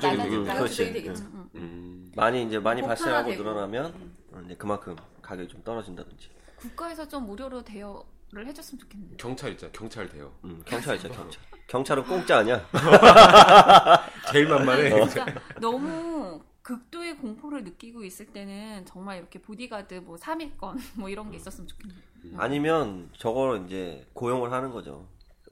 조정이 0.68 0.92
되겠죠. 0.92 1.24
음, 1.24 1.30
음. 1.34 1.50
음. 1.54 2.12
많이 2.14 2.42
이제 2.44 2.58
많이 2.58 2.80
뭐 2.80 2.88
발생하고 2.88 3.30
보편화되고. 3.30 3.42
늘어나면 3.50 3.92
음. 3.94 4.16
어, 4.32 4.42
이제 4.44 4.54
그만큼 4.56 4.94
가격이 5.22 5.48
좀 5.48 5.62
떨어진다든지. 5.64 6.28
국가에서 6.56 7.06
좀 7.08 7.26
무료로 7.26 7.62
대여 7.62 8.04
를 8.32 8.46
해줬으면 8.48 8.80
좋겠는데. 8.80 9.16
경찰 9.18 9.52
있잖아. 9.52 9.72
경찰 9.72 10.08
돼요. 10.08 10.32
음, 10.44 10.60
경찰 10.66 10.96
있죠 10.96 11.08
경찰. 11.08 11.40
경찰은 11.68 12.04
공짜 12.04 12.38
아니야? 12.38 12.66
제일 14.32 14.48
만만해. 14.48 14.90
진짜 15.06 15.26
너무 15.60 16.42
극도의 16.62 17.16
공포를 17.18 17.62
느끼고 17.62 18.02
있을 18.02 18.26
때는 18.26 18.84
정말 18.84 19.18
이렇게 19.18 19.40
보디가드 19.40 19.94
뭐 19.94 20.16
3일권 20.16 20.76
뭐 20.98 21.08
이런 21.08 21.30
게 21.30 21.36
있었으면 21.36 21.68
좋겠네요. 21.68 22.00
아니면 22.36 23.10
저걸 23.16 23.66
이제 23.66 24.04
고용을 24.12 24.50
하는 24.50 24.72
거죠. 24.72 25.06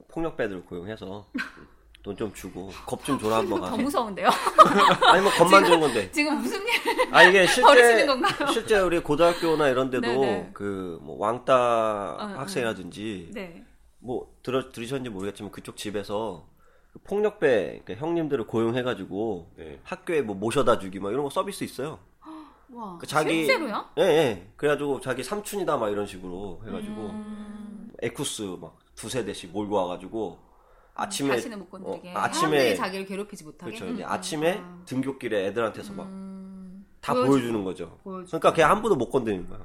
폭력배들 0.09 0.65
고용해서 0.65 1.29
돈 2.05 2.15
좀 2.15 2.31
주고 2.35 2.69
겁 2.85 3.03
좀 3.03 3.17
줘라 3.17 3.37
한번 3.37 3.61
더 3.61 3.71
가. 3.71 3.75
무서운데요? 3.77 4.29
아니면 5.11 5.31
겁만 5.33 5.65
준 5.65 5.79
건데. 5.79 6.11
지금 6.11 6.37
무슨 6.39 6.59
일? 6.61 6.67
아 7.11 7.23
이게 7.23 7.47
실제? 7.47 8.05
실제 8.53 8.77
우리 8.79 8.99
고등학교나 8.99 9.69
이런 9.69 9.89
데도 9.89 10.05
네네. 10.07 10.51
그뭐 10.53 11.17
왕따 11.17 12.17
응, 12.21 12.39
학생이라든지 12.39 13.31
네. 13.33 13.63
뭐 13.99 14.31
들어 14.43 14.71
들으셨는지 14.71 15.09
모르겠지만 15.09 15.51
그쪽 15.51 15.77
집에서 15.77 16.45
그 16.93 16.99
폭력배 16.99 17.81
그러니까 17.83 18.05
형님들을 18.05 18.45
고용해가지고 18.45 19.51
네. 19.57 19.79
학교에 19.83 20.21
뭐 20.21 20.35
모셔다 20.35 20.77
주기 20.77 20.99
막 20.99 21.09
이런 21.11 21.23
거 21.23 21.31
서비스 21.31 21.63
있어요. 21.63 21.97
와. 22.71 22.97
그 22.99 23.07
자기 23.07 23.45
실제로요? 23.45 23.83
예, 23.97 24.03
예. 24.03 24.47
그래가지고 24.57 25.01
자기 25.01 25.23
삼촌이다 25.23 25.77
막 25.77 25.89
이런 25.89 26.05
식으로 26.05 26.61
해가지고 26.67 27.01
음, 27.01 27.89
에쿠스 28.03 28.57
막 28.61 28.77
두세 28.95 29.25
대씩 29.25 29.51
몰고 29.51 29.75
와가지고 29.75 30.44
아침에 30.95 31.29
다시는 31.29 31.59
못 31.59 31.69
건드리게. 31.69 32.13
어, 32.13 32.17
아침에 32.17 32.75
자기를 32.75 33.05
괴롭히지 33.05 33.43
못하게. 33.43 33.75
그렇죠. 33.75 33.93
이제 33.93 34.03
음, 34.03 34.09
아침에 34.09 34.59
아. 34.63 34.81
등굣길에 34.85 35.47
애들한테서 35.47 35.93
막다 35.93 36.09
음, 36.09 36.85
보여주고. 37.07 37.27
보여주 37.27 37.51
는 37.51 37.63
거죠. 37.63 37.99
보여주고. 38.03 38.39
그러니까 38.39 38.53
걔한 38.53 38.81
분도 38.81 38.95
못 38.95 39.09
건드리는 39.09 39.47
거야. 39.49 39.59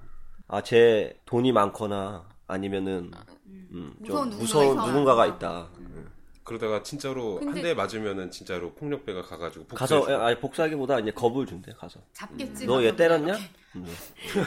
아, 0.48 0.60
제 0.62 1.18
돈이 1.26 1.52
많거나 1.52 2.28
아니면은 2.48 3.12
음, 3.46 3.94
좀 4.04 4.28
무서운 4.30 4.74
있어. 4.74 4.86
누군가가 4.86 5.26
있다. 5.26 5.68
음. 5.78 6.10
그러다가 6.42 6.82
진짜로 6.82 7.36
근데... 7.36 7.52
한대 7.52 7.74
맞으면은 7.74 8.32
진짜로 8.32 8.72
폭력배가 8.74 9.22
가가지고 9.22 9.66
가서 9.68 10.04
아니 10.20 10.36
복수하기보다 10.40 10.98
이제 10.98 11.12
겁을 11.12 11.46
준대 11.46 11.72
가서. 11.78 12.00
잡겠지. 12.12 12.66
너얘 12.66 12.96
때렸냐? 12.96 13.34
네. 13.74 13.84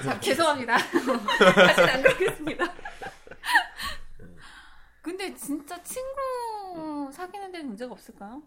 자, 0.03 0.19
죄송합니다. 0.19 0.75
다시 1.55 1.81
안 1.81 2.01
그렇겠습니다. 2.01 2.65
근데 5.03 5.35
진짜 5.35 5.81
친구 5.83 7.11
사귀는 7.11 7.51
데 7.51 7.61
문제가 7.61 7.91
없을까요? 7.91 8.41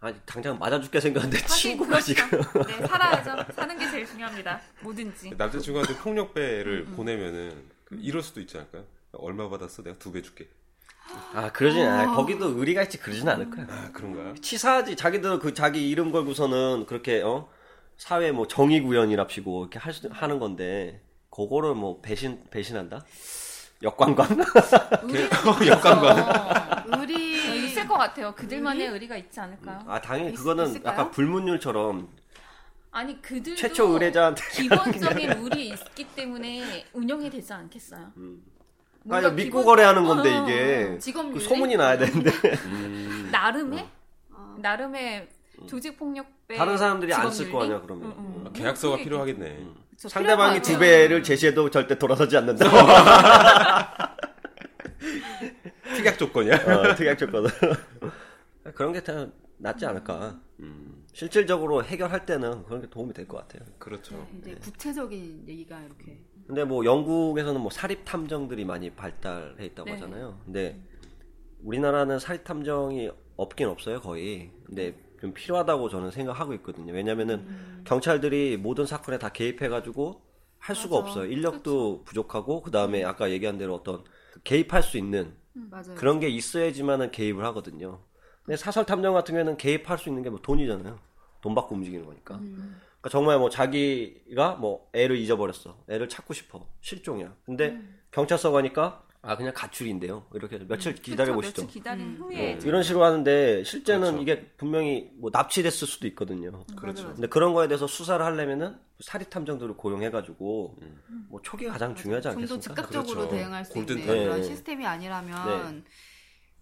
아니 0.00 0.16
당장 0.24 0.58
맞아 0.58 0.80
죽게 0.80 1.00
생겼는데 1.00 1.38
친구가 1.46 1.98
그렇죠. 2.00 2.06
지금 2.06 2.30
네 2.66 2.86
살아야죠 2.86 3.52
사는 3.52 3.78
게 3.78 3.90
제일 3.90 4.06
중요합니다 4.06 4.60
뭐든지 4.80 5.34
남자친구한테 5.36 5.96
폭력배를 5.98 6.84
음, 6.86 6.92
음. 6.92 6.96
보내면은 6.96 7.70
그 7.84 7.96
이럴 8.00 8.22
수도 8.22 8.40
있지 8.40 8.56
않을까요? 8.56 8.84
얼마 9.12 9.48
받았어? 9.48 9.82
내가 9.82 9.98
두 9.98 10.12
배 10.12 10.22
줄게 10.22 10.48
아 11.34 11.50
그러진 11.52 11.84
않아 11.84 12.12
어. 12.12 12.16
거기도 12.16 12.58
의리가 12.58 12.84
있지 12.84 12.98
그러진 12.98 13.28
않을 13.28 13.50
거야 13.50 13.66
아 13.68 13.90
그런가요? 13.92 14.34
치사하지 14.36 14.96
자기들 14.96 15.40
그 15.40 15.52
자기 15.52 15.90
이름 15.90 16.10
걸고서는 16.12 16.86
그렇게 16.86 17.20
어 17.22 17.50
사회 17.98 18.30
뭐 18.32 18.46
정의 18.46 18.80
구현이랍시고 18.80 19.62
이렇게 19.64 19.78
할 19.78 19.92
수, 19.92 20.08
하는 20.10 20.38
건데 20.38 21.02
그거를 21.30 21.74
뭐 21.74 22.00
배신 22.00 22.44
배신한다? 22.50 23.04
역관광? 23.82 24.26
역관광. 25.66 26.84
의리 26.98 27.66
있을 27.66 27.86
것 27.86 27.96
같아요. 27.96 28.34
그들만의 28.34 28.82
의리? 28.82 28.92
의리가 28.94 29.16
있지 29.16 29.38
않을까요? 29.40 29.80
아 29.86 30.00
당연히 30.00 30.34
그거는 30.34 30.66
있을까요? 30.66 30.92
약간 30.92 31.10
불문율처럼 31.10 32.08
아니 32.90 33.20
그들 33.22 33.54
최초 33.54 33.88
의뢰자한테 33.88 34.42
기본적인 34.52 35.30
의리 35.42 35.68
있기 35.68 36.04
때문에 36.16 36.86
운영이 36.92 37.30
되지 37.30 37.52
않겠어요. 37.52 38.12
음. 38.16 38.42
아니 39.10 39.30
믿고 39.32 39.64
거래하는 39.64 40.04
건데 40.04 40.36
어, 40.36 40.44
이게 40.44 40.98
그 41.32 41.40
소문이 41.40 41.76
나야 41.76 41.96
되는데 41.98 42.30
음. 42.66 43.28
나름의 43.32 43.88
어. 44.32 44.56
나름의 44.58 45.28
조직 45.68 45.96
폭력배 45.98 46.56
다른 46.56 46.76
사람들이 46.76 47.12
안 47.14 47.30
쓸 47.30 47.50
거 47.50 47.62
아니야 47.62 47.80
그러면 47.80 48.06
음, 48.10 48.14
음. 48.18 48.44
아, 48.46 48.52
계약서가 48.52 48.96
필요하겠네. 48.98 49.66
음. 50.04 50.08
상대방이 50.08 50.62
두 50.62 50.78
배를 50.78 51.22
제시해도 51.22 51.70
절대 51.70 51.98
돌아서지 51.98 52.36
않는다. 52.36 52.64
특약 55.96 56.18
조건이야? 56.18 56.54
어, 56.54 56.94
특약 56.94 57.18
조건. 57.18 57.46
그런 58.74 58.92
게더 58.92 59.28
낫지 59.58 59.86
않을까. 59.86 60.38
음. 60.60 61.04
실질적으로 61.12 61.82
해결할 61.84 62.24
때는 62.26 62.62
그런 62.64 62.80
게 62.80 62.88
도움이 62.88 63.12
될 63.12 63.26
것 63.26 63.38
같아요. 63.38 63.66
그렇죠. 63.78 64.14
네, 64.42 64.52
이제 64.52 64.60
구체적인 64.60 65.44
얘기가 65.48 65.80
이렇게. 65.80 66.20
근데 66.46 66.62
뭐 66.64 66.84
영국에서는 66.84 67.60
뭐 67.60 67.70
사립 67.70 68.04
탐정들이 68.04 68.64
많이 68.64 68.90
발달해 68.90 69.64
있다고 69.66 69.86
네. 69.86 69.92
하잖아요. 69.92 70.40
근데 70.44 70.80
우리나라는 71.64 72.20
사립 72.20 72.44
탐정이 72.44 73.10
없긴 73.36 73.68
없어요, 73.68 74.00
거의. 74.00 74.52
근데 74.64 74.94
좀 75.20 75.32
필요하다고 75.34 75.88
저는 75.88 76.10
생각하고 76.10 76.54
있거든요. 76.54 76.92
왜냐면은 76.92 77.36
음. 77.40 77.82
경찰들이 77.84 78.56
모든 78.56 78.86
사건에 78.86 79.18
다 79.18 79.30
개입해가지고 79.30 80.22
할 80.58 80.76
수가 80.76 80.96
맞아. 80.96 81.08
없어요. 81.10 81.26
인력도 81.30 81.88
그렇죠. 81.98 82.04
부족하고 82.04 82.62
그 82.62 82.70
다음에 82.70 83.02
음. 83.02 83.08
아까 83.08 83.30
얘기한 83.30 83.58
대로 83.58 83.74
어떤 83.74 84.04
개입할 84.44 84.82
수 84.82 84.98
있는 84.98 85.34
음, 85.56 85.70
그런 85.96 86.20
게 86.20 86.28
있어야지만은 86.28 87.10
개입을 87.10 87.44
하거든요. 87.46 88.00
근데 88.44 88.56
사설 88.56 88.84
탐정 88.86 89.14
같은 89.14 89.32
경우에는 89.34 89.56
개입할 89.56 89.98
수 89.98 90.08
있는 90.08 90.22
게 90.22 90.30
뭐 90.30 90.38
돈이잖아요. 90.40 90.98
돈 91.40 91.54
받고 91.54 91.74
움직이는 91.74 92.04
거니까. 92.06 92.36
음. 92.36 92.80
그러니까 93.00 93.08
정말 93.10 93.38
뭐 93.38 93.48
자기가 93.50 94.56
뭐 94.56 94.88
애를 94.92 95.16
잊어버렸어. 95.16 95.76
애를 95.88 96.08
찾고 96.08 96.34
싶어. 96.34 96.66
실종이야. 96.80 97.34
근데 97.44 97.68
음. 97.70 97.98
경찰서 98.10 98.50
가니까 98.50 99.04
아 99.28 99.36
그냥 99.36 99.52
가출인데요. 99.54 100.26
이렇게 100.32 100.58
며칠 100.66 100.92
음, 100.92 100.96
기다려 101.02 101.34
보시죠. 101.34 101.66
기다린 101.66 102.06
음. 102.06 102.16
후에 102.18 102.54
어, 102.54 102.58
이런 102.64 102.82
식으로 102.82 103.04
하는데 103.04 103.62
실제는 103.62 104.00
그렇죠. 104.12 104.22
이게 104.22 104.46
분명히 104.56 105.10
뭐 105.16 105.28
납치됐을 105.30 105.86
수도 105.86 106.06
있거든요. 106.08 106.64
음, 106.70 106.76
그렇죠. 106.76 107.12
근데 107.12 107.26
그런 107.26 107.52
거에 107.52 107.68
대해서 107.68 107.86
수사를 107.86 108.24
하려면은 108.24 108.78
사립 109.00 109.28
탐정들을 109.28 109.76
고용해 109.76 110.10
가지고 110.10 110.78
음. 110.80 111.26
뭐 111.28 111.42
초기가 111.42 111.72
가장 111.72 111.94
중요하지 111.94 112.28
않겠습니까? 112.28 112.48
좀더 112.48 112.82
즉각적으로 112.82 113.28
그렇죠. 113.28 113.36
대응할 113.36 113.64
수 113.66 113.78
있는 113.78 113.96
네. 113.96 114.06
그런 114.06 114.42
시스템이 114.42 114.86
아니라면 114.86 115.74
네. 115.76 115.90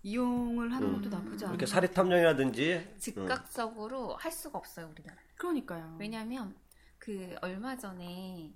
이용을 0.03 0.73
하는 0.73 0.93
것도 0.95 1.09
나쁘지 1.09 1.45
않아요. 1.45 1.55
이렇게 1.55 1.67
사립 1.67 1.95
탐정이라든지 1.95 2.97
즉각적으로 2.99 4.17
할 4.17 4.33
수가 4.33 4.59
없어요 4.59 4.91
우리나라. 4.91 5.17
그러니까요. 5.37 5.97
왜냐하면 6.01 6.57
그 6.99 7.37
얼마 7.43 7.77
전에 7.77 8.51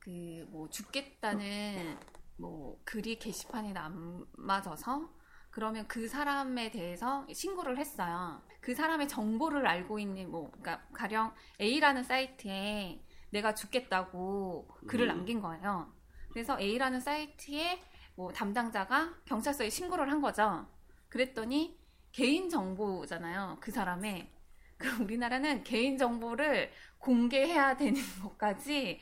그 0.00 0.44
뭐 0.50 0.68
죽겠다는 0.70 1.96
뭐 2.38 2.80
글이 2.84 3.18
게시판에 3.18 3.72
남아져서 3.72 5.10
그러면 5.50 5.86
그 5.88 6.08
사람에 6.08 6.70
대해서 6.70 7.26
신고를 7.32 7.78
했어요. 7.78 8.42
그 8.60 8.74
사람의 8.74 9.08
정보를 9.08 9.66
알고 9.66 9.98
있는 9.98 10.30
뭐 10.30 10.50
그러니까 10.50 10.86
가령 10.92 11.32
A라는 11.60 12.04
사이트에 12.04 13.02
내가 13.30 13.54
죽겠다고 13.54 14.68
글을 14.86 15.06
음. 15.06 15.08
남긴 15.08 15.40
거예요. 15.40 15.92
그래서 16.30 16.58
A라는 16.60 17.00
사이트에 17.00 17.82
뭐 18.14 18.32
담당자가 18.32 19.14
경찰서에 19.24 19.70
신고를 19.70 20.10
한 20.10 20.20
거죠. 20.20 20.66
그랬더니 21.08 21.78
개인 22.12 22.48
정보잖아요. 22.48 23.58
그 23.60 23.70
사람의. 23.70 24.32
그럼 24.76 25.02
우리나라는 25.02 25.64
개인 25.64 25.98
정보를 25.98 26.70
공개해야 26.98 27.76
되는 27.76 28.00
것까지 28.22 29.00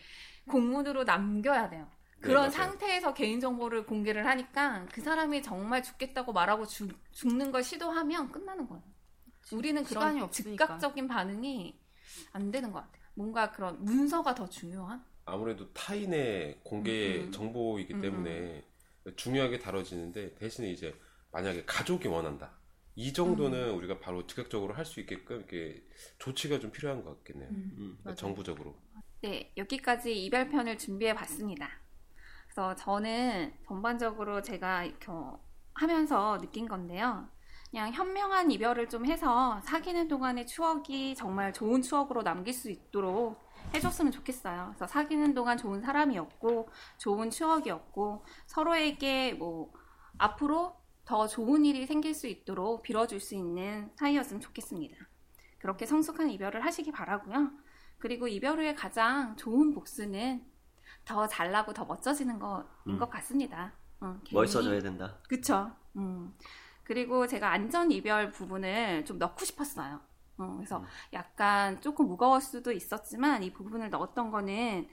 공문으로 0.49 1.05
남겨야 1.05 1.69
돼요. 1.69 1.91
그런 2.27 2.45
네, 2.45 2.51
상태에서 2.51 3.15
개인정보를 3.15 3.87
공개를 3.87 4.27
하니까 4.27 4.87
그 4.93 5.01
사람이 5.01 5.43
정말 5.43 5.83
죽겠다고 5.83 6.33
말하고 6.33 6.67
죽, 6.67 6.91
죽는 7.13 7.53
걸 7.53 7.63
시도하면 7.65 8.33
끝나는 8.33 8.67
거예요. 8.69 8.83
우리는 9.53 9.83
그런 9.85 10.31
즉각적인 10.31 11.09
반응이 11.09 11.79
안 12.33 12.51
되는 12.51 12.73
것 12.73 12.81
같아요. 12.81 13.03
뭔가 13.15 13.53
그런 13.53 13.83
문서가 13.85 14.35
더 14.35 14.49
중요한? 14.49 15.05
아무래도 15.25 15.73
타인의 15.73 16.61
공개 16.65 17.21
음, 17.21 17.27
음. 17.27 17.33
정보이기 17.33 17.95
음, 17.95 18.01
때문에 18.01 18.65
음. 19.07 19.17
중요하게 19.17 19.59
다뤄지는데 19.59 20.35
대신에 20.37 20.71
이제 20.71 20.95
만약에 21.33 21.65
가족이 21.67 22.09
원한다. 22.09 22.59
이 22.95 23.13
정도는 23.13 23.71
음. 23.71 23.77
우리가 23.77 24.01
바로 24.01 24.27
즉각적으로 24.27 24.75
할 24.75 24.85
수 24.87 25.01
있게끔 25.01 25.39
이렇게 25.39 25.85
조치가 26.19 26.61
좀 26.61 26.71
필요한 26.73 27.03
것 27.05 27.17
같겠네요. 27.19 27.51
음, 27.51 27.99
정부적으로. 28.17 28.77
네, 29.23 29.53
여기까지 29.57 30.25
이별편을 30.25 30.79
준비해 30.79 31.15
봤습니다. 31.15 31.69
그래서 32.57 32.75
저는 32.75 33.53
전반적으로 33.69 34.41
제가 34.41 34.85
이렇게 34.85 35.13
하면서 35.75 36.39
느낀 36.39 36.67
건데요. 36.67 37.29
그냥 37.69 37.93
현명한 37.93 38.51
이별을 38.51 38.89
좀 38.89 39.05
해서 39.05 39.61
사귀는 39.61 40.09
동안의 40.09 40.47
추억이 40.47 41.15
정말 41.15 41.53
좋은 41.53 41.83
추억으로 41.83 42.23
남길 42.23 42.55
수 42.55 42.71
있도록 42.71 43.47
해줬으면 43.75 44.11
좋겠어요. 44.11 44.69
그래서 44.69 44.87
사귀는 44.87 45.35
동안 45.35 45.59
좋은 45.59 45.83
사람이었고, 45.83 46.71
좋은 46.97 47.29
추억이었고, 47.29 48.25
서로에게 48.47 49.35
뭐, 49.35 49.71
앞으로 50.17 50.77
더 51.05 51.27
좋은 51.27 51.67
일이 51.67 51.85
생길 51.85 52.15
수 52.15 52.27
있도록 52.27 52.83
빌어줄 52.83 53.21
수 53.21 53.35
있는 53.35 53.91
사이였으면 53.97 54.41
좋겠습니다. 54.41 54.97
그렇게 55.59 55.85
성숙한 55.85 56.31
이별을 56.31 56.65
하시기 56.65 56.91
바라고요. 56.91 57.51
그리고 57.99 58.27
이별 58.29 58.59
후에 58.59 58.75
가장 58.75 59.37
좋은 59.37 59.75
복수는 59.75 60.56
더 61.07 61.27
잘나고 61.27 61.73
더 61.73 61.85
멋져지는 61.87 62.39
거인 62.39 62.65
음. 62.89 62.99
것 62.99 63.09
같습니다. 63.09 63.73
어, 64.01 64.19
멋있어져야 64.33 64.81
된다. 64.81 65.17
그쵸. 65.29 65.71
음. 65.97 66.37
그리고 66.83 67.27
제가 67.27 67.51
안전 67.51 67.91
이별 67.91 68.31
부분을 68.31 69.05
좀 69.07 69.19
넣고 69.19 69.45
싶었어요. 69.45 70.01
어, 70.37 70.55
그래서 70.57 70.79
음. 70.79 70.85
약간 71.15 71.81
조금 71.81 72.09
무거울 72.09 72.41
수도 72.41 72.73
있었지만 72.73 73.43
이 73.45 73.53
부분을 73.53 73.89
넣었던 73.89 74.31
거는 74.31 74.89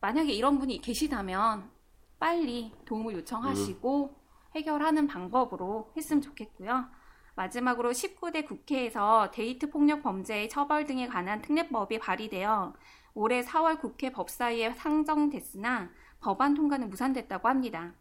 만약에 0.00 0.32
이런 0.32 0.58
분이 0.58 0.80
계시다면 0.80 1.70
빨리 2.18 2.72
도움을 2.86 3.14
요청하시고 3.14 4.06
음. 4.06 4.14
해결하는 4.54 5.06
방법으로 5.06 5.92
했으면 5.96 6.22
좋겠고요. 6.22 6.86
마지막으로 7.34 7.90
19대 7.90 8.46
국회에서 8.46 9.30
데이트 9.32 9.70
폭력 9.70 10.02
범죄의 10.02 10.48
처벌 10.48 10.86
등에 10.86 11.06
관한 11.06 11.42
특례법이 11.42 11.98
발의되어 11.98 12.74
올해 13.14 13.42
4월 13.42 13.80
국회 13.80 14.10
법사위에 14.10 14.74
상정됐으나 14.74 15.90
법안 16.20 16.54
통과는 16.54 16.90
무산됐다고 16.90 17.48
합니다. 17.48 17.94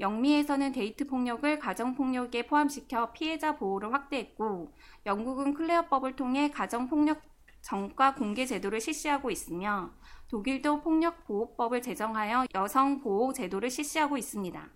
영미에서는 0.00 0.72
데이트 0.72 1.06
폭력을 1.06 1.58
가정 1.58 1.94
폭력에 1.94 2.46
포함시켜 2.46 3.12
피해자 3.12 3.56
보호를 3.56 3.92
확대했고 3.92 4.72
영국은 5.06 5.54
클레어법을 5.54 6.14
통해 6.14 6.50
가정 6.50 6.88
폭력 6.88 7.20
전과 7.62 8.14
공개 8.14 8.46
제도를 8.46 8.80
실시하고 8.80 9.30
있으며 9.30 9.90
독일도 10.28 10.80
폭력 10.82 11.26
보호법을 11.26 11.82
제정하여 11.82 12.46
여성 12.54 13.00
보호 13.00 13.32
제도를 13.32 13.70
실시하고 13.70 14.16
있습니다. 14.16 14.68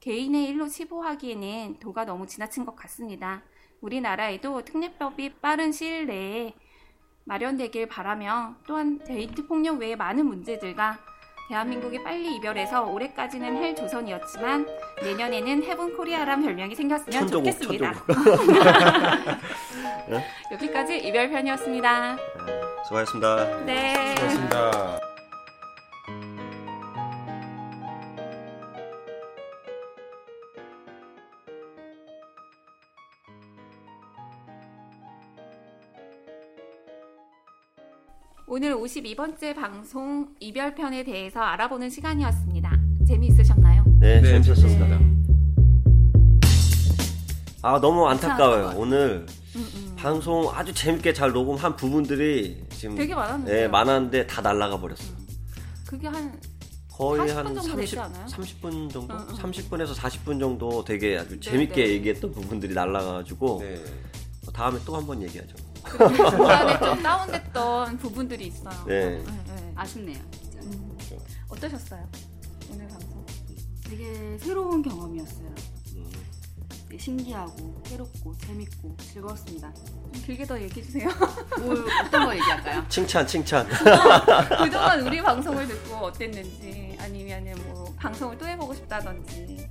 개인의 0.00 0.44
일로 0.44 0.68
치부하기에는 0.68 1.80
도가 1.80 2.04
너무 2.04 2.26
지나친 2.26 2.64
것 2.64 2.76
같습니다. 2.76 3.42
우리나라에도 3.80 4.64
특례법이 4.64 5.40
빠른 5.40 5.72
시일 5.72 6.06
내에 6.06 6.54
마련되길 7.24 7.88
바라며 7.88 8.54
또한 8.66 8.98
데이트 8.98 9.46
폭력 9.46 9.78
외에 9.78 9.96
많은 9.96 10.26
문제들과 10.26 10.98
대한민국이 11.48 12.02
빨리 12.02 12.36
이별해서 12.36 12.84
올해까지는 12.86 13.56
헬 13.56 13.74
조선이었지만 13.74 14.66
내년에는 15.02 15.62
heaven 15.62 15.94
Korea란 15.96 16.42
별명이 16.42 16.74
생겼으면 16.74 17.10
천조국, 17.10 17.52
좋겠습니다. 17.52 17.94
여기까지 20.52 20.98
이별 20.98 21.28
편이었습니다. 21.30 22.16
네, 22.16 22.62
수고하셨습니다. 22.84 23.64
네. 23.66 24.14
수고하셨습니다. 24.16 25.13
오늘 38.56 38.72
52번째 38.76 39.56
방송 39.56 40.28
이별편에 40.38 41.02
대해서 41.02 41.40
알아보는 41.40 41.90
시간이었습니다. 41.90 42.78
재미있으셨나요? 43.04 43.82
네, 43.98 44.20
네 44.20 44.28
재밌었습니다. 44.30 44.86
네. 44.86 45.16
아, 47.62 47.80
너무 47.80 48.06
안타까워요. 48.06 48.74
오늘 48.76 49.26
음, 49.56 49.68
음. 49.74 49.96
방송 49.96 50.48
아주 50.54 50.72
재밌게 50.72 51.12
잘 51.14 51.32
녹음한 51.32 51.74
부분들이 51.74 52.62
지금 52.70 52.94
되게 52.94 53.12
많았는데 53.12 53.52
네, 53.52 53.66
많았는데 53.66 54.28
다 54.28 54.40
날라가 54.40 54.78
버렸어요. 54.78 55.08
음. 55.18 55.26
그게 55.84 56.06
한 56.06 56.40
거의 56.92 57.28
한 57.32 57.52
30, 57.56 57.98
30분 57.98 58.88
정도? 58.88 59.14
응, 59.14 59.26
응. 59.30 59.34
30분에서 59.34 59.96
40분 59.96 60.38
정도 60.38 60.84
되게 60.84 61.18
아주 61.18 61.40
네, 61.40 61.40
재밌게 61.40 61.74
네. 61.86 61.90
얘기했던 61.94 62.30
부분들이 62.30 62.72
날라가가지고 62.72 63.58
네. 63.62 63.82
다음에 64.52 64.78
또 64.84 64.94
한 64.94 65.04
번 65.04 65.20
얘기하죠. 65.24 65.56
중간에 65.98 66.78
좀 66.78 67.02
다운됐던 67.02 67.98
부분들이 67.98 68.46
있어요. 68.48 68.84
네. 68.86 69.18
네, 69.18 69.24
네. 69.24 69.72
아쉽네요. 69.76 70.18
진짜. 70.30 70.60
음. 70.62 70.96
어떠셨어요? 71.48 72.08
오늘 72.72 72.88
방송? 72.88 73.24
되게 73.88 74.38
새로운 74.38 74.82
경험이었어요. 74.82 75.54
음. 75.96 76.10
신기하고 76.98 77.82
새롭고 77.86 78.34
재밌고 78.38 78.96
즐거웠습니다. 78.98 79.72
좀 79.74 80.22
길게 80.24 80.44
더 80.46 80.60
얘기해 80.60 80.84
주세요. 80.86 81.08
뭐 81.58 81.74
어떤 82.04 82.26
거 82.26 82.34
얘기할까요? 82.34 82.84
칭찬, 82.88 83.26
칭찬. 83.26 83.66
그동안 84.64 85.00
우리 85.06 85.20
방송을 85.22 85.66
듣고 85.66 85.96
어땠는지 85.96 86.96
아니면은 87.00 87.54
뭐 87.66 87.92
방송을 87.98 88.38
또 88.38 88.46
해보고 88.46 88.74
싶다든지. 88.74 89.68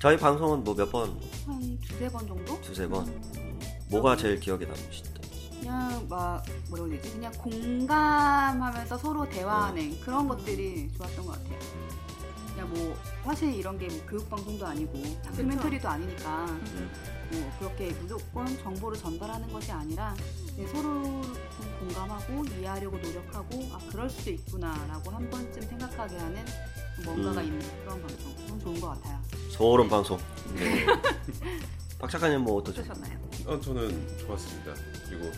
저희 0.00 0.16
방송은 0.16 0.64
뭐 0.64 0.74
몇 0.74 0.90
번? 0.90 1.20
한 1.46 1.78
두세 1.80 2.08
번 2.08 2.26
정도? 2.26 2.60
두세 2.62 2.86
번. 2.88 3.06
음. 3.06 3.58
뭐가 3.90 4.16
제일 4.16 4.38
기억에 4.40 4.64
남으시다? 4.64 5.19
그냥 5.60 6.06
막 6.08 6.42
뭐라고 6.68 6.90
해야 6.90 7.00
되지? 7.00 7.14
그냥 7.14 7.32
공감하면서 7.34 8.98
서로 8.98 9.28
대화하는 9.28 9.82
음. 9.82 10.00
그런 10.02 10.26
것들이 10.28 10.90
좋았던 10.96 11.26
것 11.26 11.32
같아요. 11.32 11.58
그냥 12.54 12.68
뭐 12.74 12.96
사실 13.24 13.54
이런 13.54 13.78
게 13.78 13.86
뭐 13.88 14.00
교육 14.08 14.28
방송도 14.30 14.66
아니고 14.66 14.92
다큐멘터리도 15.22 15.88
아니니까 15.88 16.46
음. 16.46 16.90
뭐 17.30 17.52
그렇게 17.58 17.90
무조건 18.00 18.46
정보를 18.62 18.98
전달하는 18.98 19.52
것이 19.52 19.70
아니라 19.70 20.14
서로 20.72 21.22
공감하고 21.78 22.44
이해하려고 22.46 22.96
노력하고 22.98 23.68
아 23.72 23.78
그럴 23.90 24.10
수도 24.10 24.30
있구나라고 24.30 25.10
한 25.10 25.30
번쯤 25.30 25.62
생각하게 25.62 26.16
하는 26.18 26.44
뭔가가 27.04 27.40
음. 27.40 27.46
있는 27.46 27.60
그런 27.84 28.02
방송 28.02 28.58
좋은 28.60 28.80
것 28.80 28.88
같아요. 28.88 29.18
소름 29.50 29.88
방송. 29.88 30.18
네. 30.56 30.84
박 32.00 32.10
작가님 32.10 32.40
뭐 32.40 32.56
어떠셨나요? 32.56 33.18
어, 33.46 33.60
저는 33.60 34.18
좋았습니다. 34.18 34.74
그리고 35.08 35.30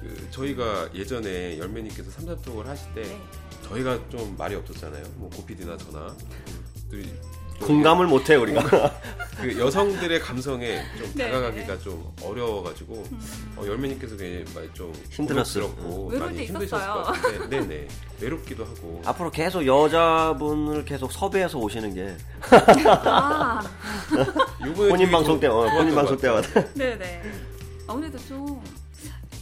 그 0.00 0.28
저희가 0.30 0.88
예전에 0.94 1.58
열매님께서 1.58 2.10
삼삼톡을 2.10 2.66
하실 2.66 2.92
때 2.94 3.02
네. 3.02 3.20
저희가 3.68 4.08
좀 4.08 4.34
말이 4.38 4.54
없었잖아요. 4.54 5.04
뭐 5.16 5.28
고피디나 5.30 5.76
저나 5.76 6.16
공감을 7.60 8.06
못해 8.06 8.34
우리가 8.36 8.62
그 9.40 9.58
여성들의 9.58 10.20
감성에 10.20 10.82
좀 10.98 11.12
네. 11.14 11.30
다가가기가 11.30 11.78
좀 11.78 12.12
어려워가지고 12.22 13.04
음. 13.10 13.54
어, 13.56 13.66
열매님께서 13.66 14.14
많이 14.54 14.68
좀 14.74 14.92
힘들었고 15.10 16.10
많이 16.18 16.44
힘드셨을 16.44 16.86
것 16.88 17.02
같은데. 17.02 17.48
네네. 17.48 17.88
외롭기도 18.20 18.64
하고. 18.64 19.02
앞으로 19.04 19.30
계속 19.30 19.66
여자분을 19.66 20.84
계속 20.84 21.10
섭외해서 21.10 21.58
오시는 21.58 21.94
게. 21.94 22.16
아. 23.04 23.62
본인 24.76 25.10
방송 25.10 25.40
때 25.40 25.46
어, 25.46 25.62
본인 25.70 25.94
방송 25.94 26.16
때마다. 26.16 26.72
네네. 26.74 27.22
아무래도 27.86 28.18
좀 28.18 28.62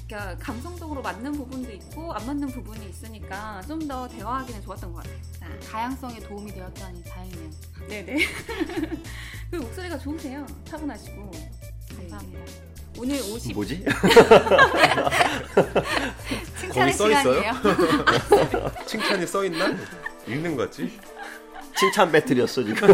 그러니까 0.09 0.37
감성적으로 0.39 1.03
맞는 1.03 1.33
부분도 1.33 1.71
있고 1.73 2.13
안 2.15 2.25
맞는 2.27 2.49
부분이 2.49 2.89
있으니까 2.89 3.61
좀 3.69 3.79
더 3.89 4.07
대화하기는 4.09 4.61
좋았던 4.63 4.93
것 4.93 5.03
같아요. 5.03 5.17
아, 5.41 5.49
다양성에 5.71 6.21
도움이 6.21 6.53
되었다니 6.53 7.03
다행이네요. 7.05 7.51
네네. 7.89 8.19
그 9.51 9.57
목소리가 9.57 9.97
좋으세요. 9.99 10.47
차분하시고. 10.67 11.31
감사합니다. 11.97 12.45
네. 12.45 12.53
오늘 12.99 13.17
50 13.17 13.55
뭐지? 13.55 13.83
칭찬의 16.61 16.93
시간이에요. 16.93 17.53
칭찬이 18.87 19.27
써 19.27 19.43
있나? 19.45 19.75
읽는 20.27 20.55
거지? 20.57 20.99
칭찬 21.77 22.11
배틀이었어 22.13 22.65
지금. 22.65 22.89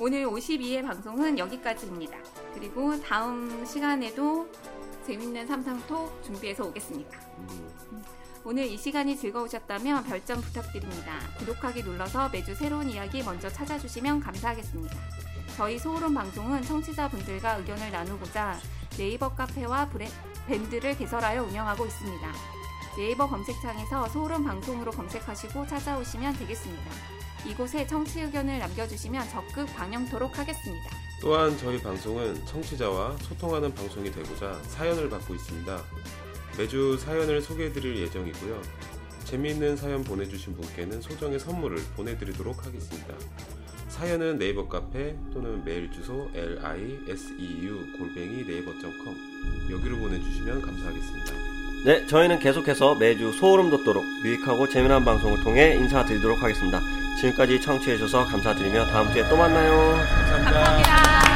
오늘 0.00 0.24
52회 0.26 0.86
방송은 0.86 1.36
여기까지입니다. 1.40 2.16
그리고 2.54 3.00
다음 3.00 3.66
시간에도 3.66 4.48
재밌는 5.04 5.44
삼상톡 5.48 6.22
준비해서 6.22 6.64
오겠습니다. 6.66 7.18
오늘 8.44 8.66
이 8.66 8.78
시간이 8.78 9.16
즐거우셨다면 9.16 10.04
별점 10.04 10.40
부탁드립니다. 10.40 11.18
구독하기 11.38 11.82
눌러서 11.82 12.28
매주 12.28 12.54
새로운 12.54 12.88
이야기 12.88 13.24
먼저 13.24 13.48
찾아주시면 13.48 14.20
감사하겠습니다. 14.20 14.96
저희 15.56 15.76
소울음 15.80 16.14
방송은 16.14 16.62
청취자분들과 16.62 17.56
의견을 17.56 17.90
나누고자 17.90 18.56
네이버 18.96 19.30
카페와 19.34 19.88
브레, 19.88 20.06
밴드를 20.46 20.96
개설하여 20.96 21.42
운영하고 21.42 21.84
있습니다. 21.84 22.32
네이버 22.96 23.28
검색창에서 23.28 24.08
소울음 24.10 24.44
방송으로 24.44 24.92
검색하시고 24.92 25.66
찾아오시면 25.66 26.38
되겠습니다. 26.38 27.17
이곳에 27.46 27.86
청취 27.86 28.20
의견을 28.20 28.58
남겨주시면 28.58 29.28
적극 29.28 29.66
반영토록 29.74 30.38
하겠습니다. 30.38 30.90
또한 31.20 31.56
저희 31.58 31.80
방송은 31.82 32.46
청취자와 32.46 33.16
소통하는 33.18 33.74
방송이 33.74 34.10
되고자 34.10 34.60
사연을 34.64 35.08
받고 35.08 35.34
있습니다. 35.34 35.82
매주 36.56 36.96
사연을 36.98 37.40
소개해드릴 37.42 37.96
예정이고요. 38.02 38.62
재미있는 39.24 39.76
사연 39.76 40.02
보내주신 40.04 40.54
분께는 40.54 41.00
소정의 41.00 41.38
선물을 41.38 41.76
보내드리도록 41.96 42.64
하겠습니다. 42.64 43.14
사연은 43.88 44.38
네이버 44.38 44.68
카페 44.68 45.16
또는 45.32 45.64
메일 45.64 45.90
주소 45.90 46.30
liseu 46.34 47.98
골뱅이 47.98 48.44
네이버.com 48.46 49.70
여기로 49.70 49.98
보내주시면 49.98 50.62
감사하겠습니다. 50.62 51.47
네, 51.88 52.04
저희는 52.04 52.38
계속해서 52.38 52.96
매주 52.96 53.32
소름 53.32 53.70
돋도록 53.70 54.04
유익하고 54.22 54.68
재미난 54.68 55.06
방송을 55.06 55.40
통해 55.40 55.74
인사드리도록 55.74 56.42
하겠습니다. 56.42 56.82
지금까지 57.18 57.62
청취해주셔서 57.62 58.26
감사드리며 58.26 58.88
다음 58.88 59.10
주에 59.10 59.26
또 59.26 59.38
만나요. 59.38 59.94
감사합니다. 59.94 60.52
감사합니다. 60.52 61.27